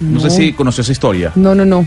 [0.00, 0.34] No, sé No.
[0.34, 1.32] si conoció esa historia.
[1.34, 1.86] No, no, no.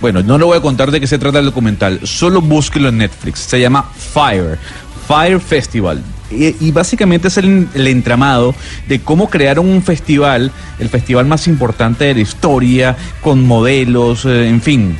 [0.00, 2.98] Bueno, no le voy a contar de qué se trata el documental, solo búsquelo en
[2.98, 3.40] Netflix.
[3.40, 4.58] Se llama Fire,
[5.06, 6.02] Fire Festival.
[6.30, 8.54] Y, básicamente es el, entramado
[8.88, 14.48] de cómo crearon un festival, el festival más importante de la historia, con modelos, eh,
[14.48, 14.96] en fin.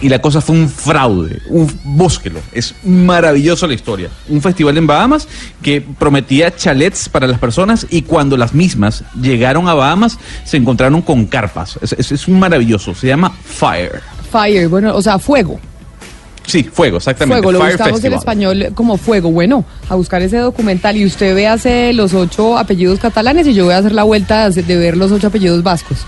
[0.00, 1.40] Y la cosa fue un fraude.
[1.48, 2.40] Un, búsquelo.
[2.52, 4.10] Es maravilloso la historia.
[4.28, 5.26] Un festival en Bahamas
[5.62, 11.02] que prometía chalets para las personas y cuando las mismas llegaron a Bahamas se encontraron
[11.02, 11.78] con carpas.
[11.82, 12.94] Es, es- es maravilloso.
[12.94, 14.00] Se llama Fire.
[14.30, 15.58] Fire, bueno, o sea, fuego.
[16.48, 17.42] Sí, Fuego, exactamente.
[17.42, 18.18] Fuego, lo Fire buscamos en Festival.
[18.18, 19.30] español como Fuego.
[19.30, 23.66] Bueno, a buscar ese documental y usted ve hace los ocho apellidos catalanes y yo
[23.66, 25.98] voy a hacer la vuelta de ver los ocho apellidos vascos.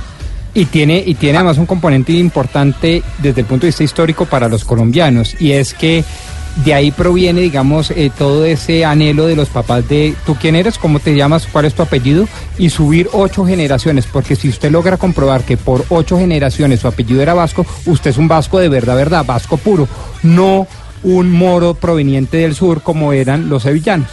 [0.55, 4.49] Y tiene, y tiene además un componente importante desde el punto de vista histórico para
[4.49, 6.03] los colombianos, y es que
[6.57, 10.79] de ahí proviene, digamos, eh, todo ese anhelo de los papás de tú quién eres,
[10.79, 12.29] cómo te llamas, cuál es tu apellido,
[12.59, 17.23] y subir ocho generaciones, porque si usted logra comprobar que por ocho generaciones su apellido
[17.23, 19.89] era vasco, usted es un vasco de verdad, verdad, vasco puro,
[20.23, 20.67] no
[21.03, 24.09] un moro proveniente del sur como eran los sevillanos.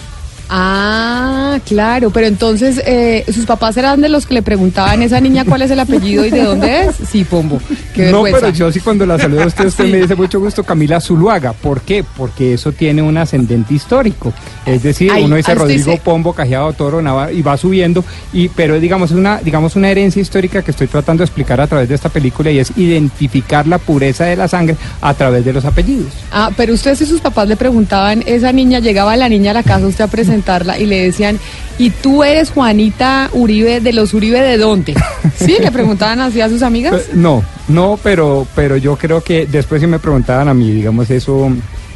[0.49, 5.19] Ah, claro, pero entonces eh, sus papás eran de los que le preguntaban a esa
[5.19, 6.95] niña cuál es el apellido y de dónde es.
[7.10, 7.60] Sí, Pombo.
[7.94, 9.91] Qué No, pero yo sí cuando la saludo a usted, usted Sí.
[9.91, 11.53] me dice mucho gusto Camila Zuluaga.
[11.53, 12.03] ¿Por qué?
[12.15, 14.34] Porque eso tiene un ascendente histórico.
[14.65, 18.03] Es decir, Ay, uno dice ah, Rodrigo dice- Pombo, Cajeado Toro, Navarro, y va subiendo.
[18.34, 21.68] Y, pero digamos, es una, digamos, una herencia histórica que estoy tratando de explicar a
[21.68, 25.53] través de esta película y es identificar la pureza de la sangre a través de
[25.53, 26.11] los apellidos.
[26.32, 29.64] Ah, pero usted si sus papás le preguntaban, esa niña, llegaba la niña a la
[29.64, 30.07] casa usted a
[30.38, 31.39] presentarla y le decían,
[31.77, 34.93] ¿y tú eres Juanita Uribe de los Uribe de dónde?
[35.35, 35.57] ¿Sí?
[35.59, 36.93] ¿Le preguntaban así a sus amigas?
[36.93, 41.09] Eh, No, no, pero, pero yo creo que después si me preguntaban a mí, digamos,
[41.09, 41.51] eso,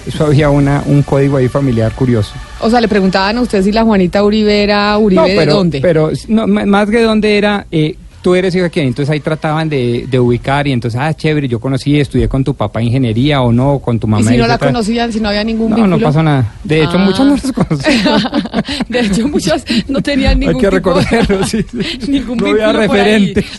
[0.07, 2.33] eso había una, un código ahí familiar curioso.
[2.59, 5.53] O sea, le preguntaban a usted si la Juanita Uribe era Uribe no, de pero,
[5.53, 5.79] dónde.
[5.81, 10.19] Pero no, más que dónde era, eh, tú eres quién, entonces ahí trataban de, de
[10.19, 13.99] ubicar y entonces, ah, chévere, yo conocí, estudié con tu papá ingeniería o no, con
[13.99, 14.23] tu mamá.
[14.23, 15.97] y si no la conocían, si no había ningún No, vínculo.
[15.97, 16.53] no pasó nada.
[16.63, 16.97] De hecho, Ah.
[16.99, 18.21] muchos no los conocían.
[18.89, 21.65] De hecho, muchas no tenían ningún Hay que reconocerlo, sí.
[22.07, 23.45] ningún No había referente.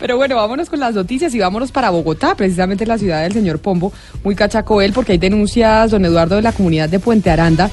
[0.00, 3.60] Pero bueno, vámonos con las noticias y vámonos para Bogotá, precisamente la ciudad del señor
[3.60, 3.92] Pombo,
[4.24, 7.70] muy cachaco él, porque hay denuncias, don Eduardo, de la comunidad de Puente Aranda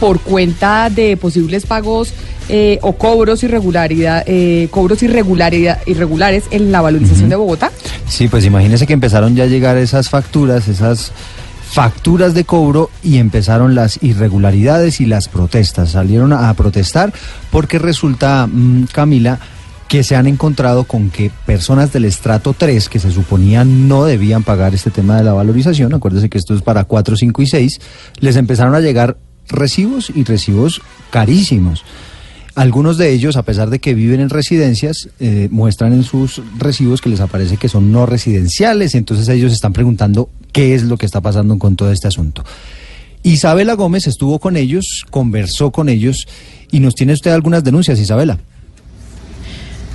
[0.00, 2.12] por cuenta de posibles pagos
[2.48, 7.70] eh, o cobros irregularidad, eh, cobros irregularidad, irregulares en la valorización de Bogotá.
[8.06, 11.12] Sí, pues imagínese que empezaron ya a llegar esas facturas, esas
[11.70, 15.90] facturas de cobro y empezaron las irregularidades y las protestas.
[15.90, 17.12] Salieron a, a protestar
[17.50, 19.38] porque resulta, mm, Camila,
[19.88, 24.44] que se han encontrado con que personas del estrato 3, que se suponían no debían
[24.44, 27.80] pagar este tema de la valorización, acuérdese que esto es para 4, 5 y 6,
[28.20, 29.16] les empezaron a llegar
[29.48, 30.80] recibos y recibos
[31.10, 31.84] carísimos.
[32.54, 37.00] Algunos de ellos, a pesar de que viven en residencias, eh, muestran en sus recibos
[37.00, 41.06] que les aparece que son no residenciales, entonces ellos están preguntando qué es lo que
[41.06, 42.44] está pasando con todo este asunto.
[43.22, 46.26] Isabela Gómez estuvo con ellos, conversó con ellos
[46.70, 48.38] y nos tiene usted algunas denuncias, Isabela.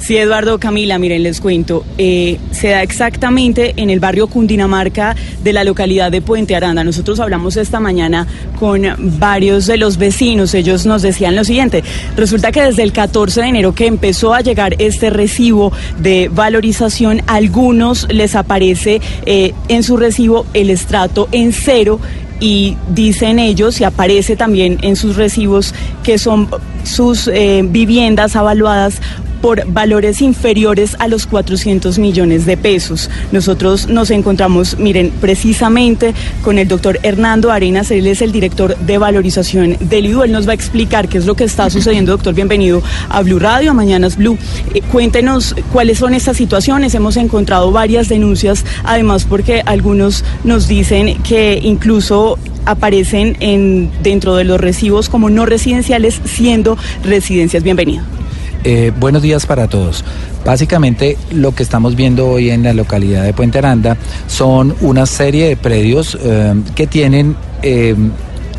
[0.04, 1.86] Sí, Eduardo Camila, miren, les cuento.
[1.98, 6.84] Eh, se da exactamente en el barrio Cundinamarca de la localidad de Puente Aranda.
[6.84, 8.28] Nosotros hablamos esta mañana
[8.60, 8.84] con
[9.18, 10.56] varios de los vecinos.
[10.56, 11.86] Ellos nos decían lo siguiente.
[12.18, 17.22] Resulta que desde el 14 de enero que empezó a llegar este recibo de valorización,
[17.26, 22.02] a algunos les aparece eh, en su recibo el estrato en cero
[22.42, 25.74] y dicen ellos y aparece también en sus recibos
[26.04, 26.50] que son
[26.84, 29.00] sus eh, viviendas avaluadas
[29.44, 33.10] por valores inferiores a los 400 millones de pesos.
[33.34, 38.98] Nosotros nos encontramos, miren, precisamente con el doctor Hernando Arenas, él es el director de
[38.98, 40.24] valorización del IDU.
[40.24, 42.34] Él nos va a explicar qué es lo que está sucediendo, doctor.
[42.34, 44.38] Bienvenido a Blue Radio, a Mañanas Blue.
[44.74, 46.96] Eh, cuéntenos cuáles son estas situaciones.
[46.96, 54.46] Hemos encontrado varias denuncias, además porque algunos nos dicen que incluso aparecen en, dentro de
[54.46, 57.62] los recibos como no residenciales, siendo residencias.
[57.62, 58.23] Bienvenido.
[58.64, 60.06] Eh, buenos días para todos.
[60.46, 65.50] Básicamente lo que estamos viendo hoy en la localidad de Puente Aranda son una serie
[65.50, 67.96] de predios eh, que tienen eh,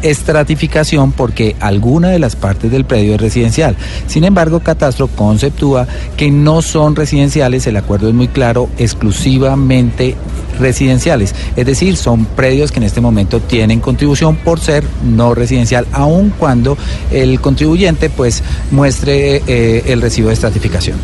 [0.04, 3.74] estratificación porque alguna de las partes del predio es residencial.
[4.06, 10.14] Sin embargo, Catastro conceptúa que no son residenciales, el acuerdo es muy claro, exclusivamente
[10.60, 11.34] residenciales.
[11.56, 16.30] Es decir, son predios que en este momento tienen contribución por ser no residencial, aun
[16.30, 16.76] cuando
[17.10, 20.98] el contribuyente pues muestre eh, el recibo de estratificación.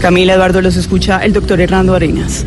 [0.00, 2.44] Camila Eduardo los escucha el doctor Hernando Arenas.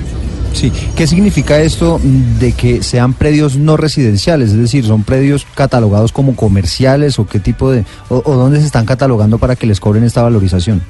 [0.57, 2.01] Sí, ¿qué significa esto
[2.39, 4.49] de que sean predios no residenciales?
[4.49, 7.85] Es decir, ¿son predios catalogados como comerciales o qué tipo de...
[8.09, 10.81] o, o dónde se están catalogando para que les cobren esta valorización?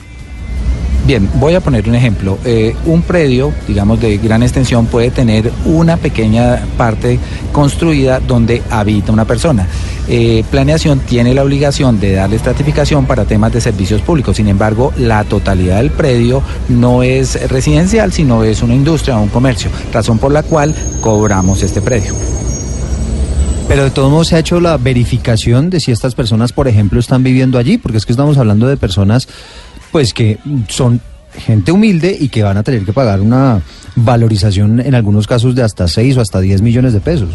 [1.07, 2.37] Bien, voy a poner un ejemplo.
[2.43, 7.17] Eh, un predio, digamos, de gran extensión puede tener una pequeña parte
[7.53, 9.69] construida donde habita una persona.
[10.09, 14.35] Eh, planeación tiene la obligación de darle estratificación para temas de servicios públicos.
[14.35, 19.29] Sin embargo, la totalidad del predio no es residencial, sino es una industria o un
[19.29, 22.13] comercio, razón por la cual cobramos este predio.
[23.69, 26.99] Pero de todos modos se ha hecho la verificación de si estas personas, por ejemplo,
[26.99, 29.27] están viviendo allí, porque es que estamos hablando de personas
[29.97, 30.37] pues que
[30.67, 31.01] son
[31.39, 33.63] gente humilde y que van a tener que pagar una
[33.95, 37.29] valorización en algunos casos de hasta 6 o hasta 10 millones de pesos.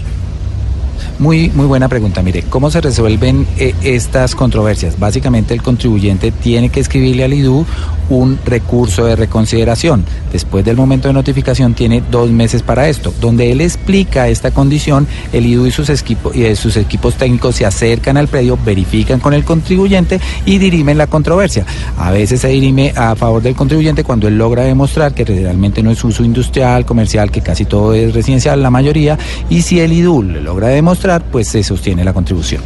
[1.19, 2.23] Muy, muy buena pregunta.
[2.23, 4.99] Mire, ¿cómo se resuelven eh, estas controversias?
[4.99, 7.65] Básicamente el contribuyente tiene que escribirle al IDU
[8.11, 10.05] un recurso de reconsideración.
[10.33, 13.15] Después del momento de notificación tiene dos meses para esto.
[13.21, 17.55] Donde él explica esta condición, el IDU y sus, equipo- y, eh, sus equipos técnicos
[17.55, 21.65] se acercan al predio, verifican con el contribuyente y dirimen la controversia.
[21.97, 25.91] A veces se dirime a favor del contribuyente cuando él logra demostrar que realmente no
[25.91, 29.19] es uso industrial, comercial, que casi todo es residencial, la mayoría,
[29.49, 30.92] y si el IDU le logra demostrar,
[31.31, 32.63] pues se sostiene la contribución.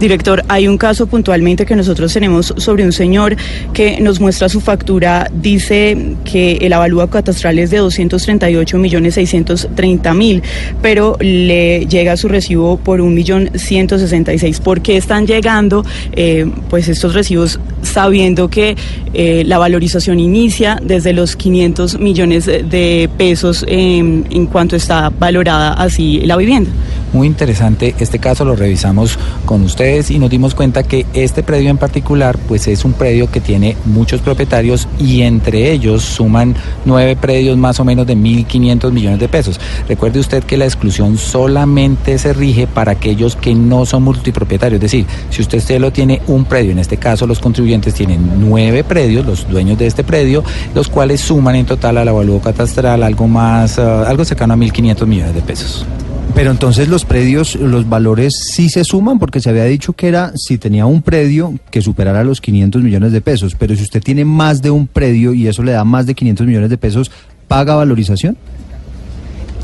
[0.00, 3.36] Director, hay un caso puntualmente que nosotros tenemos sobre un señor
[3.72, 10.14] que nos muestra su factura, dice que el avalúo catastral es de 238 millones 630
[10.14, 10.42] mil,
[10.82, 14.60] pero le llega su recibo por un millón 166.
[14.60, 18.76] ¿Por qué están llegando eh, pues estos recibos sabiendo que
[19.12, 25.74] eh, la valorización inicia desde los 500 millones de pesos en, en cuanto está valorada
[25.74, 26.70] así la vivienda?
[27.12, 31.70] Muy interesante, este caso lo revisamos con ustedes y nos dimos cuenta que este predio
[31.70, 36.54] en particular pues es un predio que tiene muchos propietarios y entre ellos suman
[36.84, 39.60] nueve predios más o menos de 1.500 millones de pesos.
[39.88, 44.82] Recuerde usted que la exclusión solamente se rige para aquellos que no son multipropietarios, es
[44.82, 48.84] decir, si usted, usted lo tiene un predio, en este caso los contribuyentes tienen nueve
[48.84, 53.28] predios, los dueños de este predio, los cuales suman en total al avalúo catastral algo
[53.28, 55.86] más, ah, algo cercano a 1.500 millones de pesos.
[56.34, 60.32] Pero entonces los predios, los valores sí se suman porque se había dicho que era
[60.36, 64.24] si tenía un predio que superara los 500 millones de pesos, pero si usted tiene
[64.24, 67.10] más de un predio y eso le da más de 500 millones de pesos,
[67.46, 68.36] ¿paga valorización?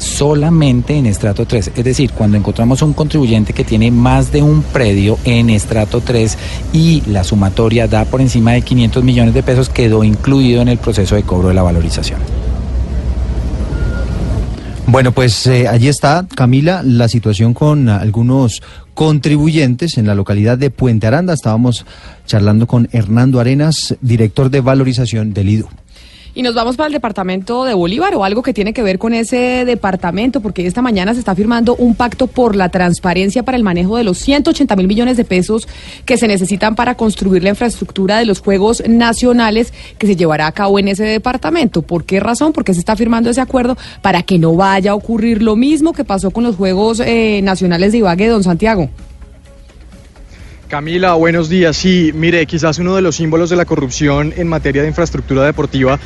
[0.01, 1.73] solamente en estrato 3.
[1.77, 6.39] Es decir, cuando encontramos un contribuyente que tiene más de un predio en estrato 3
[6.73, 10.79] y la sumatoria da por encima de 500 millones de pesos, quedó incluido en el
[10.79, 12.21] proceso de cobro de la valorización.
[14.87, 18.61] Bueno, pues eh, allí está, Camila, la situación con algunos
[18.95, 21.33] contribuyentes en la localidad de Puente Aranda.
[21.33, 21.87] Estábamos
[22.27, 25.69] charlando con Hernando Arenas, director de valorización del IDU.
[26.35, 29.15] Y nos vamos para el departamento de Bolívar o algo que tiene que ver con
[29.15, 33.65] ese departamento, porque esta mañana se está firmando un pacto por la transparencia para el
[33.65, 35.67] manejo de los 180 mil millones de pesos
[36.05, 40.53] que se necesitan para construir la infraestructura de los Juegos Nacionales que se llevará a
[40.53, 41.83] cabo en ese departamento.
[41.83, 42.53] ¿Por qué razón?
[42.53, 46.05] Porque se está firmando ese acuerdo para que no vaya a ocurrir lo mismo que
[46.05, 48.89] pasó con los Juegos eh, Nacionales de Ibagué, don Santiago.
[50.71, 51.77] Camila, buenos días.
[51.77, 55.99] Sí, mire, quizás uno de los símbolos de la corrupción en materia de infraestructura deportiva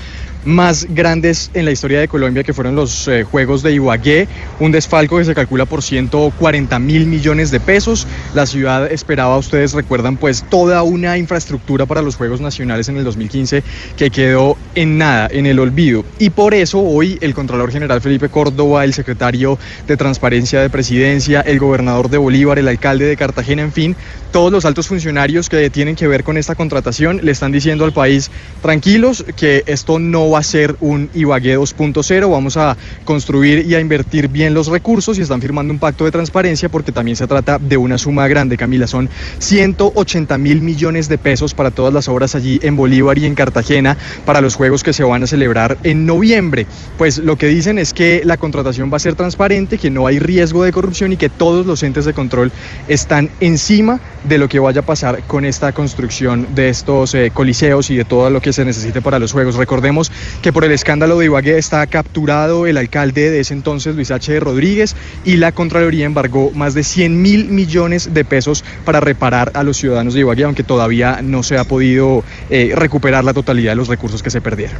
[0.45, 4.29] más grandes en la historia de Colombia, que fueron los eh, Juegos de Ibagué,
[4.61, 8.07] un desfalco que se calcula por 140 mil millones de pesos.
[8.35, 13.05] La ciudad esperaba, ustedes recuerdan, pues toda una infraestructura para los Juegos Nacionales en el
[13.05, 13.63] 2015
[13.97, 16.05] que quedó en nada, en el olvido.
[16.19, 21.41] Y por eso hoy el Contralor General Felipe Córdoba, el secretario de Transparencia de Presidencia,
[21.41, 23.97] el gobernador de Bolívar, el alcalde de Cartagena, en fin,
[24.33, 27.93] todos los altos funcionarios que tienen que ver con esta contratación le están diciendo al
[27.93, 28.31] país
[28.63, 33.81] tranquilos que esto no va a ser un Ibagué 2.0, vamos a construir y a
[33.81, 37.59] invertir bien los recursos y están firmando un pacto de transparencia porque también se trata
[37.59, 39.09] de una suma grande, Camila, son
[39.39, 43.97] 180 mil millones de pesos para todas las obras allí en Bolívar y en Cartagena
[44.25, 46.67] para los juegos que se van a celebrar en noviembre.
[46.99, 50.19] Pues lo que dicen es que la contratación va a ser transparente, que no hay
[50.19, 52.53] riesgo de corrupción y que todos los entes de control
[52.89, 57.91] están encima de lo que vaya a pasar con esta construcción de estos eh, coliseos
[57.91, 59.57] y de todo lo que se necesite para los juegos.
[59.57, 60.11] Recordemos
[60.43, 64.41] que por el escándalo de Ibagué está capturado el alcalde de ese entonces, Luis H.
[64.41, 69.63] Rodríguez, y la Contraloría embargó más de 100 mil millones de pesos para reparar a
[69.63, 73.77] los ciudadanos de Ibagué, aunque todavía no se ha podido eh, recuperar la totalidad de
[73.77, 74.77] los recursos que se perdieron.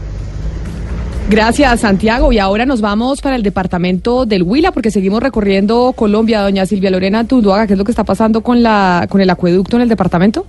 [1.29, 2.33] Gracias, Santiago.
[2.33, 6.43] Y ahora nos vamos para el departamento del Huila, porque seguimos recorriendo Colombia.
[6.43, 9.77] Doña Silvia Lorena Tunduaga, ¿qué es lo que está pasando con, la, con el acueducto
[9.77, 10.47] en el departamento?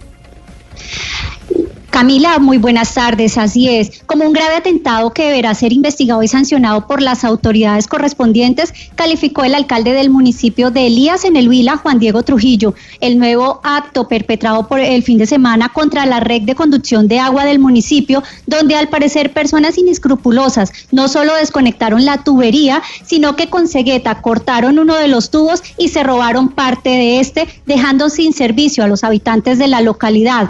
[1.96, 4.04] Camila, muy buenas tardes, así es.
[4.06, 9.46] Como un grave atentado que deberá ser investigado y sancionado por las autoridades correspondientes, calificó
[9.46, 14.10] el alcalde del municipio de Elías en el Huila, Juan Diego Trujillo, el nuevo acto
[14.10, 18.22] perpetrado por el fin de semana contra la red de conducción de agua del municipio,
[18.46, 24.80] donde al parecer personas inescrupulosas no solo desconectaron la tubería, sino que con cegueta cortaron
[24.80, 29.06] uno de los tubos y se robaron parte de este, dejando sin servicio a los
[29.06, 30.50] habitantes de la localidad.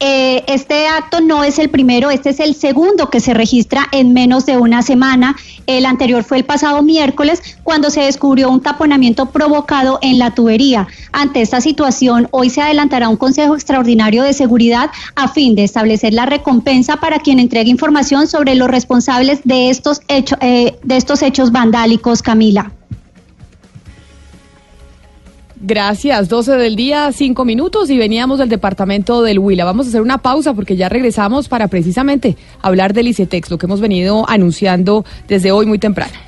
[0.00, 4.12] Eh, este acto no es el primero, este es el segundo que se registra en
[4.12, 5.36] menos de una semana.
[5.66, 10.86] El anterior fue el pasado miércoles cuando se descubrió un taponamiento provocado en la tubería.
[11.12, 16.14] Ante esta situación, hoy se adelantará un Consejo Extraordinario de Seguridad a fin de establecer
[16.14, 21.52] la recompensa para quien entregue información sobre los responsables de estos, eh, de estos hechos
[21.52, 22.72] vandálicos, Camila.
[25.60, 29.64] Gracias, 12 del día, 5 minutos y veníamos del departamento del Huila.
[29.64, 33.66] Vamos a hacer una pausa porque ya regresamos para precisamente hablar del ICETEX, lo que
[33.66, 36.27] hemos venido anunciando desde hoy muy temprano.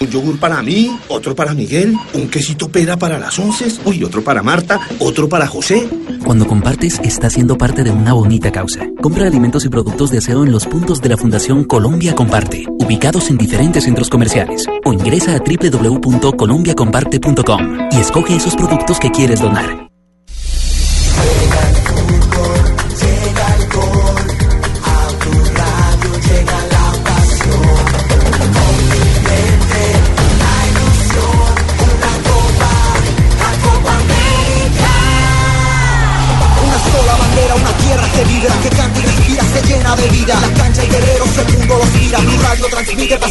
[0.00, 4.22] Un yogur para mí, otro para Miguel, un quesito pera para las once, uy, otro
[4.22, 5.88] para Marta, otro para José.
[6.24, 8.88] Cuando compartes, estás siendo parte de una bonita causa.
[9.00, 13.30] Compra alimentos y productos de aseo en los puntos de la Fundación Colombia Comparte, ubicados
[13.30, 14.66] en diferentes centros comerciales.
[14.84, 19.93] O ingresa a www.colombiacomparte.com y escoge esos productos que quieres donar.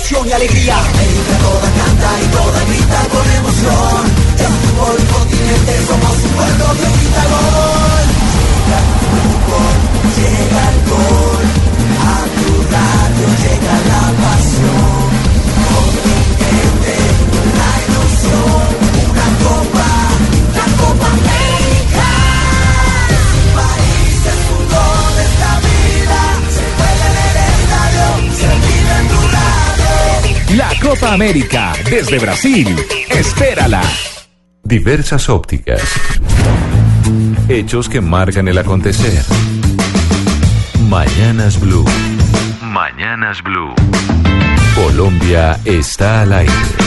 [0.04, 0.73] Pasión y alegría.
[31.14, 32.76] América desde Brasil.
[33.08, 33.84] Espérala.
[34.64, 35.80] Diversas ópticas.
[37.48, 39.24] Hechos que marcan el acontecer.
[40.90, 41.86] Mañanas Blue.
[42.64, 43.76] Mañanas Blue.
[44.74, 46.83] Colombia está al aire.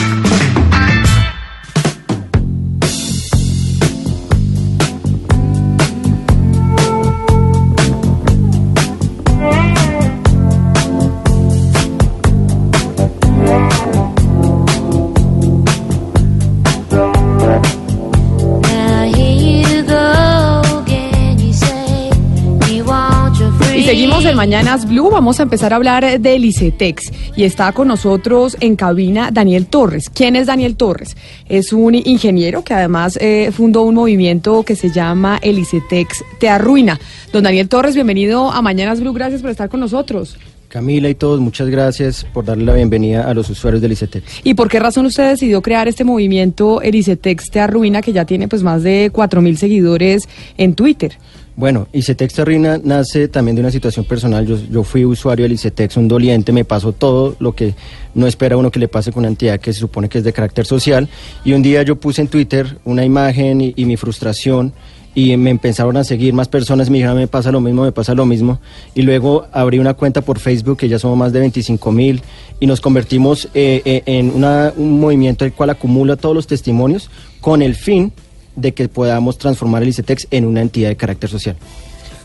[24.37, 29.31] Mañanas Blue, vamos a empezar a hablar del ICETEX y está con nosotros en cabina
[29.33, 30.11] Daniel Torres.
[30.11, 31.17] ¿Quién es Daniel Torres?
[31.49, 36.51] Es un ingeniero que además eh, fundó un movimiento que se llama el ICETEX Te
[36.51, 37.01] Arruina.
[37.33, 40.37] Don Daniel Torres, bienvenido a Mañanas Blue, gracias por estar con nosotros.
[40.69, 44.43] Camila y todos, muchas gracias por darle la bienvenida a los usuarios del ICETEX.
[44.45, 48.27] ¿Y por qué razón usted decidió crear este movimiento el ICETEX Te Arruina que ya
[48.27, 51.17] tiene pues más de 4.000 seguidores en Twitter?
[51.57, 54.47] Bueno, ICETEX Terrina nace también de una situación personal.
[54.47, 57.75] Yo, fui usuario del ICETEX, un doliente, me pasó todo lo que
[58.15, 60.35] no espera uno que le pase con una entidad que se supone que es de
[60.35, 61.09] carácter social.
[61.47, 64.75] Y un día yo puse en Twitter una imagen y, mi frustración
[65.15, 68.13] y me empezaron a seguir más personas, me dijeron, me pasa lo mismo, me pasa
[68.13, 68.61] lo mismo.
[68.95, 72.21] Y luego abrí una cuenta por Facebook, que ya somos más de 25 mil,
[72.61, 77.09] y nos convertimos eh, eh, en un movimiento el cual acumula todos los testimonios
[77.41, 78.13] con el fin
[78.57, 81.57] de que podamos transformar el ICETEX en una entidad de carácter social.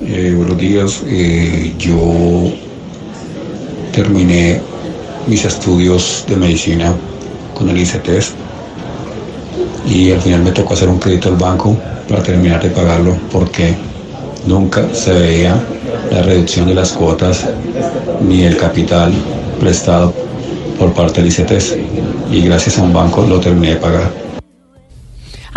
[0.00, 2.52] Eh, buenos días, eh, yo
[3.92, 4.60] terminé
[5.26, 6.94] mis estudios de medicina
[7.54, 8.34] con el ICTS
[9.86, 11.76] y al final me tocó hacer un crédito al banco
[12.08, 13.74] para terminar de pagarlo porque
[14.46, 15.56] nunca se veía
[16.10, 17.44] la reducción de las cuotas
[18.26, 19.12] ni el capital
[19.60, 20.12] prestado
[20.78, 21.76] por parte del ICTS.
[22.30, 24.27] y gracias a un banco lo terminé de pagar.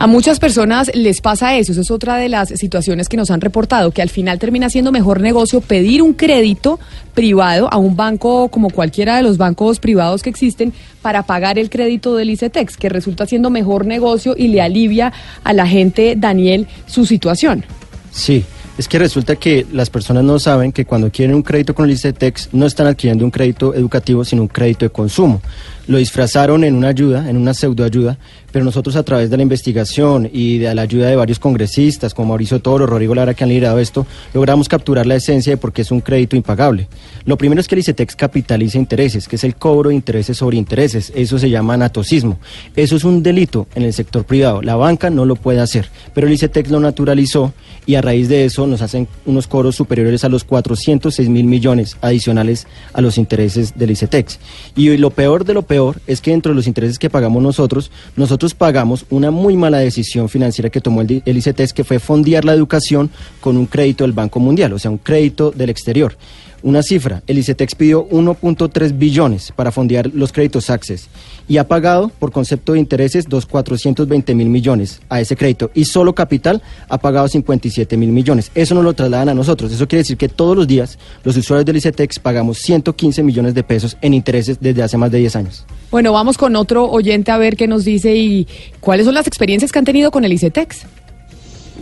[0.02, 3.40] A muchas personas les pasa eso, eso es otra de las situaciones que nos han
[3.40, 6.80] reportado, que al final termina siendo mejor negocio pedir un crédito
[7.14, 10.74] privado a un banco como cualquiera de los bancos privados que existen
[11.04, 15.14] para pagar el crédito del ICETEX, que resulta siendo mejor negocio y le alivia
[15.44, 17.64] a la gente, Daniel, su situación.
[18.10, 18.44] Sí,
[18.80, 21.92] es que resulta que las personas no saben que cuando quieren un crédito con el
[21.92, 25.42] ICETEX no están adquiriendo un crédito educativo, sino un crédito de consumo.
[25.88, 28.18] Lo disfrazaron en una ayuda, en una pseudoayuda,
[28.52, 32.30] pero nosotros a través de la investigación y de la ayuda de varios congresistas como
[32.30, 35.82] Mauricio Toro, Rodrigo Lara, que han liderado esto, logramos capturar la esencia de por qué
[35.82, 36.88] es un crédito impagable.
[37.26, 40.58] Lo primero es que el ICETEX capitaliza intereses, que es el cobro de intereses sobre
[40.58, 41.12] intereses.
[41.16, 42.40] Eso se llama anatosismo.
[42.76, 44.62] Eso es un delito en el sector privado.
[44.62, 47.54] La banca no lo puede hacer, pero el ICETEX lo naturalizó
[47.86, 51.98] y a raíz de eso nos hacen unos cobros superiores a los 406 mil millones
[52.02, 54.40] adicionales a los intereses del ICETEX.
[54.76, 57.92] Y lo peor de lo peor es que dentro de los intereses que pagamos nosotros,
[58.18, 61.44] nosotros pagamos una muy mala decisión financiera que tomó el, el
[61.74, 65.50] que fue fondear la educación con un crédito del Banco Mundial, o sea, un crédito
[65.52, 66.18] del exterior.
[66.62, 71.08] Una cifra, el ICETEX pidió 1.3 billones para fondear los créditos Access
[71.48, 76.14] y ha pagado por concepto de intereses 2.420 mil millones a ese crédito y solo
[76.14, 78.52] capital ha pagado 57 mil millones.
[78.56, 79.72] Eso no lo trasladan a nosotros.
[79.72, 83.64] Eso quiere decir que todos los días los usuarios del ICETEX pagamos 115 millones de
[83.64, 85.66] pesos en intereses desde hace más de 10 años.
[85.90, 88.48] Bueno, vamos con otro oyente a ver qué nos dice y
[88.80, 90.86] cuáles son las experiencias que han tenido con el ICETEX.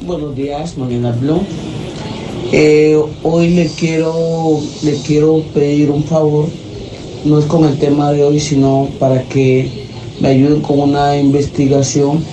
[0.01, 1.41] Buenos días, Mañana Blue.
[2.51, 6.47] Eh, hoy le quiero, le quiero pedir un favor,
[7.25, 9.87] no es con el tema de hoy, sino para que
[10.19, 12.23] me ayuden con una investigación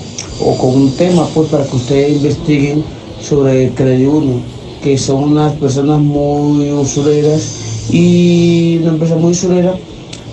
[0.44, 2.84] o con un tema, pues para que ustedes investiguen
[3.20, 4.40] sobre Crediuno,
[4.82, 9.74] que son unas personas muy usureras y una empresa muy usurera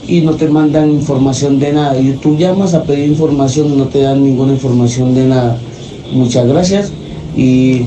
[0.07, 1.99] y no te mandan información de nada.
[1.99, 5.57] Y tú llamas a pedir información y no te dan ninguna información de nada.
[6.11, 6.91] Muchas gracias
[7.35, 7.83] y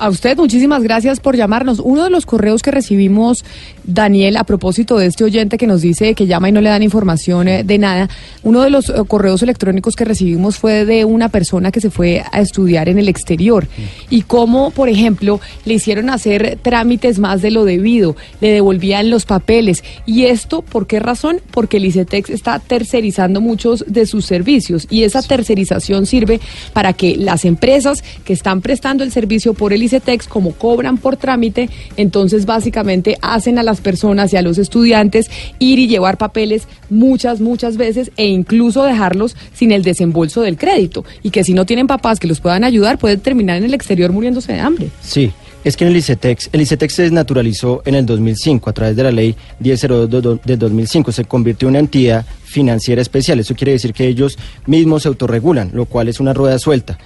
[0.00, 1.80] A usted, muchísimas gracias por llamarnos.
[1.80, 3.44] Uno de los correos que recibimos,
[3.82, 6.84] Daniel, a propósito de este oyente que nos dice que llama y no le dan
[6.84, 8.08] información eh, de nada,
[8.44, 12.22] uno de los eh, correos electrónicos que recibimos fue de una persona que se fue
[12.30, 13.66] a estudiar en el exterior
[14.08, 19.24] y cómo, por ejemplo, le hicieron hacer trámites más de lo debido, le devolvían los
[19.24, 19.82] papeles.
[20.06, 21.40] ¿Y esto por qué razón?
[21.50, 26.40] Porque el ICETEX está tercerizando muchos de sus servicios y esa tercerización sirve
[26.72, 31.16] para que las empresas que están prestando el servicio por el ICETEX, como cobran por
[31.16, 36.68] trámite, entonces básicamente hacen a las personas y a los estudiantes ir y llevar papeles
[36.90, 41.04] muchas, muchas veces e incluso dejarlos sin el desembolso del crédito.
[41.22, 44.12] Y que si no tienen papás que los puedan ayudar, pueden terminar en el exterior
[44.12, 44.88] muriéndose de hambre.
[45.02, 45.32] Sí,
[45.64, 49.02] es que en el ICETEX, el ICETEX se desnaturalizó en el 2005 a través de
[49.02, 53.40] la ley 1002 del 2005, se convirtió en una entidad financiera especial.
[53.40, 56.98] Eso quiere decir que ellos mismos se autorregulan, lo cual es una rueda suelta.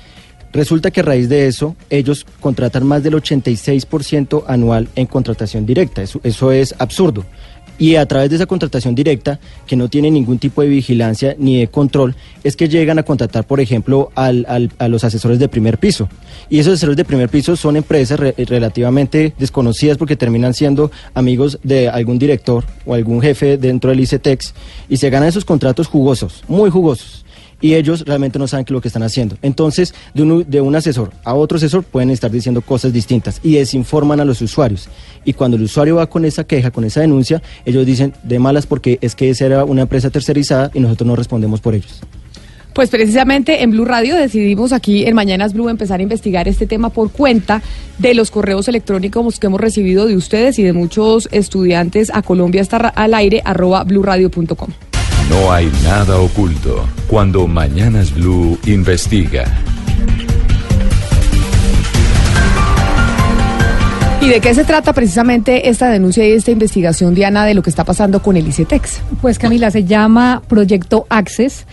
[0.53, 6.03] Resulta que a raíz de eso, ellos contratan más del 86% anual en contratación directa.
[6.03, 7.25] Eso, es absurdo.
[7.79, 11.59] Y a través de esa contratación directa, que no tiene ningún tipo de vigilancia ni
[11.59, 12.15] de control,
[12.45, 16.09] es que llegan a contratar, por ejemplo, al- al- a los asesores de primer piso.
[16.49, 21.59] Y esos asesores de primer piso son empresas re- relativamente desconocidas porque terminan siendo amigos
[21.65, 24.55] de algún director o algún jefe dentro del ICETEX
[24.89, 27.22] y se ganan esos contratos jugosos, muy jugosos
[27.63, 29.39] y ellos realmente no saben qué es lo que están haciendo.
[29.41, 34.25] Entonces, de un, asesor a otro asesor pueden estar diciendo cosas distintas y desinforman a
[34.27, 34.89] los usuarios.
[35.25, 38.67] Y cuando el usuario va con esa queja, con esa denuncia, ellos dicen de malas
[38.67, 42.01] porque es que esa era una empresa tercerizada y nosotros no respondemos por ellos.
[42.75, 46.89] Pues precisamente en Blue Radio decidimos aquí en Mañanas Blue empezar a investigar este tema
[46.89, 47.63] por cuenta
[47.99, 52.63] de los correos electrónicos que hemos recibido de ustedes y de muchos estudiantes a Colombia
[52.63, 54.71] está al aire arroba bluradio.com.
[55.33, 59.45] No hay nada oculto cuando Mañanas Blue investiga.
[64.21, 67.71] ¿Y de qué se trata precisamente esta denuncia y esta investigación, Diana, de lo que
[67.71, 69.01] está pasando con el ICETEX?
[69.23, 71.65] Pues Camila, se llama Proyecto Access.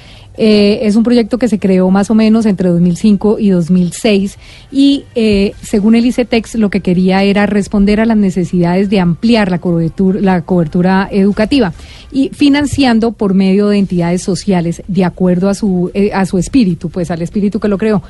[0.41, 4.37] Eh, es un proyecto que se creó más o menos entre 2005 y 2006
[4.71, 9.51] y eh, según el ICETEX lo que quería era responder a las necesidades de ampliar
[9.51, 11.73] la cobertura, la cobertura educativa
[12.11, 16.89] y financiando por medio de entidades sociales de acuerdo a su, eh, a su espíritu,
[16.89, 18.01] pues al espíritu que lo creó.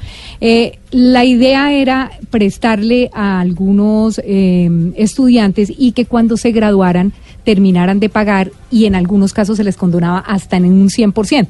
[0.41, 7.13] Eh, la idea era prestarle a algunos eh, estudiantes y que cuando se graduaran
[7.43, 11.47] terminaran de pagar y en algunos casos se les condonaba hasta en un 100%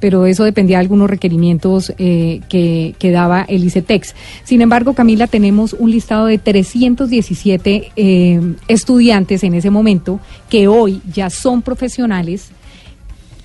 [0.00, 4.14] pero eso dependía de algunos requerimientos eh, que, daba el ICETEX.
[4.44, 10.20] Sin embargo, Camila, tenemos un listado de 317 eh, estudiantes en ese momento
[10.50, 12.50] que hoy ya son profesionales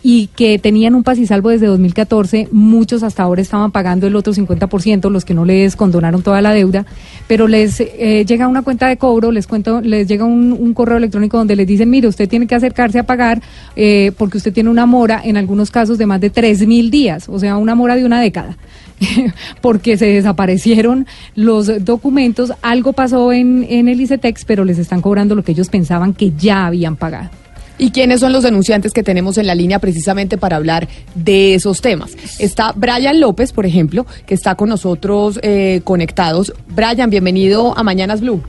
[0.05, 5.09] y que tenían un pasisalvo desde 2014, muchos hasta ahora estaban pagando el otro 50%,
[5.09, 6.85] los que no les condonaron toda la deuda,
[7.27, 11.37] pero les eh, llega una cuenta de cobro, les cuento, les llega un, correo electrónico
[11.37, 13.41] donde les dicen, mire, usted tiene que acercarse a pagar
[13.75, 17.39] eh, porque usted tiene una mora, en algunos casos de más de 3.000 días, o
[17.39, 18.57] sea, una mora de una década.
[19.61, 25.35] porque se desaparecieron los documentos, algo pasó en, en el ICETEX, pero les están cobrando
[25.35, 27.42] lo que ellos pensaban que ya habían pagado.
[27.83, 31.81] ¿Y quiénes son los denunciantes que tenemos en la línea precisamente para hablar de esos
[31.81, 32.15] temas?
[32.39, 36.53] Está Brian López, por ejemplo, que está con nosotros eh, conectados.
[36.69, 38.41] Brian, bienvenido a Mañanas Blue.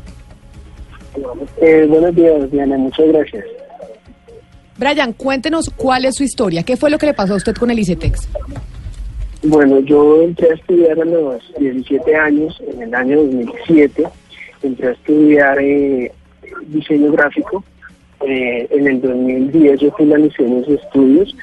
[1.61, 3.45] Eh, buenos días, Diana, muchas gracias.
[4.79, 6.63] Brian, cuéntenos cuál es su historia.
[6.63, 8.29] ¿Qué fue lo que le pasó a usted con el ICETEX?
[9.43, 14.05] Bueno, yo entré a estudiar a los 17 años, en el año 2007,
[14.63, 16.13] entré a estudiar eh,
[16.69, 17.65] diseño gráfico.
[18.21, 21.37] Eh, en el 2010 yo finalicé mis estudios.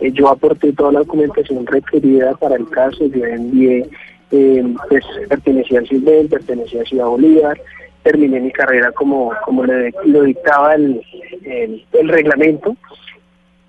[0.00, 3.06] Eh, yo aporté toda la documentación requerida para el caso.
[3.06, 3.88] Yo envié,
[4.30, 7.60] eh, pues pertenecía al CISBEN, pertenecía a Ciudad Bolívar.
[8.02, 9.74] Terminé mi carrera como, como lo,
[10.04, 11.00] lo dictaba el,
[11.44, 12.76] el, el reglamento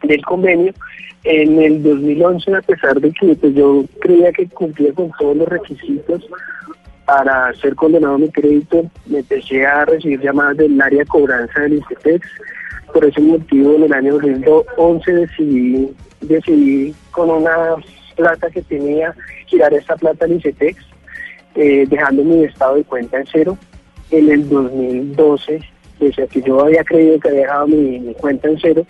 [0.03, 0.74] del convenio.
[1.24, 5.48] En el 2011, a pesar de que pues, yo creía que cumplía con todos los
[5.48, 6.28] requisitos
[7.05, 11.73] para ser condenado mi crédito, me empecé a recibir llamadas del área de cobranza del
[11.80, 12.27] ICETEX.
[12.93, 17.75] Por ese motivo, en el año 2011 decidí, decidí con una
[18.15, 19.13] plata que tenía
[19.47, 20.77] girar esta plata al ICETEX,
[21.55, 23.57] eh, dejando mi estado de cuenta en cero.
[24.11, 25.59] En el 2012,
[25.99, 28.85] pese a que yo había creído que había dejado mi, cuenta en cero,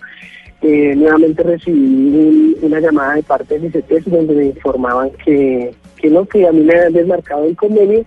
[0.62, 5.74] eh, nuevamente recibí un- una llamada de parte del ICETEX donde me informaban que,
[6.04, 8.04] que no, que a mí me habían desmarcado el convenio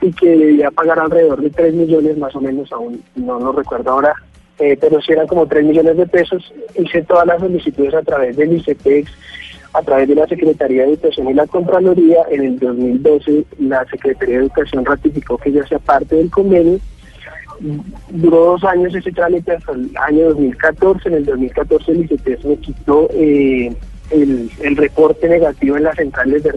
[0.00, 3.90] y que debía pagar alrededor de 3 millones más o menos, aún no lo recuerdo
[3.90, 4.14] ahora,
[4.60, 6.54] eh, pero sí eran como 3 millones de pesos.
[6.76, 9.10] Hice todas las solicitudes a través del ICETEX,
[9.72, 12.22] a través de la Secretaría de Educación y la Contraloría.
[12.30, 16.78] En el 2012 la Secretaría de Educación ratificó que ya sea parte del convenio
[18.08, 21.08] duró dos años ese trámite hasta el año 2014.
[21.08, 23.74] En el 2014 el ICETEX me quitó eh,
[24.10, 26.52] el, el reporte negativo en las centrales de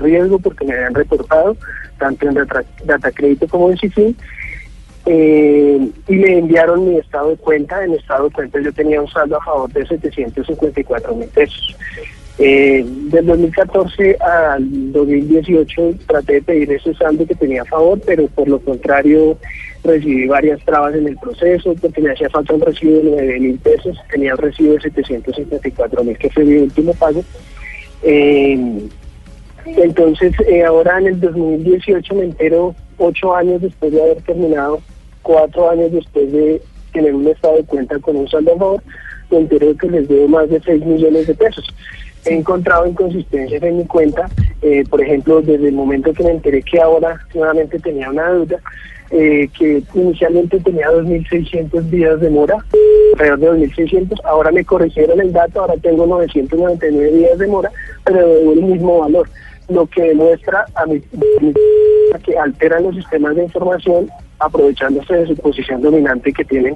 [0.00, 1.56] riesgo, porque me habían reportado
[1.98, 3.12] tanto en Data,
[3.48, 4.16] como en CIFIN.
[5.06, 7.82] Eh, y me enviaron mi estado de cuenta.
[7.84, 11.76] En estado de cuenta yo tenía un saldo a favor de 754 mil pesos.
[12.40, 18.28] Eh, del 2014 al 2018 traté de pedir ese saldo que tenía a favor, pero
[18.28, 19.36] por lo contrario
[19.84, 23.58] recibí varias trabas en el proceso porque me hacía falta un recibo de 9 mil
[23.58, 27.24] pesos, tenía el recibo de 754 mil que fue mi último pago.
[28.02, 28.88] Eh,
[29.76, 34.80] entonces eh, ahora en el 2018 me entero ocho años después de haber terminado,
[35.22, 38.82] cuatro años después de tener un estado de cuenta con un saldo a favor,
[39.30, 41.64] me entero que les debo más de 6 millones de pesos.
[42.24, 44.28] He encontrado inconsistencias en mi cuenta,
[44.62, 48.58] eh, por ejemplo, desde el momento que me enteré que ahora nuevamente tenía una deuda,
[49.10, 52.56] eh, que inicialmente tenía 2.600 días de mora,
[53.14, 57.70] alrededor de 2.600, ahora me corrigieron el dato, ahora tengo 999 días de mora,
[58.04, 59.28] pero debo el mismo valor,
[59.68, 61.00] lo que demuestra a mi,
[62.24, 64.08] que alteran los sistemas de información
[64.40, 66.74] aprovechándose de su posición dominante que tienen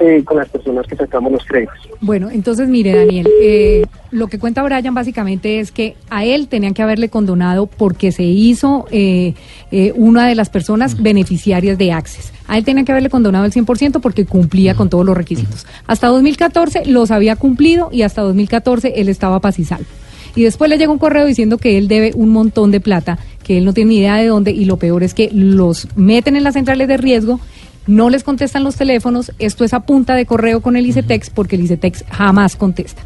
[0.00, 1.76] eh, con las personas que sacamos los créditos.
[2.00, 6.74] Bueno, entonces mire, Daniel, eh, lo que cuenta Brian básicamente es que a él tenían
[6.74, 9.34] que haberle condonado porque se hizo eh,
[9.70, 12.32] eh, una de las personas beneficiarias de Access.
[12.48, 15.66] A él tenían que haberle condonado el 100% porque cumplía con todos los requisitos.
[15.86, 19.86] Hasta 2014 los había cumplido y hasta 2014 él estaba paz y salvo.
[20.34, 23.58] Y después le llega un correo diciendo que él debe un montón de plata, que
[23.58, 26.44] él no tiene ni idea de dónde y lo peor es que los meten en
[26.44, 27.40] las centrales de riesgo
[27.86, 31.56] no les contestan los teléfonos, esto es a punta de correo con el ICETEX porque
[31.56, 33.02] el ICETEX jamás contesta.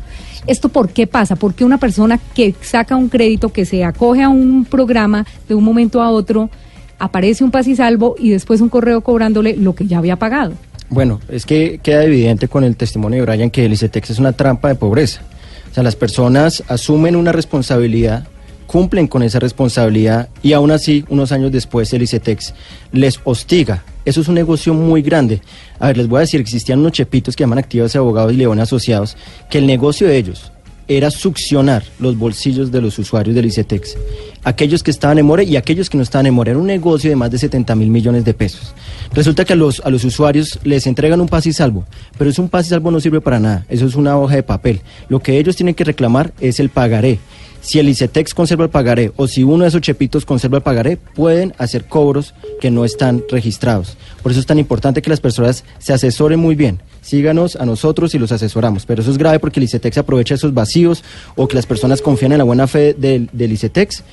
[0.46, 1.36] ¿Esto por qué pasa?
[1.36, 5.64] Porque una persona que saca un crédito, que se acoge a un programa de un
[5.64, 6.50] momento a otro,
[6.98, 10.52] aparece un paz y salvo y después un correo cobrándole lo que ya había pagado.
[10.90, 14.32] Bueno, es que queda evidente con el testimonio de Brian que el ICETEX es una
[14.32, 15.22] trampa de pobreza.
[15.70, 18.28] O sea, las personas asumen una responsabilidad,
[18.66, 22.54] cumplen con esa responsabilidad y aún así, unos años después, el ICETEX
[22.92, 23.84] les hostiga.
[24.04, 25.40] Eso es un negocio muy grande.
[25.78, 28.64] A ver, les voy a decir, existían unos chepitos que llaman activos abogados y leones
[28.64, 29.16] asociados,
[29.48, 30.52] que el negocio de ellos
[30.86, 33.96] era succionar los bolsillos de los usuarios del ICETEX.
[34.44, 36.50] Aquellos que estaban en More y aquellos que no estaban en More.
[36.50, 38.74] Era un negocio de más de 70 mil millones de pesos.
[39.12, 41.84] Resulta que a los, a los usuarios les entregan un pase y salvo,
[42.18, 43.64] pero es un pase y salvo no sirve para nada.
[43.68, 44.82] Eso es una hoja de papel.
[45.08, 47.18] Lo que ellos tienen que reclamar es el pagaré.
[47.64, 50.98] Si el ICETEX conserva el pagaré o si uno de esos chepitos conserva el pagaré,
[50.98, 53.96] pueden hacer cobros que no están registrados.
[54.22, 56.82] Por eso es tan importante que las personas se asesoren muy bien.
[57.00, 58.84] Síganos a nosotros y los asesoramos.
[58.84, 61.02] Pero eso es grave porque el ICETEX aprovecha esos vacíos
[61.36, 64.04] o que las personas confían en la buena fe del, del ICETEX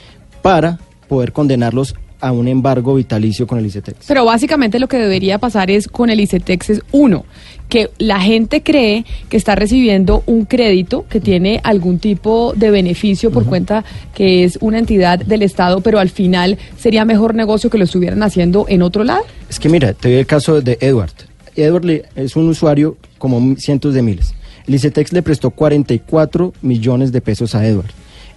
[0.42, 0.80] para
[1.10, 4.06] poder condenarlos a un embargo vitalicio con el ICETEX.
[4.08, 7.26] Pero básicamente lo que debería pasar es con el ICETEX es uno,
[7.72, 13.32] que la gente cree que está recibiendo un crédito que tiene algún tipo de beneficio
[13.32, 17.78] por cuenta que es una entidad del Estado, pero al final sería mejor negocio que
[17.78, 19.24] lo estuvieran haciendo en otro lado.
[19.50, 21.14] Es que mira, te doy el caso de Edward.
[21.56, 24.36] Edward es un usuario como cientos de miles.
[24.68, 27.92] El ICETEX le prestó 44 millones de pesos a Edward.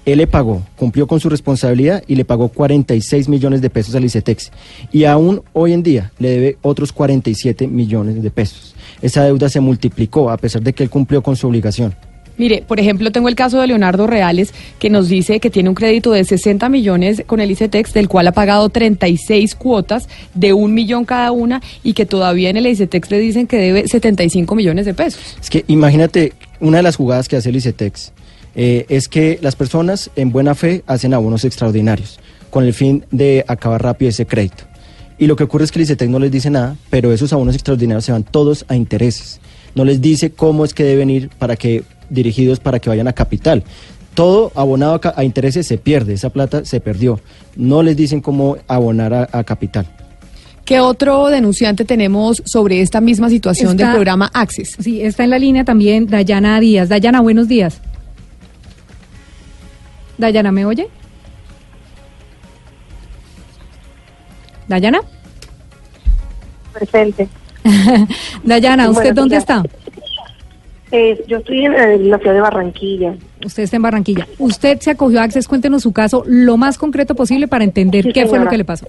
[0.07, 4.05] Él le pagó, cumplió con su responsabilidad y le pagó 46 millones de pesos al
[4.05, 4.53] ICETEX.
[4.93, 8.74] Y aún hoy en día le debe otros 47 millones de pesos.
[9.05, 11.95] Esa deuda se multiplicó a pesar de que él cumplió con su obligación.
[12.39, 15.75] Mire, por ejemplo, tengo el caso de Leonardo Reales, que nos dice que tiene un
[15.75, 20.73] crédito de 60 millones con el ICETEX, del cual ha pagado 36 cuotas de un
[20.73, 24.87] millón cada una y que todavía en el ICETEX le dicen que debe 75 millones
[24.87, 25.37] de pesos.
[25.39, 28.11] Es que imagínate, una de las jugadas que hace el ICETEX
[28.57, 32.19] eh, es que las personas en buena fe hacen abonos extraordinarios
[32.49, 34.65] con el fin de acabar rápido ese crédito.
[35.19, 37.55] Y lo que ocurre es que el ICETEX no les dice nada, pero esos abonos
[37.55, 39.41] extraordinarios se van todos a intereses.
[39.75, 43.13] No les dice cómo es que deben ir para que dirigidos para que vayan a
[43.13, 43.65] capital.
[44.15, 47.21] Todo abonado a, intereses se pierde, esa plata se perdió.
[47.57, 49.87] No les dicen cómo abonar a, a capital.
[50.65, 54.77] ¿Qué otro denunciante tenemos sobre esta misma situación Está- del programa Access?
[54.81, 56.89] Sí, está en la línea también Dayana Díaz.
[56.89, 57.81] Dayana, buenos días.
[60.17, 60.89] Dayana, ¿me oye?
[64.69, 65.01] Dayana.
[66.73, 67.29] Presente.
[68.45, 69.63] Dayana, ¿usted dónde está?
[70.91, 73.15] Eh, yo estoy en, en la ciudad de Barranquilla.
[73.45, 74.27] Usted está en Barranquilla.
[74.39, 75.49] Usted se acogió a Access.
[75.49, 78.65] Cuéntenos su caso lo más concreto posible para entender Sí, qué fue lo que le
[78.65, 78.87] pasó.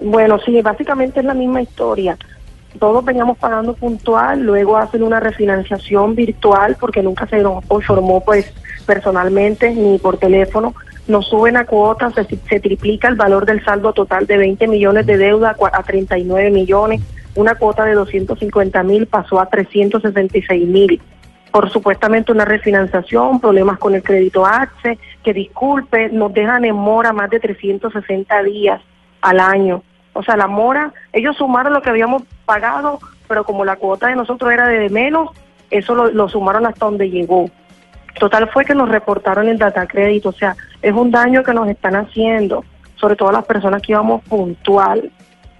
[0.00, 2.18] Bueno, sí, básicamente es la misma historia.
[2.78, 8.52] Todos veníamos pagando puntual, luego hacen una refinanciación virtual porque nunca se nos informó pues
[8.84, 10.74] personalmente ni por teléfono.
[11.06, 15.18] Nos suben a cuotas, se, triplica el valor del saldo total de 20 millones de
[15.18, 17.02] deuda a cua- a 39 millones.
[17.34, 21.00] Una cuota de 250 mil pasó a 366 mil.
[21.50, 27.12] por supuestamente una refinanciación, problemas con el crédito AXE, que disculpe, nos dejan en mora
[27.12, 28.80] más de 360 días
[29.20, 29.82] al año.
[30.14, 32.98] O sea, la mora, ellos sumaron lo que habíamos pagado,
[33.28, 35.30] pero como la cuota de nosotros era de menos,
[35.70, 37.48] eso lo sumaron hasta donde llegó.
[38.18, 41.68] Total fue que nos reportaron el data crédito, o sea, es un daño que nos
[41.68, 42.64] están haciendo,
[42.96, 45.10] sobre todo las personas que íbamos puntual,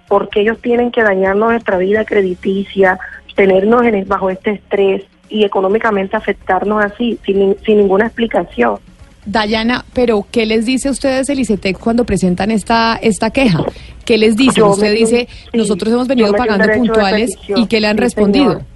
[0.07, 2.97] porque ellos tienen que dañarnos nuestra vida crediticia,
[3.35, 8.77] tenernos en, bajo este estrés y económicamente afectarnos así, sin, sin ninguna explicación.
[9.25, 13.63] Dayana, pero ¿qué les dice a ustedes el ICETEC cuando presentan esta esta queja?
[14.05, 14.53] ¿Qué les dicen?
[14.63, 18.51] Yo Usted dice, sí, nosotros hemos venido pagando puntuales y ¿qué le han Sí, respondido?
[18.51, 18.74] señor.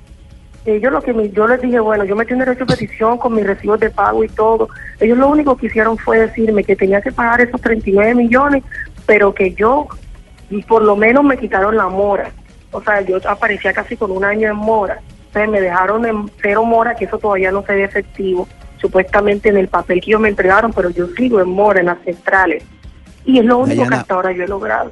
[0.65, 3.33] Ellos lo que me- yo les dije, bueno, yo metí un derecho de petición con
[3.33, 4.67] mis recibos de pago y todo.
[4.99, 8.63] Ellos lo único que hicieron fue decirme que tenía que pagar esos 39 millones,
[9.05, 9.87] pero que yo,
[10.49, 12.31] y por lo menos me quitaron la mora.
[12.71, 14.99] O sea, yo aparecía casi con un año en mora.
[15.27, 18.47] Entonces me dejaron en cero mora, que eso todavía no se ve efectivo,
[18.79, 21.99] supuestamente en el papel que ellos me entregaron, pero yo sigo en mora, en las
[22.03, 22.63] centrales.
[23.25, 24.91] Y es lo único que hasta ahora yo he logrado.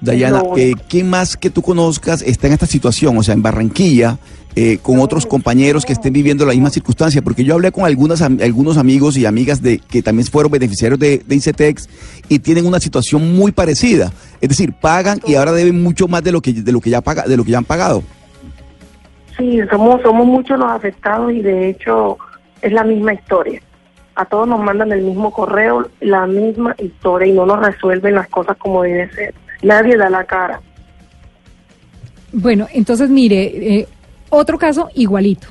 [0.00, 3.16] Dayana, eh, ¿quién más que tú conozcas está en esta situación?
[3.18, 4.16] O sea, en Barranquilla,
[4.56, 7.22] eh, con otros compañeros que estén viviendo la misma circunstancia.
[7.22, 10.98] Porque yo hablé con algunas, am- algunos amigos y amigas de que también fueron beneficiarios
[10.98, 11.88] de, de ICETEX
[12.28, 14.12] y tienen una situación muy parecida.
[14.40, 17.00] Es decir, pagan y ahora deben mucho más de lo que, de lo que, ya,
[17.00, 18.02] paga, de lo que ya han pagado.
[19.36, 22.18] Sí, somos, somos muchos los afectados y de hecho
[22.60, 23.62] es la misma historia.
[24.16, 28.28] A todos nos mandan el mismo correo, la misma historia y no nos resuelven las
[28.28, 29.32] cosas como debe ser.
[29.62, 30.60] Nadie da la cara.
[32.32, 33.44] Bueno, entonces mire,
[33.78, 33.88] eh,
[34.30, 35.48] otro caso igualito.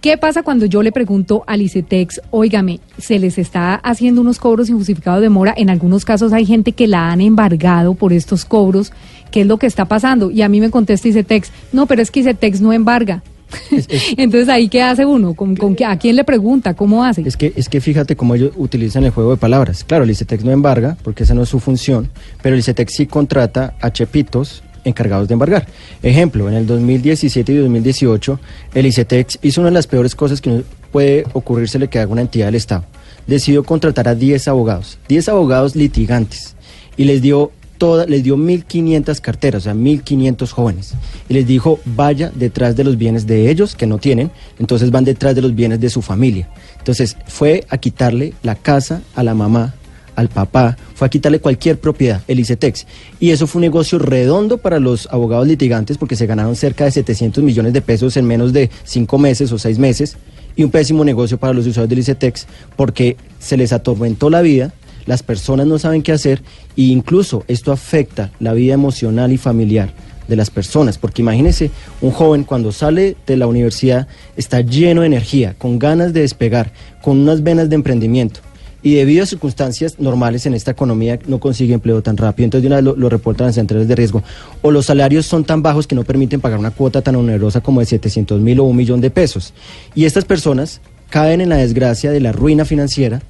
[0.00, 4.68] ¿Qué pasa cuando yo le pregunto al ICETEX, óigame, se les está haciendo unos cobros
[4.68, 5.52] injustificados de mora?
[5.56, 8.92] En algunos casos hay gente que la han embargado por estos cobros.
[9.32, 10.30] ¿Qué es lo que está pasando?
[10.30, 13.22] Y a mí me contesta ICETEX, no, pero es que ICETEX no embarga.
[14.16, 17.22] Entonces ahí qué hace uno, ¿Con, con qué- a quién le pregunta, cómo hace.
[17.22, 19.82] Es que, es que fíjate cómo ellos utilizan el juego de palabras.
[19.84, 22.10] Claro, el ICETEX no embarga, porque esa no es su función,
[22.42, 25.66] pero el ICETEX sí contrata a chepitos encargados de embargar.
[26.02, 28.40] Ejemplo, en el 2017 y 2018,
[28.74, 32.46] el ICETEX hizo una de las peores cosas que puede ocurrírsele que haga una entidad
[32.46, 32.84] del Estado.
[33.26, 36.54] Decidió contratar a 10 abogados, 10 abogados litigantes,
[36.96, 40.94] y les dio toda, les dio 1.500 carteras, o sea, 1.500 jóvenes.
[41.28, 45.04] Y les dijo, vaya detrás de los bienes de ellos, que no tienen, entonces van
[45.04, 46.48] detrás de los bienes de su familia.
[46.78, 49.74] Entonces fue a quitarle la casa a la mamá,
[50.16, 52.86] al papá, fue a quitarle cualquier propiedad, el ICETEX.
[53.20, 56.90] Y eso fue un negocio redondo para los abogados litigantes porque se ganaron cerca de
[56.90, 60.16] 700 millones de pesos en menos de cinco meses o seis meses.
[60.56, 64.72] Y un pésimo negocio para los usuarios del ICETEX porque se les atormentó la vida,
[65.04, 66.42] las personas no saben qué hacer
[66.76, 69.92] e incluso esto afecta la vida emocional y familiar
[70.28, 71.70] de las personas, porque imagínense,
[72.00, 76.72] un joven cuando sale de la universidad está lleno de energía, con ganas de despegar,
[77.02, 78.40] con unas venas de emprendimiento,
[78.82, 82.66] y debido a circunstancias normales en esta economía no consigue empleo tan rápido, entonces de
[82.68, 84.22] una vez lo, reportan las centrales de riesgo,
[84.62, 87.80] o los salarios son tan bajos que no permiten pagar una cuota tan onerosa como
[87.80, 89.54] de 700 mil o un millón de pesos.
[89.94, 90.80] Y estas personas
[91.10, 93.22] caen en la desgracia de la ruina financiera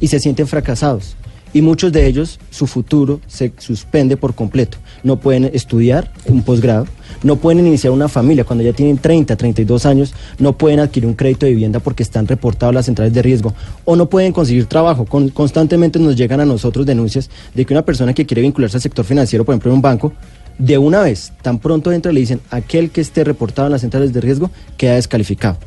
[0.00, 1.16] y se sienten fracasados.
[1.54, 4.78] Y muchos de ellos, su futuro se suspende por completo.
[5.02, 6.86] No pueden estudiar un posgrado,
[7.22, 11.14] no pueden iniciar una familia cuando ya tienen 30, 32 años, no pueden adquirir un
[11.14, 13.52] crédito de vivienda porque están reportados las centrales de riesgo
[13.84, 15.04] o no pueden conseguir trabajo.
[15.04, 18.82] Con- constantemente nos llegan a nosotros denuncias de que una persona que quiere vincularse al
[18.82, 20.12] sector financiero, por ejemplo en un banco,
[20.58, 24.12] de una vez, tan pronto entra, le dicen, aquel que esté reportado en las centrales
[24.12, 25.58] de riesgo queda descalificado.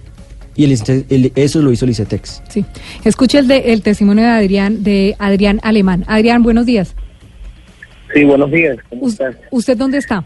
[0.55, 2.41] Y el el- eso lo hizo el ICETEX.
[2.49, 2.65] Sí.
[3.03, 6.05] Escuche el, de, el testimonio de Adrián, de Adrián Alemán.
[6.07, 6.95] Adrián, buenos días.
[8.13, 8.77] Sí, buenos días.
[8.89, 9.35] ¿Cómo estás?
[9.51, 10.23] ¿Usted dónde está?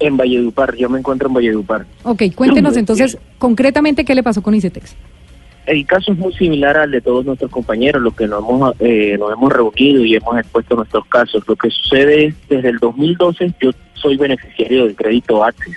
[0.00, 0.74] En Valledupar.
[0.76, 1.86] Yo me encuentro en Valledupar.
[2.02, 4.96] Ok, cuéntenos entonces concretamente qué le pasó con ICETEX.
[5.66, 9.16] El caso es muy similar al de todos nuestros compañeros, los que nos hemos, eh,
[9.16, 11.44] nos hemos reunido y hemos expuesto nuestros casos.
[11.46, 15.76] Lo que sucede es, desde el 2012 yo soy beneficiario del crédito Access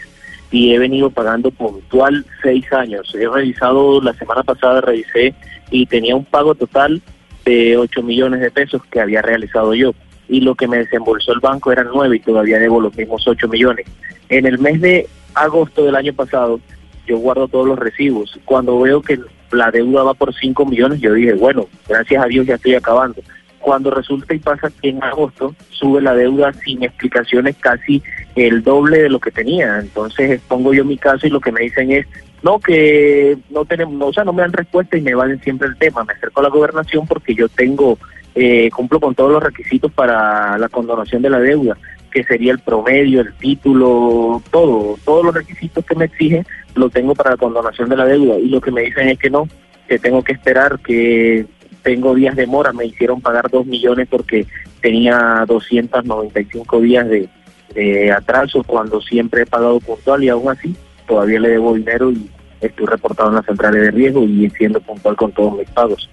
[0.52, 3.14] y he venido pagando puntual seis años.
[3.16, 5.34] He revisado, la semana pasada revisé
[5.72, 7.02] y tenía un pago total
[7.46, 9.94] de 8 millones de pesos que había realizado yo.
[10.28, 13.48] Y lo que me desembolsó el banco eran 9 y todavía debo los mismos 8
[13.48, 13.86] millones.
[14.30, 16.60] En el mes de agosto del año pasado,
[17.06, 18.40] yo guardo todos los recibos.
[18.46, 19.20] Cuando veo que
[19.52, 23.22] la deuda va por 5 millones, yo dije, bueno, gracias a Dios ya estoy acabando.
[23.66, 28.04] Cuando resulta y pasa que en agosto sube la deuda sin explicaciones casi
[28.36, 29.80] el doble de lo que tenía.
[29.80, 32.06] Entonces expongo yo mi caso y lo que me dicen es,
[32.44, 35.78] no, que no tenemos, o sea, no me dan respuesta y me valen siempre el
[35.78, 36.04] tema.
[36.04, 37.98] Me acerco a la gobernación porque yo tengo,
[38.36, 41.76] eh, cumplo con todos los requisitos para la condonación de la deuda,
[42.12, 47.16] que sería el promedio, el título, todo, todos los requisitos que me exigen, lo tengo
[47.16, 48.38] para la condonación de la deuda.
[48.38, 49.48] Y lo que me dicen es que no,
[49.88, 51.48] que tengo que esperar, que
[51.86, 54.48] tengo días de mora, me hicieron pagar dos millones porque
[54.82, 57.30] tenía 295 días de,
[57.76, 60.76] de atraso cuando siempre he pagado puntual y aún así
[61.08, 62.28] todavía le debo dinero y
[62.60, 66.10] estoy reportado en las centrales de riesgo y siendo puntual con todos mis pagos.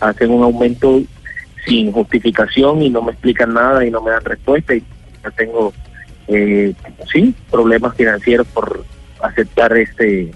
[0.00, 1.00] Hacen un aumento
[1.64, 4.84] sin justificación y no me explican nada y no me dan respuesta y
[5.24, 5.72] ya tengo,
[6.28, 6.74] eh,
[7.10, 8.84] sí, problemas financieros por
[9.22, 10.30] aceptar este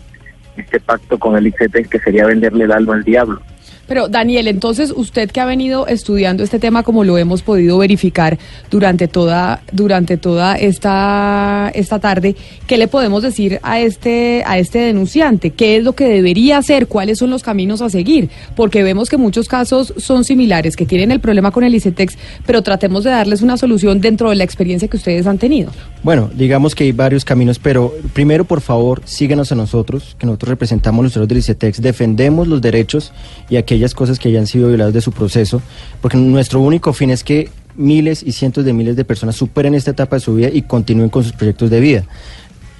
[0.56, 3.42] este pacto con el ICT que sería venderle el alma al diablo.
[3.86, 8.38] Pero Daniel, entonces usted que ha venido estudiando este tema como lo hemos podido verificar
[8.70, 12.36] durante toda durante toda esta esta tarde,
[12.66, 15.50] ¿qué le podemos decir a este a este denunciante?
[15.50, 16.86] ¿Qué es lo que debería hacer?
[16.86, 18.30] ¿Cuáles son los caminos a seguir?
[18.56, 22.16] Porque vemos que muchos casos son similares, que tienen el problema con el ICETEX,
[22.46, 25.70] pero tratemos de darles una solución dentro de la experiencia que ustedes han tenido.
[26.02, 30.50] Bueno, digamos que hay varios caminos, pero primero, por favor, síguenos a nosotros, que nosotros
[30.50, 33.12] representamos los usuarios del ICETEX, defendemos los derechos
[33.48, 35.60] y aquellas cosas que hayan sido violadas de su proceso,
[36.00, 39.90] porque nuestro único fin es que miles y cientos de miles de personas superen esta
[39.90, 42.04] etapa de su vida y continúen con sus proyectos de vida.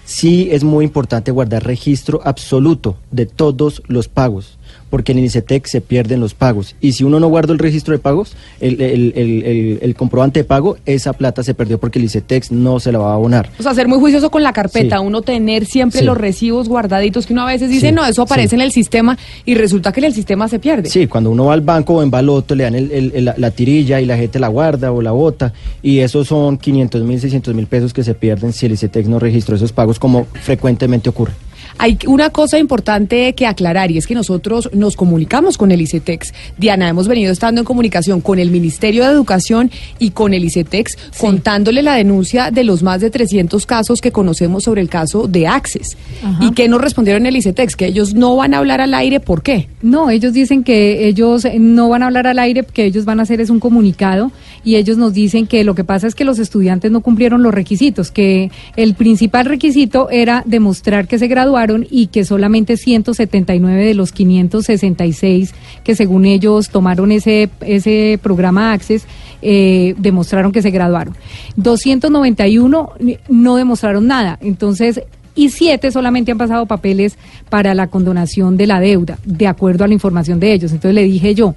[0.04, 4.58] Sí es muy importante guardar registro absoluto de todos los pagos,
[4.94, 6.76] porque en el ICETEX se pierden los pagos.
[6.80, 10.38] Y si uno no guarda el registro de pagos, el, el- el- el- el comprobante
[10.38, 13.50] de pago, esa plata se perdió porque el ICETEX no se la va a abonar.
[13.58, 15.04] O sea, ser muy juicioso con la carpeta, Sí.
[15.04, 16.06] uno tener siempre Sí.
[16.06, 19.18] los recibos guardaditos que uno a veces dice, Sí, no, eso aparece en el sistema
[19.44, 20.88] y resulta que en el sistema se pierde.
[20.88, 23.34] Sí, cuando uno va al banco o en baloto, le dan el- el- el- la,
[23.36, 25.52] la tirilla y la gente la guarda o la bota.
[25.82, 29.18] Y esos son 500 mil, 600 mil pesos que se pierden si el ICETEX no
[29.18, 31.32] registró esos pagos, como frecuentemente ocurre.
[31.78, 36.32] Hay una cosa importante que aclarar y es que nosotros nos comunicamos con el ICETEX.
[36.56, 40.96] Diana, hemos venido estando en comunicación con el Ministerio de Educación y con el ICETEX
[41.18, 45.46] contándole la denuncia de los más de 300 casos que conocemos sobre el caso de
[45.46, 45.96] Access.
[46.22, 46.44] Ajá.
[46.44, 47.76] ¿Y qué nos respondieron el ICETEX?
[47.76, 49.68] Que ellos no van a hablar al aire, ¿por qué?
[49.82, 53.20] No, ellos dicen que ellos eh, no van a hablar al aire, que ellos van
[53.20, 54.32] a hacer es un comunicado
[54.64, 57.54] y ellos nos dicen que lo que pasa es que los estudiantes no cumplieron los
[57.54, 63.94] requisitos, que el principal requisito era demostrar que se graduaron y que solamente 179 de
[63.94, 65.54] los 566
[65.84, 69.06] que según ellos tomaron ese, ese programa Access
[69.42, 71.14] eh, demostraron que se graduaron.
[71.56, 72.92] 291
[73.28, 74.38] no demostraron nada.
[74.40, 75.02] Entonces,
[75.34, 77.18] y siete solamente han pasado papeles
[77.50, 80.72] para la condonación de la deuda, de acuerdo a la información de ellos.
[80.72, 81.54] Entonces le dije yo,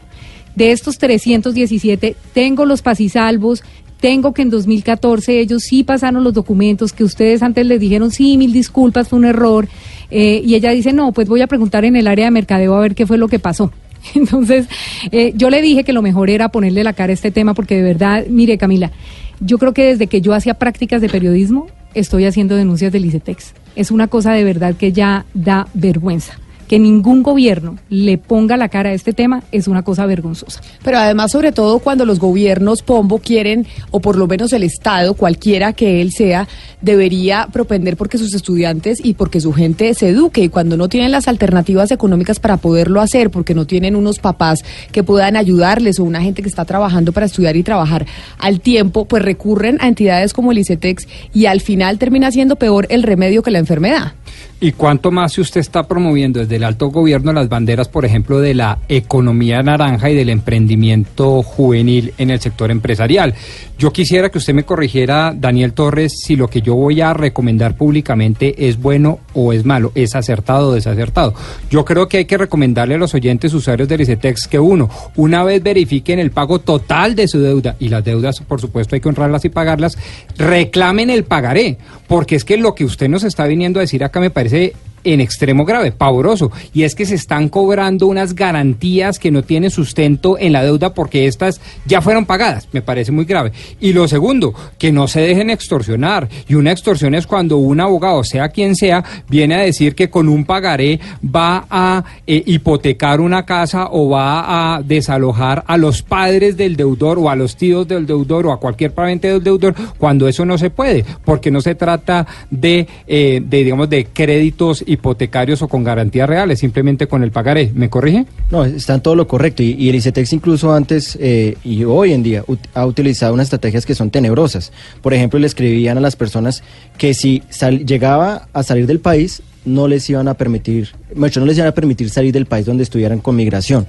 [0.58, 3.64] de estos 317, tengo los pasisalvos,
[4.00, 8.38] tengo que en 2014 ellos sí pasaron los documentos que ustedes antes les dijeron, sí,
[8.38, 9.68] mil disculpas, fue un error.
[10.10, 12.80] Eh, y ella dice, no, pues voy a preguntar en el área de mercadeo a
[12.80, 13.72] ver qué fue lo que pasó.
[14.16, 14.66] Entonces,
[15.12, 17.76] eh, yo le dije que lo mejor era ponerle la cara a este tema porque
[17.76, 18.92] de verdad, mire Camila,
[19.40, 23.54] yo creo que desde que yo hacía prácticas de periodismo, estoy haciendo denuncias del ICETEX.
[23.76, 28.70] Es una cosa de verdad que ya da vergüenza que ningún gobierno le ponga la
[28.70, 30.62] cara a este tema es una cosa vergonzosa.
[30.84, 35.14] Pero además, sobre todo cuando los gobiernos Pombo quieren, o por lo menos el Estado,
[35.14, 36.48] cualquiera que él sea,
[36.82, 40.42] debería propender porque sus estudiantes y porque su gente se eduque.
[40.42, 44.64] Y cuando no tienen las alternativas económicas para poderlo hacer, porque no tienen unos papás
[44.92, 48.06] que puedan ayudarles o una gente que está trabajando para estudiar y trabajar
[48.38, 52.88] al tiempo, pues recurren a entidades como el ICETEX y al final termina siendo peor
[52.90, 54.14] el remedio que la enfermedad.
[54.60, 58.40] ¿Y cuánto más si usted está promoviendo desde el alto gobierno las banderas, por ejemplo,
[58.40, 63.36] de la economía naranja y del emprendimiento juvenil en el sector empresarial?
[63.78, 67.76] Yo quisiera que usted me corrigiera, Daniel Torres, si lo que yo voy a recomendar
[67.78, 71.36] públicamente es bueno o es malo, es acertado o desacertado.
[71.70, 75.44] Yo creo que hay que recomendarle a los oyentes usuarios del ICETEX que uno, una
[75.44, 79.10] vez verifiquen el pago total de su deuda, y las deudas, por supuesto, hay que
[79.10, 80.00] honrarlas y pagarlas,
[80.36, 81.78] reclamen el pagaré,
[82.08, 84.74] porque es que lo que usted nos está viniendo a decir acá me parece
[85.14, 89.72] en extremo grave, pavoroso, y es que se están cobrando unas garantías que no tienen
[89.72, 93.52] sustento en la deuda porque estas ya fueron pagadas, me parece muy grave.
[93.80, 98.24] Y lo segundo, que no se dejen extorsionar, y una extorsión es cuando un abogado,
[98.24, 103.46] sea quien sea, viene a decir que con un pagaré va a eh, hipotecar una
[103.46, 108.06] casa o va a desalojar a los padres del deudor o a los tíos del
[108.06, 111.76] deudor o a cualquier pariente del deudor, cuando eso no se puede, porque no se
[111.76, 117.32] trata de, eh, de digamos, de créditos hipotecarios o con garantías reales, simplemente con el
[117.32, 117.72] pagaré.
[117.74, 118.26] ¿Me corrige?
[118.52, 119.64] No, está en todo lo correcto.
[119.64, 123.46] Y, y el ICETEX incluso antes eh, y hoy en día ut- ha utilizado unas
[123.46, 124.72] estrategias que son tenebrosas.
[125.02, 126.64] Por ejemplo, le escribían a las personas
[126.98, 131.46] que si sal- llegaba a salir del país, no les iban a permitir, mucho no
[131.46, 133.86] les iban a permitir salir del país donde estuvieran con migración.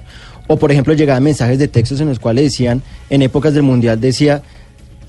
[0.47, 3.99] O por ejemplo, llegaban mensajes de textos en los cuales decían, en épocas del Mundial
[4.01, 4.41] decía,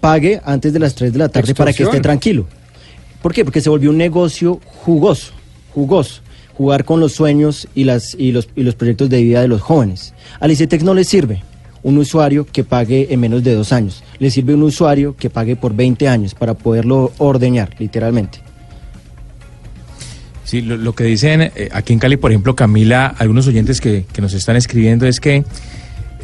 [0.00, 2.46] pague antes de las 3 de la tarde para que esté tranquilo.
[3.22, 3.44] ¿Por qué?
[3.44, 5.32] Porque se volvió un negocio jugoso,
[5.74, 6.22] jugoso,
[6.54, 9.60] jugar con los sueños y, las, y, los, y los proyectos de vida de los
[9.60, 10.14] jóvenes.
[10.40, 11.42] Al ICETEX no le sirve
[11.82, 15.56] un usuario que pague en menos de dos años, le sirve un usuario que pague
[15.56, 18.40] por 20 años para poderlo ordeñar, literalmente.
[20.44, 24.20] Sí, lo, que dicen eh, aquí en Cali, por ejemplo, Camila, algunos oyentes que, que
[24.20, 25.44] nos están escribiendo es que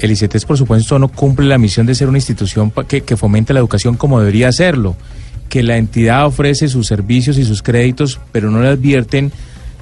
[0.00, 3.54] el ICETEX, por supuesto, no cumple la misión de ser una institución que, que fomente
[3.54, 4.96] la educación como debería hacerlo,
[5.48, 9.32] que la entidad ofrece sus servicios y sus créditos, pero no le advierten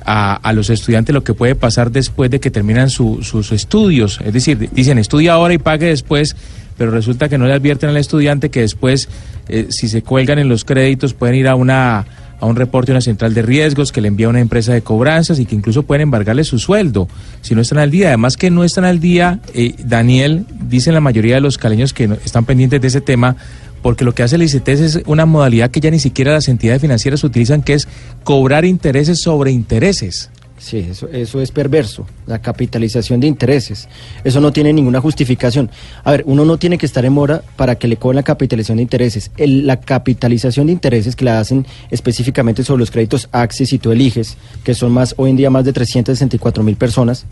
[0.07, 4.21] a, a los estudiantes lo que puede pasar después de que terminan su- sus estudios.
[4.25, 6.37] Es decir, dicen estudia ahora y pague después,
[6.77, 9.09] pero resulta que no le advierten al estudiante que después,
[9.49, 12.05] eh, si se cuelgan en los créditos, pueden ir a una
[12.41, 15.39] a un reporte a una central de riesgos que le envía una empresa de cobranzas
[15.39, 17.09] y que incluso pueden embargarle su sueldo
[17.41, 18.09] si no están al día.
[18.09, 22.05] Además que no están al día, eh, Daniel, dicen la mayoría de los caleños que
[22.25, 23.37] están pendientes de ese tema,
[23.85, 26.81] porque lo que hace el ICETEX es una modalidad que ya ni siquiera las entidades
[26.81, 27.87] financieras utilizan, que es
[28.23, 30.31] cobrar intereses sobre intereses.
[30.57, 33.87] Sí, eso, eso es perverso, la capitalización de intereses.
[34.25, 35.71] Eso no tiene ninguna justificación.
[36.03, 38.77] A ver, uno no tiene que estar en mora para que le cobren la capitalización
[38.77, 39.31] de intereses.
[39.37, 44.39] La capitalización de intereses que la hacen específicamente sobre los créditos Access y tú eliges,
[44.65, 47.27] que son más hoy en día más de 364 mil personas,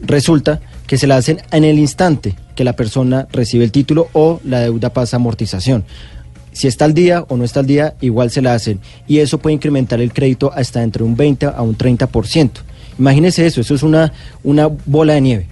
[0.00, 4.40] resulta que se la hacen en el instante que la persona recibe el título o
[4.44, 5.84] la deuda pasa a amortización.
[6.52, 8.80] Si está al día o no está al día, igual se la hacen.
[9.06, 12.50] Y eso puede incrementar el crédito hasta entre un 20 a un 30%.
[12.98, 14.12] Imagínese eso, eso es una,
[14.42, 15.46] una bola de nieve.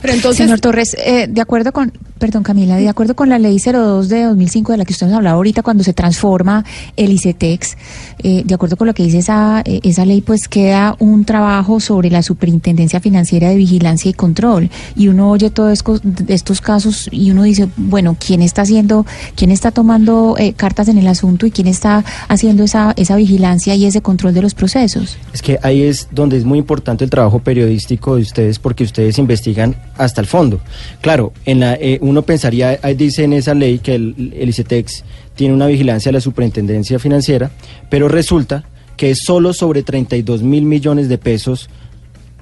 [0.00, 0.44] Pero entonces...
[0.46, 4.24] Señor Torres, eh, de acuerdo con, perdón Camila, de acuerdo con la ley 02 de
[4.24, 6.64] 2005 de la que usted nos hablaba ahorita cuando se transforma
[6.96, 7.76] el ICETEX,
[8.22, 11.80] eh, de acuerdo con lo que dice esa, eh, esa ley, pues queda un trabajo
[11.80, 14.70] sobre la Superintendencia Financiera de Vigilancia y Control.
[14.94, 19.04] Y uno oye todos estos, estos casos y uno dice, bueno, ¿quién está haciendo,
[19.34, 23.74] quién está tomando eh, cartas en el asunto y quién está haciendo esa, esa vigilancia
[23.74, 25.18] y ese control de los procesos?
[25.32, 29.18] Es que ahí es donde es muy importante el trabajo periodístico de ustedes porque ustedes
[29.18, 30.60] investigan hasta el fondo.
[31.00, 34.54] Claro, en la, eh, uno pensaría, dice en esa ley que el, el
[35.34, 37.50] tiene una vigilancia de la superintendencia financiera,
[37.90, 38.64] pero resulta
[38.96, 41.68] que es solo sobre 32 mil millones de pesos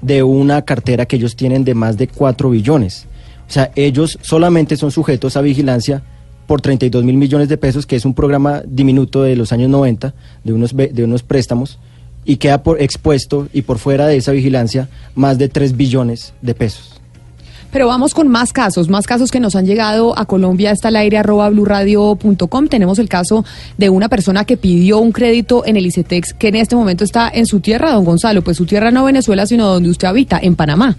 [0.01, 3.07] de una cartera que ellos tienen de más de 4 billones.
[3.47, 6.03] O sea, ellos solamente son sujetos a vigilancia
[6.47, 10.13] por 32 mil millones de pesos, que es un programa diminuto de los años 90,
[10.43, 11.79] de unos, de unos préstamos,
[12.23, 16.55] y queda por expuesto y por fuera de esa vigilancia más de 3 billones de
[16.55, 16.94] pesos.
[17.75, 20.71] Pero vamos con más casos, más casos que nos han llegado a Colombia.
[20.71, 22.67] Está al aire arroba blurradio.com.
[22.69, 23.43] Tenemos el caso
[23.77, 27.27] de una persona que pidió un crédito en el ICETEX que en este momento está
[27.27, 28.43] en su tierra, don Gonzalo.
[28.43, 30.95] Pues su tierra no Venezuela, sino donde usted habita, en Panamá.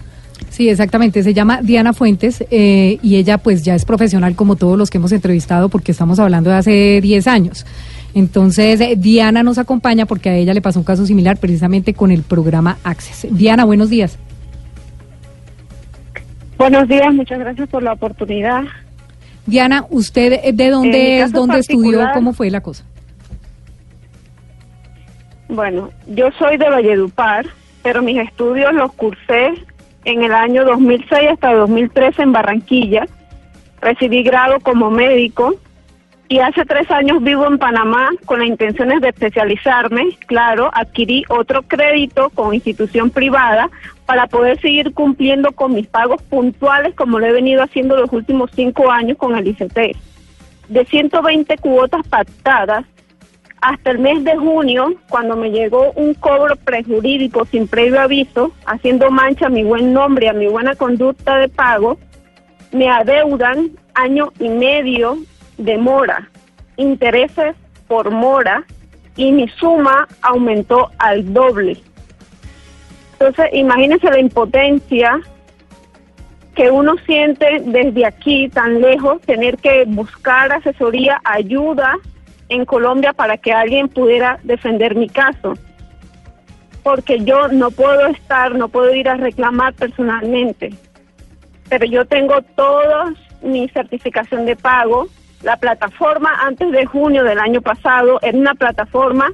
[0.51, 1.23] Sí, exactamente.
[1.23, 4.99] Se llama Diana Fuentes eh, y ella pues ya es profesional como todos los que
[4.99, 7.65] hemos entrevistado porque estamos hablando de hace 10 años.
[8.13, 12.11] Entonces, eh, Diana nos acompaña porque a ella le pasó un caso similar precisamente con
[12.11, 13.25] el programa Access.
[13.31, 14.19] Diana, buenos días.
[16.57, 18.63] Buenos días, muchas gracias por la oportunidad.
[19.45, 21.31] Diana, ¿usted eh, de dónde es?
[21.31, 22.01] ¿Dónde estudió?
[22.13, 22.83] ¿Cómo fue la cosa?
[25.47, 27.45] Bueno, yo soy de Valledupar,
[27.83, 29.53] pero mis estudios los cursé
[30.03, 33.05] en el año 2006 hasta 2013 en Barranquilla.
[33.79, 35.55] Recibí grado como médico
[36.29, 40.17] y hace tres años vivo en Panamá con las intenciones de especializarme.
[40.25, 43.69] Claro, adquirí otro crédito con institución privada
[44.05, 48.51] para poder seguir cumpliendo con mis pagos puntuales como lo he venido haciendo los últimos
[48.53, 49.95] cinco años con el ICT.
[50.67, 52.85] De 120 cuotas pactadas,
[53.61, 59.09] hasta el mes de junio, cuando me llegó un cobro prejurídico sin previo aviso, haciendo
[59.09, 61.97] mancha a mi buen nombre y a mi buena conducta de pago,
[62.71, 65.17] me adeudan año y medio
[65.57, 66.29] de mora,
[66.75, 67.55] intereses
[67.87, 68.63] por mora,
[69.15, 71.77] y mi suma aumentó al doble.
[73.13, 75.19] Entonces, imagínense la impotencia
[76.55, 81.95] que uno siente desde aquí, tan lejos, tener que buscar asesoría, ayuda
[82.49, 85.53] en Colombia para que alguien pudiera defender mi caso.
[86.83, 90.73] Porque yo no puedo estar, no puedo ir a reclamar personalmente.
[91.69, 95.07] Pero yo tengo toda mi certificación de pago.
[95.43, 99.31] La plataforma antes de junio del año pasado era una plataforma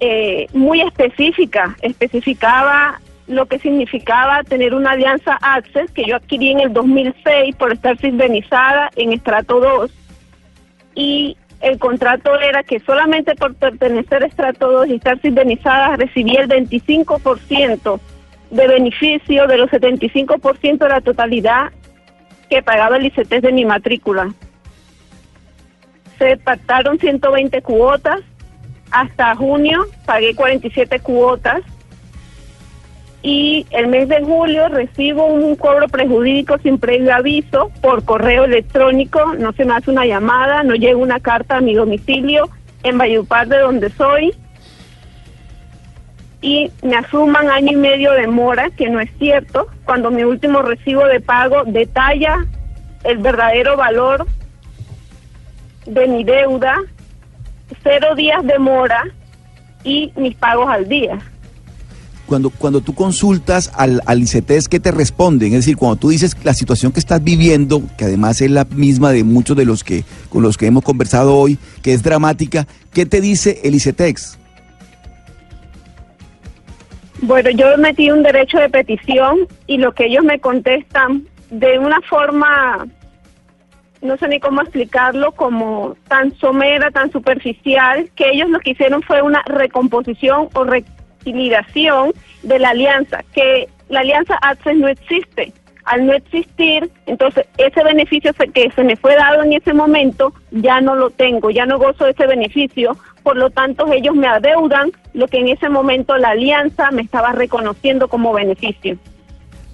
[0.00, 6.60] eh, muy específica, especificaba lo que significaba tener una alianza Access que yo adquirí en
[6.60, 9.90] el 2006 por estar sintonizada en estrato 2
[10.94, 16.42] y el contrato era que solamente por pertenecer a estrato 2 y estar sintonizada recibía
[16.42, 18.00] el 25%
[18.50, 21.72] de beneficio de los 75% de la totalidad
[22.48, 24.32] que pagaba el ICT de mi matrícula.
[26.18, 28.20] Se pactaron 120 cuotas.
[28.90, 31.62] Hasta junio pagué 47 cuotas.
[33.22, 39.34] Y el mes de julio recibo un cobro prejurídico sin previo aviso por correo electrónico,
[39.34, 42.48] no se me hace una llamada, no llega una carta a mi domicilio
[42.84, 44.32] en Valledupar de donde soy.
[46.40, 50.62] Y me asuman año y medio de mora, que no es cierto, cuando mi último
[50.62, 52.46] recibo de pago detalla
[53.02, 54.26] el verdadero valor
[55.86, 56.76] de mi deuda,
[57.82, 59.04] cero días de mora
[59.84, 61.18] y mis pagos al día.
[62.26, 65.48] Cuando, cuando tú consultas al, al ICETEX, ¿qué te responden?
[65.52, 69.12] Es decir, cuando tú dices la situación que estás viviendo, que además es la misma
[69.12, 73.06] de muchos de los que con los que hemos conversado hoy, que es dramática, ¿qué
[73.06, 74.38] te dice el ICETEX?
[77.22, 82.00] Bueno, yo metí un derecho de petición y lo que ellos me contestan de una
[82.02, 82.86] forma,
[84.02, 89.02] no sé ni cómo explicarlo, como tan somera, tan superficial, que ellos lo que hicieron
[89.02, 92.12] fue una recomposición o reconciliación
[92.42, 95.52] de la alianza, que la alianza Access no existe.
[95.84, 100.80] Al no existir, entonces ese beneficio que se me fue dado en ese momento ya
[100.80, 104.90] no lo tengo, ya no gozo de ese beneficio, por lo tanto ellos me adeudan
[105.14, 108.98] lo que en ese momento la alianza me estaba reconociendo como beneficio,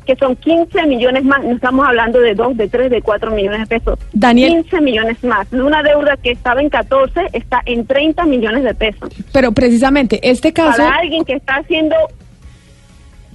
[0.05, 3.61] que son 15 millones más, no estamos hablando de 2, de 3, de 4 millones
[3.61, 4.63] de pesos, Daniel.
[4.63, 9.11] 15 millones más, una deuda que estaba en 14 está en 30 millones de pesos.
[9.33, 10.79] Pero precisamente este caso...
[10.79, 11.97] Para alguien que está haciendo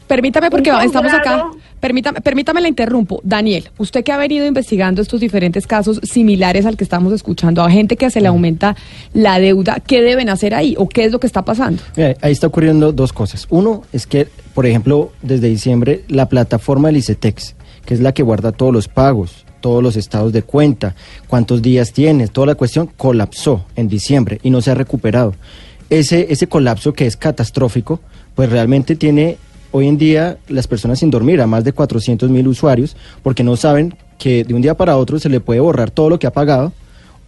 [0.07, 1.51] Permítame porque estamos acá.
[1.79, 3.21] Permítame, permítame la interrumpo.
[3.23, 7.69] Daniel, usted que ha venido investigando estos diferentes casos similares al que estamos escuchando, a
[7.69, 8.75] gente que se le aumenta
[9.13, 11.83] la deuda, ¿qué deben hacer ahí o qué es lo que está pasando?
[11.95, 13.45] Mira, ahí está ocurriendo dos cosas.
[13.49, 17.55] Uno es que, por ejemplo, desde diciembre, la plataforma del ICETEX,
[17.85, 20.95] que es la que guarda todos los pagos, todos los estados de cuenta,
[21.27, 25.35] cuántos días tienes, toda la cuestión colapsó en diciembre y no se ha recuperado.
[25.89, 28.01] Ese, ese colapso que es catastrófico,
[28.35, 29.37] pues realmente tiene
[29.71, 33.55] hoy en día las personas sin dormir a más de 400 mil usuarios porque no
[33.55, 36.31] saben que de un día para otro se le puede borrar todo lo que ha
[36.31, 36.73] pagado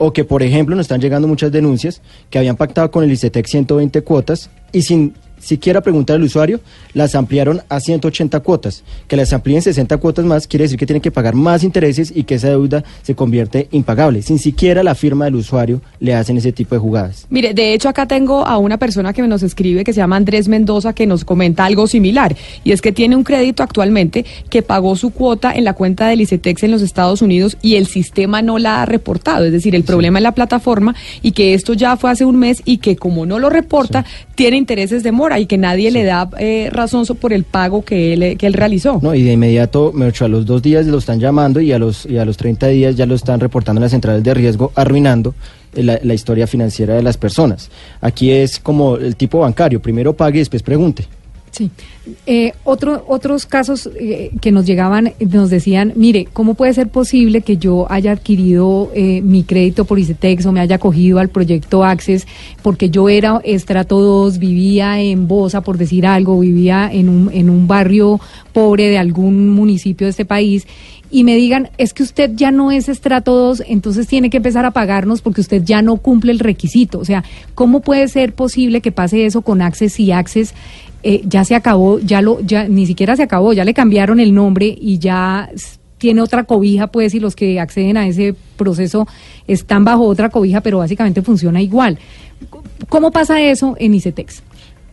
[0.02, 3.46] O que, por ejemplo, nos están llegando muchas denuncias que habían pactado con el ICETEC
[3.46, 6.60] 120 cuotas y sin siquiera preguntar al usuario,
[6.94, 8.84] las ampliaron a 180 cuotas.
[9.08, 12.24] Que las amplíen 60 cuotas más quiere decir que tienen que pagar más intereses y
[12.24, 14.22] que esa deuda se convierte impagable.
[14.22, 17.26] Sin siquiera la firma del usuario le hacen ese tipo de jugadas.
[17.30, 20.48] Mire, de hecho acá tengo a una persona que nos escribe que se llama Andrés
[20.48, 24.96] Mendoza que nos comenta algo similar y es que tiene un crédito actualmente que pagó
[24.96, 28.60] su cuota en la cuenta del ICETEX en los Estados Unidos y el sistema no
[28.60, 32.12] la ha reportado, es decir, el problema es la plataforma y que esto ya fue
[32.12, 34.06] hace un mes y que como no lo reporta
[34.36, 38.14] tiene intereses de mora y que nadie le da eh, razón por el pago que
[38.14, 39.00] él, que él realizó.
[39.02, 42.06] No, y de inmediato, me a los dos días lo están llamando y a los,
[42.06, 45.36] y a los 30 días ya lo están reportando en las centrales de riesgo, arruinando
[45.76, 47.70] eh, la, la historia financiera de las personas.
[48.02, 51.08] Aquí es como el tipo bancario, primero pague y después pregunte.
[51.52, 51.72] Sí.
[52.26, 57.42] Eh, otro, otros casos eh, que nos llegaban nos decían, mire, ¿cómo puede ser posible
[57.42, 61.84] que yo haya adquirido eh, mi crédito por ICETEX o me haya cogido al proyecto
[61.84, 62.28] Access
[62.62, 67.50] porque yo era estrato 2, vivía en Bosa, por decir algo, vivía en un, en
[67.50, 68.20] un barrio
[68.54, 70.66] pobre de algún municipio de este país
[71.12, 74.66] y me digan, es que usted ya no es estrato 2, entonces tiene que empezar
[74.66, 77.00] a pagarnos porque usted ya no cumple el requisito.
[77.00, 77.24] O sea,
[77.56, 80.54] ¿cómo puede ser posible que pase eso con Access y Access
[81.04, 84.34] eh, ya se acabó, ya lo, ya ni siquiera se acabó, ya le cambiaron el
[84.34, 85.50] nombre y ya
[85.98, 89.08] tiene otra cobija, pues, y los que acceden a ese proceso
[89.48, 92.00] están bajo otra cobija, pero básicamente funciona igual.
[92.88, 94.44] ¿Cómo pasa eso en ICETEX?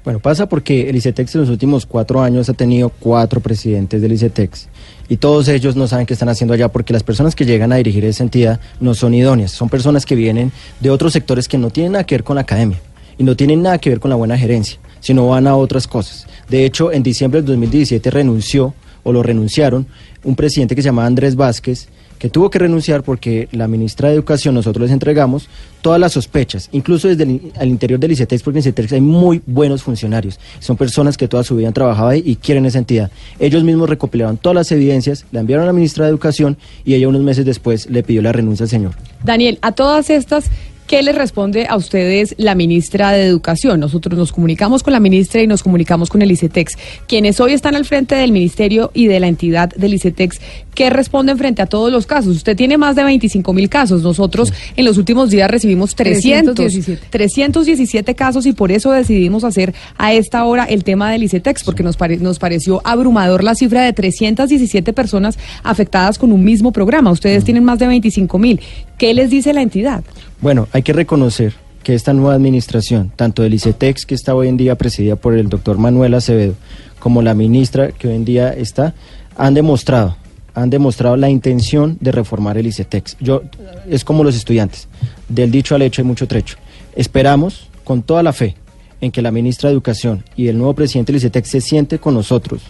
[0.07, 4.13] Bueno, pasa porque el ICETEX en los últimos cuatro años ha tenido cuatro presidentes del
[4.13, 4.69] ICETEX
[5.09, 7.77] y todos ellos no saben qué están haciendo allá porque las personas que llegan a
[7.77, 11.71] dirigir esa entidad no son idóneas, son personas que vienen de otros sectores que no
[11.71, 12.79] tienen nada que ver con la academia
[13.19, 16.27] y no tienen nada que ver con la buena gerencia, sino van a otras cosas.
[16.49, 19.87] De hecho, en diciembre del 2017 renunció o lo renunciaron
[20.25, 24.15] un presidente que se llamaba Andrés Vázquez que tuvo que renunciar porque la ministra de
[24.15, 25.49] Educación nosotros les entregamos
[25.83, 29.43] todas las sospechas, incluso desde el, al interior del ICETEX, porque en ICETEX hay muy
[29.47, 33.11] buenos funcionarios, son personas que toda su vida han trabajado ahí y quieren esa entidad.
[33.39, 37.09] Ellos mismos recopilaron todas las evidencias, la enviaron a la ministra de Educación y ella
[37.09, 38.93] unos meses después le pidió la renuncia al señor.
[39.25, 40.51] Daniel, a todas estas,
[40.87, 43.81] ¿qué les responde a ustedes la ministra de Educación?
[43.81, 46.75] Nosotros nos comunicamos con la ministra y nos comunicamos con el ICETEX.
[47.09, 50.41] Quienes hoy están al frente del ministerio y de la entidad del ICETEX,
[50.75, 52.37] ¿qué responden frente a todos los casos?
[52.37, 54.03] Usted tiene más de 25 mil casos.
[54.03, 57.09] Nosotros en los últimos días recibimos 300, 317.
[57.11, 61.83] 317 casos y por eso decidimos hacer a esta hora el tema del ICETEX, porque
[61.83, 67.11] nos, pare- nos pareció abrumador la cifra de 317 personas afectadas con un mismo programa.
[67.11, 68.61] Ustedes tienen más de 25 mil.
[68.99, 70.05] ¿Qué les dice la entidad?
[70.41, 74.57] Bueno, hay que reconocer que esta nueva administración, tanto del ICETEX, que está hoy en
[74.57, 76.55] día presidida por el doctor Manuel Acevedo,
[76.99, 78.95] como la ministra que hoy en día está,
[79.37, 80.17] han demostrado,
[80.55, 83.17] han demostrado la intención de reformar el ICETEX.
[83.21, 83.43] Yo,
[83.89, 84.89] es como los estudiantes,
[85.29, 86.57] del dicho al hecho hay mucho trecho.
[86.95, 88.57] Esperamos, con toda la fe,
[89.01, 92.15] en que la ministra de Educación y el nuevo presidente del ICETEX se siente con
[92.15, 92.63] nosotros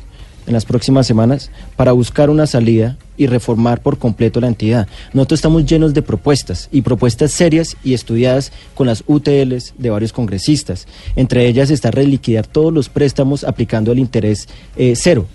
[0.46, 4.88] en las próximas semanas para buscar una salida y reformar por completo la entidad.
[5.12, 10.12] Nosotros estamos llenos de propuestas y propuestas serias y estudiadas con las UTLs de varios
[10.12, 10.86] congresistas.
[11.14, 15.26] Entre ellas está reliquidar todos los préstamos aplicando el interés eh, cero.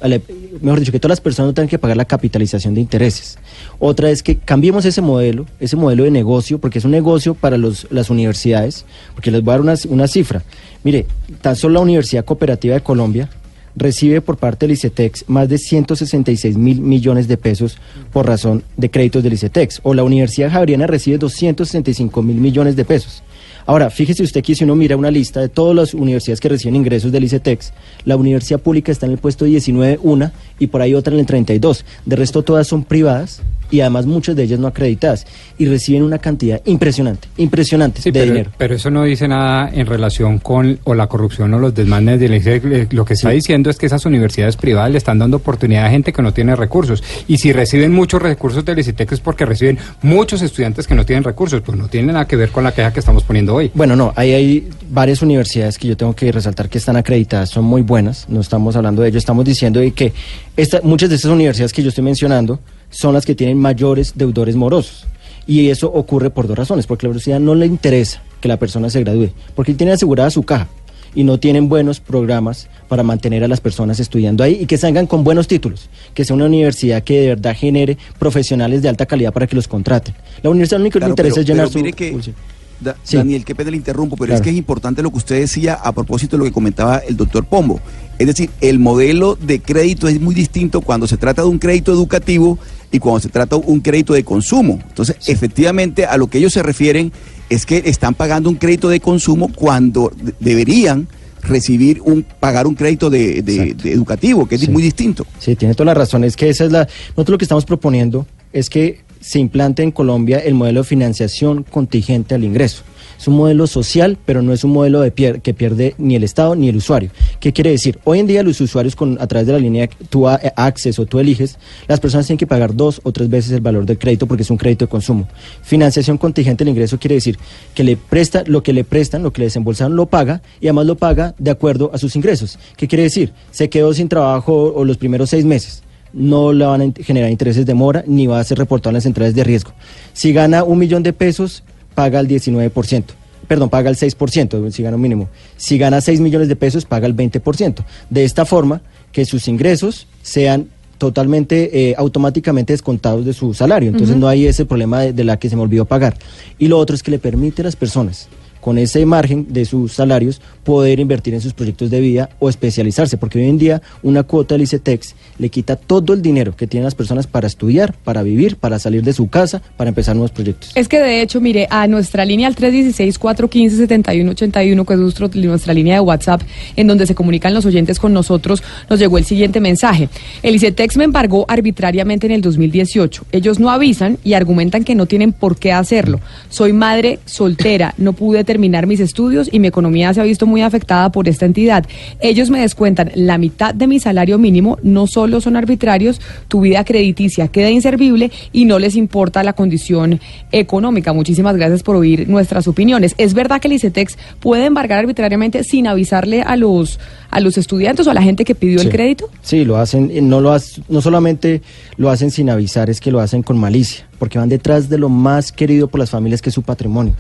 [0.62, 3.38] Mejor dicho, que todas las personas no tengan que pagar la capitalización de intereses.
[3.80, 7.58] Otra es que cambiemos ese modelo, ese modelo de negocio, porque es un negocio para
[7.58, 10.44] las universidades, porque les voy a dar una cifra.
[10.84, 11.06] Mire,
[11.42, 13.30] tan solo la Universidad Cooperativa de Colombia
[13.76, 17.78] recibe por parte del ICETEX más de 166 mil millones de pesos
[18.12, 19.80] por razón de créditos del ICETEX.
[19.84, 23.24] O la Universidad Javeriana recibe 265 mil millones de pesos.
[23.66, 26.76] Ahora, fíjese usted que si uno mira una lista de todas las universidades que reciben
[26.76, 27.74] ingresos del ICETEX,
[28.06, 31.26] la universidad pública está en el puesto 19, una, y por ahí otra en el
[31.26, 31.86] 32.
[32.06, 33.42] De resto, todas son privadas
[33.72, 35.26] y además muchas de ellas no acreditadas
[35.58, 38.52] y reciben una cantidad impresionante, impresionante de pero, dinero.
[38.58, 42.36] pero eso no dice nada en relación con o la corrupción o los desmanes del
[42.36, 42.66] ICETEX.
[42.66, 45.90] Eh, Lo que está diciendo es que esas universidades privadas le están dando oportunidad a
[45.90, 47.04] gente que no tiene recursos.
[47.28, 51.24] Y si reciben muchos recursos del ICETEX es porque reciben muchos estudiantes que no tienen
[51.24, 51.62] recursos.
[51.62, 53.72] Pues no tiene nada que ver con la queja que estamos poniendo hoy.
[53.74, 57.66] Bueno, no, ahí hay varias universidades que yo tengo que resaltar que están acreditadas, son
[57.66, 60.14] muy buenas, no estamos hablando de ello, estamos diciendo de que
[60.58, 62.60] esta, muchas de estas universidades que yo estoy mencionando
[62.92, 65.08] son las que tienen mayores deudores morosos.
[65.48, 68.90] Y eso ocurre por dos razones, porque la universidad no le interesa que la persona
[68.92, 70.68] se gradúe, porque tiene asegurada su caja
[71.14, 75.08] y no tienen buenos programas para mantener a las personas estudiando ahí y que salgan
[75.08, 79.34] con buenos títulos, que sea una universidad que de verdad genere profesionales de alta calidad
[79.34, 80.14] para que los contraten.
[80.44, 82.34] La universidad lo único que Claro, le interesa pero- es llenar pero su mire que-.
[82.80, 83.18] Da- Sí.
[83.18, 85.92] Daniel, qué pena le interrumpo, pero es que es importante lo que usted decía a
[85.92, 87.80] propósito de lo que comentaba el doctor Pombo.
[88.18, 91.92] Es decir, el modelo de crédito es muy distinto cuando se trata de un crédito
[91.92, 92.58] educativo
[92.92, 94.80] y cuando se trata un crédito de consumo.
[94.88, 97.12] Entonces, efectivamente, a lo que ellos se refieren
[97.50, 101.08] es que están pagando un crédito de consumo cuando de- deberían
[101.42, 105.26] recibir un pagar un crédito de, de- de educativo, que es muy distinto.
[105.40, 106.24] Sí, tiene toda la razón.
[106.24, 106.88] Es que esa es la.
[107.10, 111.64] Nosotros lo que estamos proponiendo es que se implante en Colombia el modelo de financiación
[111.64, 112.84] contingente al ingreso.
[113.18, 116.24] Es un modelo social, pero no es un modelo de pier- que pierde ni el
[116.24, 117.12] Estado ni el usuario.
[117.40, 118.00] ¿Qué quiere decir?
[118.04, 121.06] Hoy en día los usuarios con, a través de la línea tú a- Access o
[121.06, 124.26] tú eliges, las personas tienen que pagar dos o tres veces el valor del crédito
[124.26, 125.28] porque es un crédito de consumo.
[125.62, 127.38] Financiación contingente al ingreso quiere decir
[127.76, 130.88] que le presta lo que le prestan, lo que le desembolsaron lo paga y además
[130.88, 132.58] lo paga de acuerdo a sus ingresos.
[132.76, 133.34] ¿Qué quiere decir?
[133.52, 137.66] Se quedó sin trabajo o los primeros seis meses no le van a generar intereses
[137.66, 139.72] de mora ni va a ser reportado en las centrales de riesgo.
[140.14, 141.64] Si gana un millón de pesos,
[141.96, 143.04] paga el 19%.
[143.48, 145.30] Perdón, paga el 6%, si gana un mínimo.
[145.58, 147.84] Si gana 6 millones de pesos, paga el 20%.
[148.10, 148.82] De esta forma,
[149.12, 150.68] que sus ingresos sean
[150.98, 153.90] totalmente eh, automáticamente descontados de su salario.
[153.90, 156.16] Entonces no hay ese problema de, de la que se me olvidó pagar.
[156.60, 158.30] Y lo otro es que le permite a las personas
[158.62, 163.18] con ese margen de sus salarios poder invertir en sus proyectos de vida o especializarse,
[163.18, 166.86] porque hoy en día una cuota del ICETEX le quita todo el dinero que tienen
[166.86, 170.72] las personas para estudiar, para vivir, para salir de su casa, para empezar nuevos proyectos.
[170.76, 175.96] Es que de hecho, mire, a nuestra línea al 316-415-7181, que es nuestro- nuestra línea
[175.96, 176.42] de WhatsApp,
[176.76, 180.10] en donde se comunican los oyentes con nosotros, nos llegó el siguiente mensaje.
[180.44, 183.26] El ICETEX me embargó arbitrariamente en el 2018.
[183.32, 186.20] Ellos no avisan y argumentan que no tienen por qué hacerlo.
[186.50, 190.62] Soy madre soltera, no pude terminar mis estudios y mi economía se ha visto muy
[190.62, 191.86] afectada por esta entidad.
[192.20, 196.20] Ellos me descuentan la mitad de mi salario mínimo, no solo son arbitrarios,
[196.50, 200.20] tu vida crediticia queda inservible y no les importa la condición
[200.52, 201.14] económica.
[201.14, 203.16] Muchísimas gracias por oír nuestras opiniones.
[203.18, 207.00] ¿Es verdad que el ICETEX puede embargar arbitrariamente sin avisarle a los,
[207.30, 209.30] a los estudiantes o a la gente que pidió el crédito?
[209.44, 210.52] Sí, lo hacen, eh, no lo
[210.90, 211.62] no solamente
[211.96, 215.08] lo hacen sin avisar, es que lo hacen con malicia, porque van detrás de lo
[215.08, 217.14] más querido por las familias que es su patrimonio.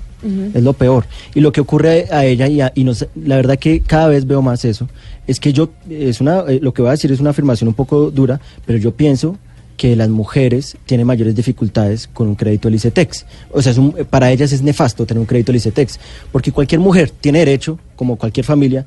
[0.53, 1.05] Es lo peor.
[1.33, 4.41] Y lo que ocurre a ella, y, a- y la verdad que cada vez veo
[4.41, 4.87] más eso,
[5.27, 7.73] es que yo, es una, eh, lo que voy a decir es una afirmación un
[7.73, 9.37] poco dura, pero yo pienso
[9.77, 13.25] que las mujeres tienen mayores dificultades con un crédito del ICETEX.
[13.51, 15.99] O sea, es un- para ellas es nefasto tener un crédito del ICETEX,
[16.31, 18.85] porque cualquier mujer tiene derecho, como cualquier familia,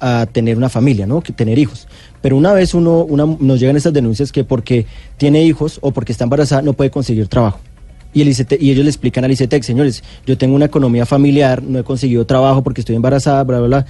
[0.00, 1.20] a tener una familia, ¿no?
[1.20, 1.86] Que tener hijos.
[2.20, 4.84] Pero una vez uno, una, nos llegan estas denuncias que porque
[5.16, 7.60] tiene hijos o porque está embarazada no puede conseguir trabajo.
[8.14, 11.62] Y, el ICT y ellos le explican al ICETEX, señores, yo tengo una economía familiar,
[11.62, 13.86] no he conseguido trabajo porque estoy embarazada, bla, bla, bla.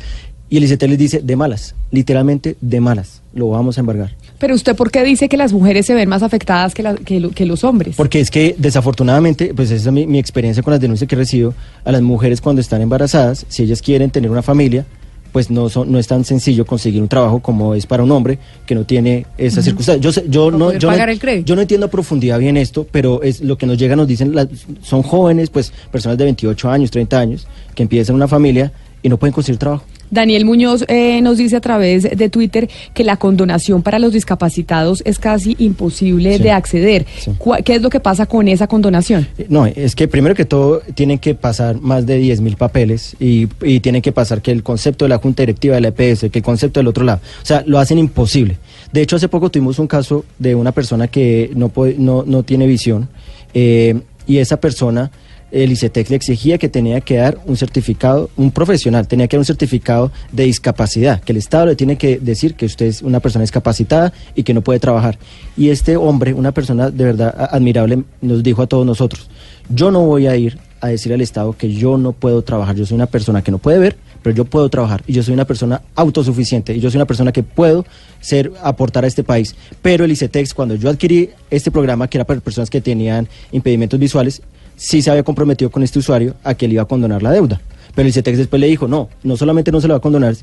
[0.49, 4.15] Y el ICETEX les dice, de malas, literalmente de malas, lo vamos a embargar.
[4.39, 7.21] Pero usted, ¿por qué dice que las mujeres se ven más afectadas que, la- que,
[7.21, 7.97] lo- que los hombres?
[7.97, 11.55] Porque es que desafortunadamente, pues esa es mi, mi experiencia con las denuncias que recibo,
[11.85, 14.85] a las mujeres cuando están embarazadas, si ellas quieren tener una familia,
[15.33, 18.39] pues no, son, no es tan sencillo conseguir un trabajo como es para un hombre
[18.67, 19.65] que no tiene esas Ujú.
[19.71, 20.05] circunstancias.
[20.05, 23.23] Yo, sé- yo, Para no, yo, no, yo no entiendo a profundidad bien esto, pero
[23.23, 24.35] es lo que nos llega, nos dicen,
[24.83, 28.73] son jóvenes, pues personas de 28 años, 30 años, que empiezan una familia
[29.03, 29.85] y no pueden conseguir trabajo.
[30.13, 35.03] Daniel Muñoz eh, nos dice a través de Twitter que la condonación para los discapacitados
[35.07, 36.43] es casi imposible Sí.
[36.43, 37.07] de acceder.
[37.19, 37.33] Sí.
[37.39, 39.27] ¿Cuál- ¿Qué es lo que pasa con esa condonación?
[39.39, 43.17] Eh, No, es que primero que todo tienen que pasar más de 10 mil papeles
[43.19, 46.29] y, y tienen que pasar que el concepto de la Junta Directiva de la EPS,
[46.31, 47.21] que el concepto del otro lado.
[47.43, 48.59] O sea, lo hacen imposible.
[48.93, 52.43] De hecho, hace poco tuvimos un caso de una persona que no, puede, no, no
[52.43, 53.09] tiene visión
[53.55, 55.11] eh, y esa persona,
[55.53, 59.43] el ICETEX le exigía que tenía que dar un certificado, un profesional, tenía que dar
[59.43, 63.21] un certificado de discapacidad, que el Estado le tiene que decir que usted es una
[63.21, 65.19] persona discapacitada y que no puede trabajar.
[65.57, 69.29] Y este hombre, una persona de verdad admirable, nos dijo a todos nosotros,
[69.69, 72.87] yo no voy a ir a decir al Estado que yo no puedo trabajar, yo
[72.87, 75.45] soy una persona que no puede ver, pero yo puedo trabajar y yo soy una
[75.45, 77.85] persona autosuficiente y yo soy una persona que puedo
[78.21, 79.55] ser aportar a este país.
[79.83, 84.01] Pero el ICETEX, cuando yo adquirí este programa, que era para personas que tenían impedimentos
[84.01, 84.43] visuales,
[84.77, 87.61] sí se había comprometido con este usuario a que le iba a condonar la deuda.
[87.95, 90.35] Pero el ICETEX después le dijo, no, no solamente no se le va a condonar,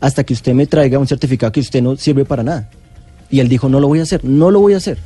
[0.00, 2.70] hasta que usted me traiga un certificado que usted no sirve para nada.
[3.30, 4.98] Y él dijo, no lo voy a hacer, no lo voy a hacer.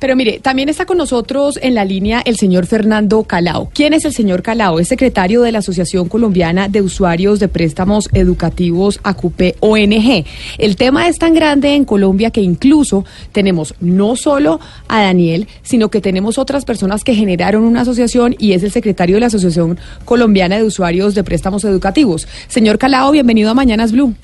[0.00, 3.70] Pero mire, también está con nosotros en la línea el señor Fernando Calao.
[3.74, 4.80] ¿Quién es el señor Calao?
[4.80, 10.24] Es secretario de la Asociación Colombiana de Usuarios de Préstamos Educativos ACUPE ONG.
[10.56, 14.58] El tema es tan grande en Colombia que incluso tenemos no solo
[14.88, 19.16] a Daniel, sino que tenemos otras personas que generaron una asociación y es el secretario
[19.16, 22.26] de la Asociación Colombiana de Usuarios de Préstamos Educativos.
[22.48, 24.14] Señor Calao, bienvenido a Mañanas Blue.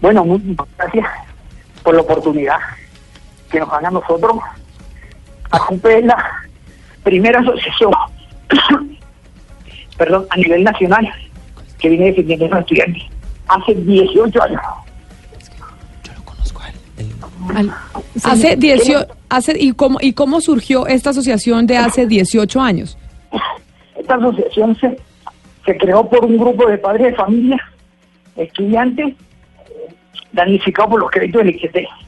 [0.00, 1.06] Bueno, muchas gracias
[1.84, 2.58] por la oportunidad
[3.54, 4.36] que nos a nosotros.
[5.50, 6.16] ACUPE es la
[7.04, 7.92] primera asociación,
[9.96, 11.08] perdón, a nivel nacional
[11.78, 13.02] que viene defendiendo a los estudiantes
[13.46, 14.60] hace 18 años.
[18.24, 22.98] Hace 18, hace, ¿y, cómo, ¿Y cómo surgió esta asociación de hace 18 años?
[23.96, 24.96] Esta asociación se,
[25.64, 27.62] se creó por un grupo de padres de familia,
[28.34, 29.14] estudiantes,
[30.32, 32.03] damnificados por los créditos del ICT.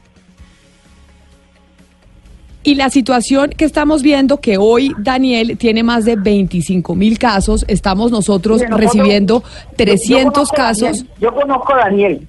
[2.67, 7.65] Y la situación que estamos viendo, que hoy Daniel tiene más de 25 mil casos,
[7.69, 10.83] estamos nosotros Mire, nosotros- recibiendo Yo- 300 yo conozco a casos.
[10.99, 12.29] Daniel, yo conozco a Daniel.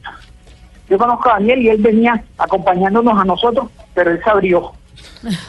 [0.89, 4.71] Yo conozco a Daniel y él venía acompañándonos a nosotros, pero él se abrió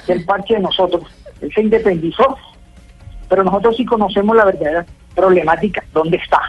[0.07, 1.05] del parche de nosotros.
[1.43, 2.37] Él se independizó,
[3.29, 5.85] pero nosotros sí conocemos la verdadera problemática.
[5.93, 6.41] ¿Dónde está?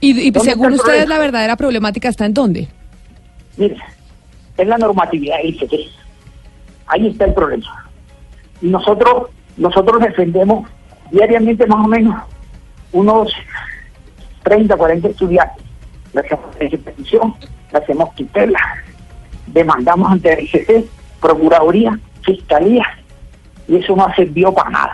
[0.00, 2.68] Y, y ¿Dónde según está ustedes, la verdadera problemática está en dónde?
[3.56, 3.76] Mire,
[4.58, 5.72] es la normatividad del ICT.
[6.86, 7.88] Ahí está el problema.
[8.60, 10.68] Y nosotros, nosotros defendemos
[11.10, 12.22] diariamente más o menos
[12.92, 13.32] unos
[14.42, 15.64] 30, 40 estudiantes.
[16.12, 17.34] Le hacemos petición,
[17.72, 18.58] le hacemos tutela,
[19.46, 20.88] demandamos ante el
[21.20, 22.84] Procuraduría, Fiscalía,
[23.66, 24.92] y eso no servido para nada.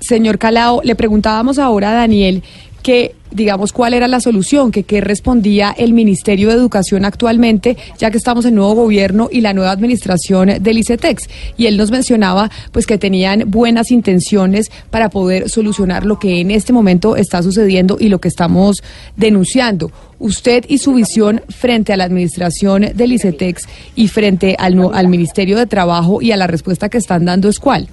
[0.00, 2.42] Señor Calao, le preguntábamos ahora a Daniel
[2.82, 8.10] que, digamos, cuál era la solución, que qué respondía el Ministerio de Educación actualmente, ya
[8.10, 11.28] que estamos en nuevo gobierno y la nueva administración del ICETEX.
[11.56, 16.50] Y él nos mencionaba, pues, que tenían buenas intenciones para poder solucionar lo que en
[16.50, 18.82] este momento está sucediendo y lo que estamos
[19.16, 19.90] denunciando.
[20.18, 25.56] Usted y su visión frente a la administración del ICETEX y frente al, al Ministerio
[25.56, 27.88] de Trabajo y a la respuesta que están dando es cuál?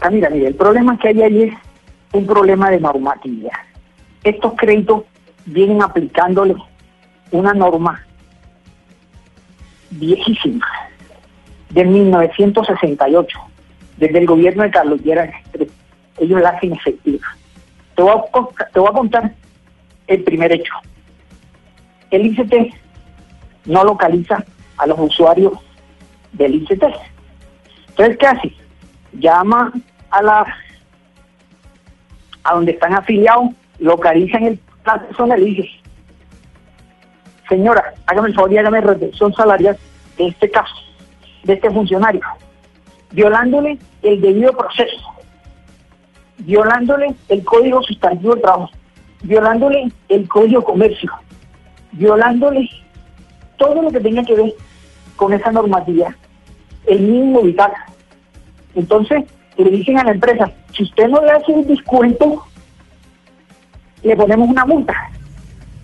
[0.00, 1.54] Ah, mira, mira, el problema que hay ahí es
[2.14, 3.52] un problema de normatividad.
[4.22, 5.02] Estos créditos
[5.44, 6.54] vienen aplicándole
[7.30, 8.04] una norma
[9.90, 10.66] viejísima
[11.70, 13.38] de 1968,
[13.96, 15.34] desde el gobierno de Carlos Lleras.
[16.18, 17.26] Ellos la hacen efectiva.
[17.96, 19.34] Te voy, a, te voy a contar
[20.06, 20.72] el primer hecho.
[22.10, 22.74] El ICT
[23.66, 24.44] no localiza
[24.76, 25.52] a los usuarios
[26.32, 26.84] del ICT.
[27.88, 28.52] Entonces, ¿qué hace?
[29.12, 29.72] Llama
[30.10, 30.46] a la
[32.44, 35.70] a donde están afiliados, localizan el, la persona y
[37.48, 39.76] señora, hágame el favor y hágame retención salarial
[40.16, 40.74] de este caso,
[41.42, 42.22] de este funcionario,
[43.12, 45.02] violándole el debido proceso,
[46.38, 48.70] violándole el código sustantivo de trabajo,
[49.22, 51.12] violándole el código de comercio,
[51.92, 52.68] violándole
[53.56, 54.54] todo lo que tenga que ver
[55.16, 56.14] con esa normatividad,
[56.86, 57.72] el mínimo vital.
[58.74, 59.24] Entonces,
[59.56, 62.44] le dicen a la empresa, si usted no le hace un descuento,
[64.02, 64.94] le ponemos una multa.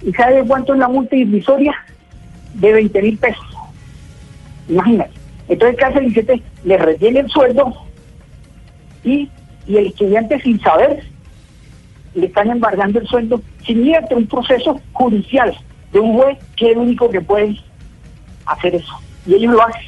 [0.02, 1.74] ¿Y sabe cuánto es la multa irrisoria?
[2.54, 3.46] De 20 mil pesos.
[4.68, 5.12] Imagínate.
[5.48, 6.30] Entonces, ¿qué hace el ICT?
[6.64, 7.72] Le retiene el sueldo
[9.04, 9.28] y,
[9.66, 11.04] y el estudiante sin saber
[12.14, 15.56] le están embargando el sueldo sin ir un proceso judicial
[15.92, 17.56] de un juez que es el único que puede
[18.46, 18.92] hacer eso.
[19.26, 19.82] Y ellos lo hacen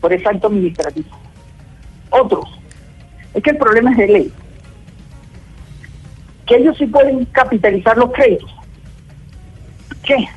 [0.00, 1.08] por ese acto administrativo.
[2.10, 2.59] Otros,
[3.34, 4.32] es que el problema es de ley.
[6.46, 8.50] Que ellos sí pueden capitalizar los créditos.
[10.02, 10.28] ¿Qué?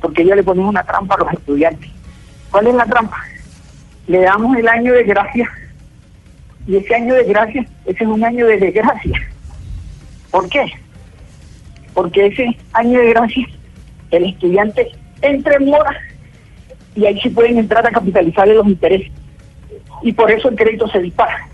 [0.00, 1.90] Porque ellos le ponen una trampa a los estudiantes.
[2.50, 3.16] ¿Cuál es la trampa?
[4.06, 5.50] Le damos el año de gracia
[6.66, 9.18] y ese año de gracia, ese es un año de desgracia.
[10.30, 10.66] ¿Por qué?
[11.94, 13.46] Porque ese año de gracia,
[14.10, 14.90] el estudiante
[15.22, 15.98] entra en mora
[16.94, 19.10] y ahí sí pueden entrar a capitalizarle los intereses.
[20.02, 21.48] Y por eso el crédito se dispara.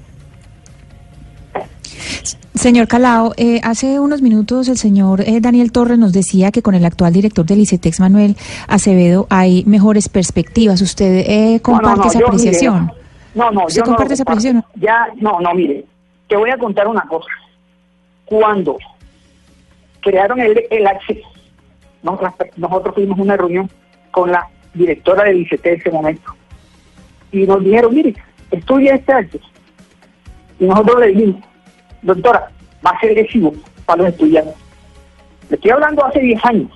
[2.54, 6.74] Señor Calao, eh, hace unos minutos el señor eh, Daniel Torres nos decía que con
[6.74, 8.36] el actual director del ICETEX, Manuel
[8.68, 10.80] Acevedo, hay mejores perspectivas.
[10.80, 12.86] ¿Usted eh, comparte No, no, no, esa yo, apreciación?
[12.86, 12.98] mire,
[13.34, 14.64] no, no, ¿Usted yo comparte esa apreciación?
[14.76, 15.84] Ya, no, no, mire,
[16.28, 17.28] te voy a contar una cosa.
[18.24, 18.78] Cuando
[20.00, 21.28] crearon el, el acceso,
[22.02, 23.70] nosotros, nosotros tuvimos una reunión
[24.10, 26.34] con la directora del ICT en ese momento
[27.32, 28.14] y nos dijeron, mire,
[28.50, 29.44] estudia este acceso.
[30.60, 31.44] Y nosotros le dijimos,
[32.04, 32.50] doctora,
[32.84, 33.52] va a ser agresivo
[33.84, 34.54] para los estudiantes.
[35.48, 36.70] Le estoy hablando hace 10 años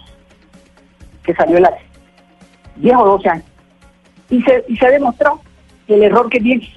[1.22, 1.84] que salió el acceso.
[2.76, 3.44] 10 o 12 años.
[4.30, 5.40] Y se, y se ha demostrado
[5.86, 6.68] el error que tiene,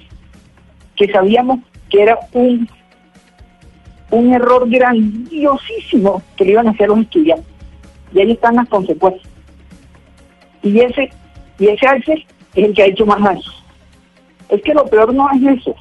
[0.96, 1.60] que sabíamos
[1.90, 2.68] que era un,
[4.10, 7.46] un error grandiosísimo que le iban a hacer los estudiantes.
[8.14, 9.28] Y ahí están las consecuencias.
[10.62, 11.10] Y ese,
[11.58, 12.12] y ese alce
[12.54, 13.40] es el que ha hecho más daño.
[14.48, 15.74] Es que lo peor no es eso.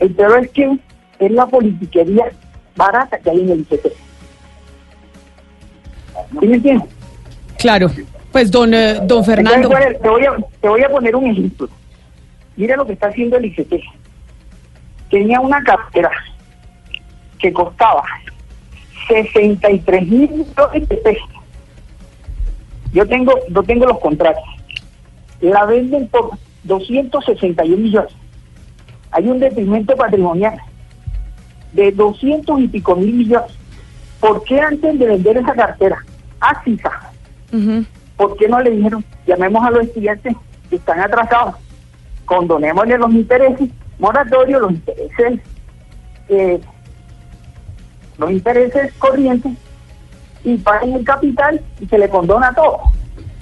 [0.00, 0.78] El peor es que
[1.18, 2.30] es la politiquería
[2.76, 3.86] barata que hay en el ICT.
[6.40, 6.88] ¿Sí me entiendes?
[7.58, 7.90] Claro.
[8.32, 9.68] Pues don, eh, don Fernando.
[9.68, 11.68] Entonces, te, voy a, te voy a poner un ejemplo.
[12.56, 13.74] Mira lo que está haciendo el ICT.
[15.10, 16.10] Tenía una cartera
[17.38, 18.02] que costaba
[19.08, 21.28] 63 mil millones de pesos.
[22.92, 24.44] Yo tengo, yo tengo los contratos.
[25.40, 26.30] la venden por
[26.64, 28.12] 261 millones.
[29.10, 30.60] Hay un detrimento patrimonial
[31.74, 33.52] de 200 y pico mil millones.
[34.20, 35.98] ¿Por qué antes de vender esa cartera
[36.40, 36.90] a CISA,
[38.16, 40.34] por qué no le dijeron, llamemos a los estudiantes
[40.70, 41.56] que están atrasados,
[42.24, 45.40] condonémosle los intereses, moratorios, los intereses,
[46.28, 46.60] eh,
[48.18, 49.52] los intereses corrientes
[50.42, 52.80] y paguen el capital y se le condona todo?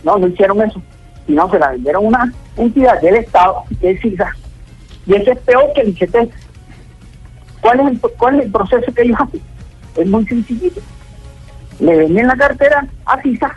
[0.05, 0.83] No, no hicieron eso,
[1.27, 4.33] sino se la vendieron a una entidad del Estado, que es CISA,
[5.07, 6.17] y eso es peor que el ICT.
[7.63, 9.41] ¿Cuál es el, cuál es el proceso que ellos hacen?
[9.97, 10.81] Es muy sencillito.
[11.79, 13.57] Le venden la cartera a CISA.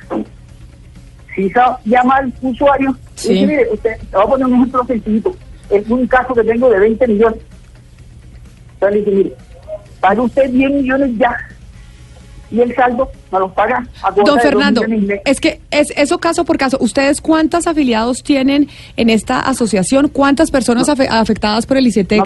[1.33, 5.35] CISA llama al usuario y dice, mire, usted, le voy a poner un ejemplo sencillito.
[5.71, 7.39] Es un caso que tengo de 20 millones.
[8.75, 9.35] Entonces le dice, mire,
[9.99, 11.35] pague usted 10 millones ya
[12.55, 14.81] y el saldo no los paga a Don Fernando,
[15.25, 16.77] es que es eso caso por caso.
[16.79, 20.07] ¿Ustedes cuántos afiliados tienen en esta asociación?
[20.09, 22.23] ¿Cuántas personas afe- afectadas por el ICETEX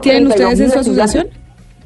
[0.00, 1.26] tienen 32.000 ustedes en su asociación?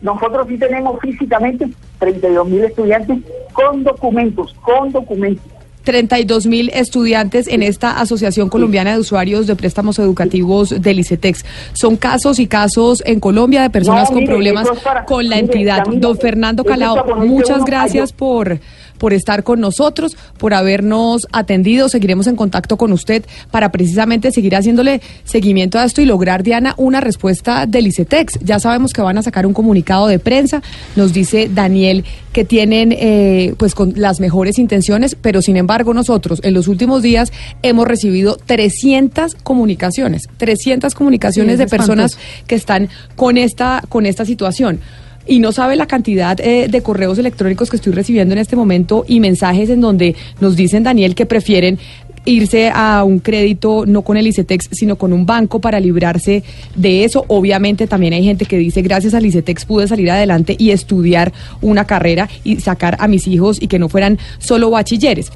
[0.02, 1.66] Nosotros sí tenemos físicamente
[1.98, 3.18] 32 mil estudiantes
[3.52, 5.44] con documentos, con documentos.
[5.92, 11.46] 32 mil estudiantes en esta Asociación Colombiana de Usuarios de Préstamos Educativos del ICETEX.
[11.72, 15.46] Son casos y casos en Colombia de personas No, con problemas para- con la mire,
[15.46, 15.84] entidad.
[15.86, 18.60] Don Fernando Calao, muchas gracias por,
[18.98, 21.88] por estar con nosotros, por habernos atendido.
[21.88, 26.74] Seguiremos en contacto con usted para precisamente seguir haciéndole seguimiento a esto y lograr, Diana,
[26.76, 28.40] una respuesta del ICETEX.
[28.42, 30.62] Ya sabemos que van a sacar un comunicado de prensa.
[30.96, 36.40] Nos dice Daniel que tienen eh, pues con las mejores intenciones, pero sin embargo nosotros
[36.44, 42.44] en los últimos días hemos recibido 300 comunicaciones, 300 comunicaciones Sí, de personas espantoso.
[42.46, 44.80] que están con esta con esta situación.
[45.28, 49.04] Y no sabe la cantidad eh, de correos electrónicos que estoy recibiendo en este momento
[49.06, 51.78] y mensajes en donde nos dicen, Daniel, que prefieren
[52.24, 56.42] irse a un crédito no con el ICETEX, sino con un banco para librarse
[56.74, 57.24] de eso.
[57.28, 61.86] Obviamente también hay gente que dice, gracias al ICETEX pude salir adelante y estudiar una
[61.86, 65.30] carrera y sacar a mis hijos y que no fueran solo bachilleres.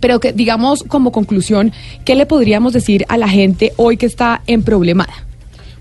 [0.00, 1.72] Pero que digamos como conclusión,
[2.04, 5.12] ¿qué le podríamos decir a la gente hoy que está en problemada?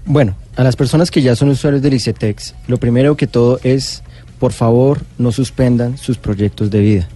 [0.05, 4.03] Bueno, a las personas que ya son usuarios del ICETEX, lo primero que todo es,
[4.39, 7.07] por favor, no suspendan sus proyectos de vida.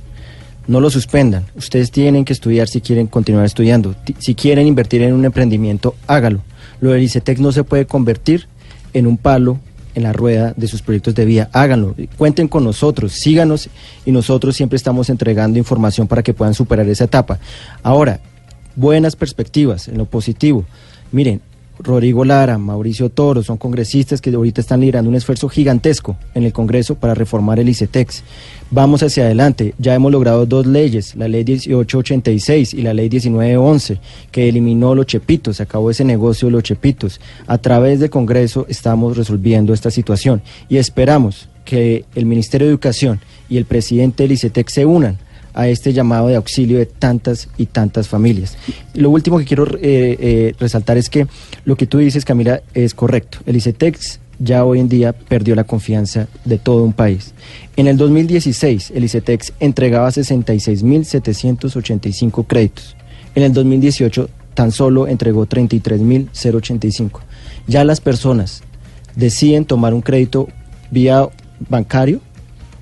[0.67, 1.45] No lo suspendan.
[1.55, 3.95] Ustedes tienen que estudiar si quieren continuar estudiando.
[4.19, 6.41] Si quieren invertir en un emprendimiento, hágalo.
[6.81, 8.47] Lo del ICETEX no se puede convertir
[8.93, 9.59] en un palo
[9.93, 11.49] en la rueda de sus proyectos de vida.
[11.53, 11.95] Háganlo.
[12.17, 13.69] Cuenten con nosotros, síganos
[14.05, 17.39] y nosotros siempre estamos entregando información para que puedan superar esa etapa.
[17.81, 18.19] Ahora,
[18.75, 20.65] buenas perspectivas en lo positivo.
[21.11, 21.41] Miren,
[21.85, 26.51] Rodrigo Lara, Mauricio Toro, son congresistas que ahorita están liderando un esfuerzo gigantesco en el
[26.51, 28.23] Congreso para reformar el ICETEX.
[28.71, 33.99] Vamos hacia adelante, ya hemos logrado dos leyes, la ley 1886 y la ley 1911,
[34.31, 37.21] que eliminó los chepitos, se acabó ese negocio de los chepitos.
[37.45, 43.19] A través del Congreso estamos resolviendo esta situación y esperamos que el Ministerio de Educación
[43.47, 45.19] y el presidente del ICETEX se unan
[45.55, 48.57] a este llamado de auxilio de tantas y tantas familias.
[48.93, 51.25] Lo último que quiero eh, eh, resaltar es que
[51.63, 53.37] lo que tú dices, Camila, es correcto.
[53.45, 57.33] El ICETEX ya hoy en día perdió la confianza de todo un país.
[57.77, 62.97] En el 2016, el ICETEX entregaba 66.785 créditos.
[63.33, 67.21] En el 2018, tan solo entregó 33.085.
[67.67, 68.61] Ya las personas
[69.15, 70.49] deciden tomar un crédito
[70.91, 71.29] vía
[71.69, 72.19] bancario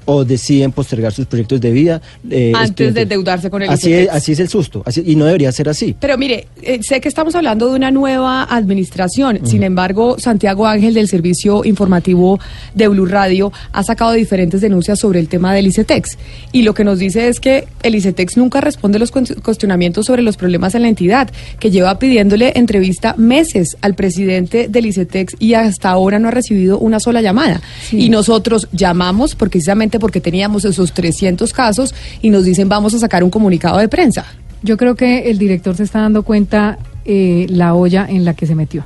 [0.06, 2.02] o deciden postergar sus proyectos de vida.
[2.30, 4.10] eh, Antes de endeudarse con el así ICETEX.
[4.10, 5.96] es, así es el susto, así- y no debería ser así.
[6.00, 9.40] Pero mire, eh, sé que estamos hablando de una nueva administración.
[9.46, 12.40] Sin embargo, Santiago Ángel del Servicio Informativo
[12.74, 16.18] de Blue Radio ha sacado diferentes denuncias sobre el tema del ICETEX.
[16.52, 20.22] Y lo que nos dice es que el ICETEX nunca responde los cues- cuestionamientos sobre
[20.22, 25.54] los problemas en la entidad, que lleva pidiéndole entrevista meses al presidente del ICETEX y
[25.54, 27.62] hasta ahora no ha recibido una sola llamada.
[27.92, 33.24] Y nosotros llamamos precisamente porque teníamos esos 300 casos y nos dicen vamos a sacar
[33.24, 34.26] un comunicado de prensa.
[34.62, 38.46] Yo creo que el director se está dando cuenta eh, la olla en la que
[38.46, 38.86] se metió.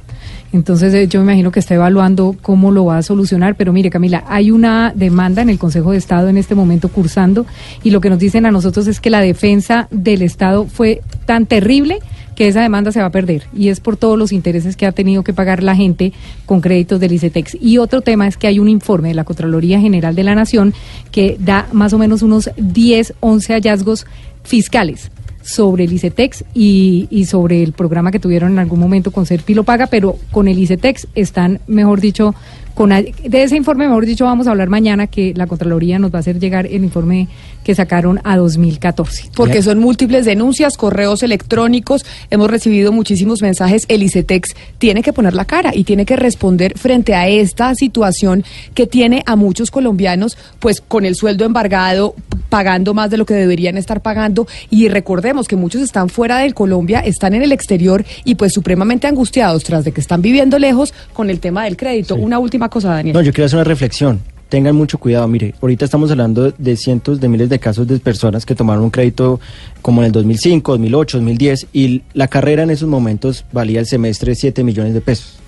[0.54, 3.90] Entonces eh, yo me imagino que está evaluando cómo lo va a solucionar, pero mire
[3.90, 7.46] Camila, hay una demanda en el Consejo de Estado en este momento cursando
[7.84, 11.46] y lo que nos dicen a nosotros es que la defensa del Estado fue tan
[11.46, 12.00] terrible
[12.38, 14.92] que esa demanda se va a perder y es por todos los intereses que ha
[14.92, 16.14] tenido que pagar la gente
[16.46, 17.58] con créditos del ICETEX.
[17.60, 20.76] Y otro tema es que hay un informe de la Contraloría General de la Nación
[21.12, 24.06] que da más o menos unos 10, 11 hallazgos
[24.44, 25.10] fiscales
[25.42, 29.64] sobre el ICETEX y, sobre el programa que tuvieron en algún momento con Serpi lo
[29.64, 32.36] paga, pero con el ICETEX están, mejor dicho,
[32.78, 36.14] con a- de ese informe, mejor dicho, vamos a hablar mañana que la Contraloría nos
[36.14, 37.28] va a hacer llegar el informe
[37.64, 39.32] que sacaron a 2014.
[39.36, 43.86] Porque son múltiples denuncias, correos electrónicos, hemos recibido muchísimos mensajes.
[43.88, 48.44] El ICETEX tiene que poner la cara y tiene que responder frente a esta situación
[48.76, 52.14] que tiene a muchos colombianos, pues con el sueldo embargado,
[52.50, 54.48] pagando más de lo que deberían estar pagando.
[54.70, 59.08] Y recordemos que muchos están fuera de Colombia, están en el exterior y pues supremamente
[59.08, 62.16] angustiados tras de que están viviendo lejos con el tema del crédito.
[62.16, 63.14] Una última cosa, Daniel.
[63.14, 64.22] No, yo quiero hacer una reflexión.
[64.50, 65.28] Tengan mucho cuidado.
[65.28, 68.90] Mire, ahorita estamos hablando de cientos de miles de casos de personas que tomaron un
[68.90, 69.40] crédito
[69.82, 74.36] como en el 2005, 2008, 2010 y la carrera en esos momentos valía el semestre
[74.36, 75.40] 7 millones de pesos.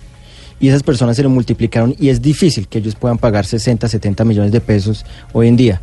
[0.60, 4.26] Y esas personas se lo multiplicaron y es difícil que ellos puedan pagar 60, 70
[4.26, 5.82] millones de pesos hoy en día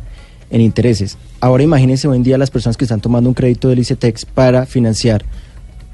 [0.49, 1.17] en intereses.
[1.39, 4.65] Ahora imagínense hoy en día las personas que están tomando un crédito del ICETEX para
[4.65, 5.25] financiar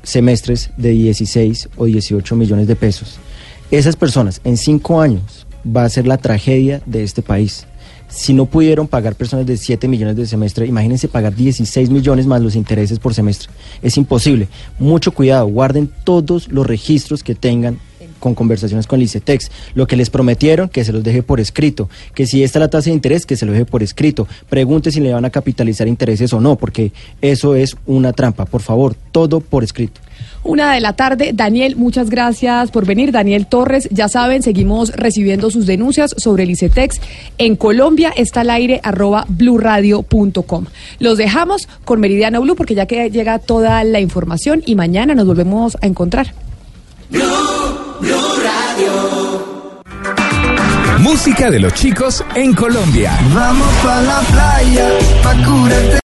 [0.03, 3.19] semestres de 16 o 18 millones de pesos.
[3.73, 7.65] Esas personas en cinco años va a ser la tragedia de este país.
[8.07, 12.39] Si no pudieron pagar personas de 7 millones de semestre, imagínense pagar 16 millones más
[12.39, 13.49] los intereses por semestre.
[13.81, 14.47] Es imposible.
[14.77, 17.79] Mucho cuidado, guarden todos los registros que tengan
[18.19, 19.49] con conversaciones con el ICETEX.
[19.73, 21.89] Lo que les prometieron, que se los deje por escrito.
[22.13, 24.27] Que si esta es la tasa de interés, que se lo deje por escrito.
[24.49, 28.45] Pregunte si le van a capitalizar intereses o no, porque eso es una trampa.
[28.45, 29.99] Por favor, todo por escrito.
[30.43, 31.31] Una de la tarde.
[31.33, 33.11] Daniel, muchas gracias por venir.
[33.11, 36.99] Daniel Torres, ya saben, seguimos recibiendo sus denuncias sobre el ICETEX.
[37.37, 40.65] En Colombia está al aire arroba bluradio.com.
[40.99, 45.25] Los dejamos con Meridiano Blue porque ya que llega toda la información y mañana nos
[45.25, 46.33] volvemos a encontrar.
[50.99, 53.11] Música de los chicos en Colombia.
[53.33, 54.89] Vamos pa' la playa,
[55.21, 55.99] pa' curarte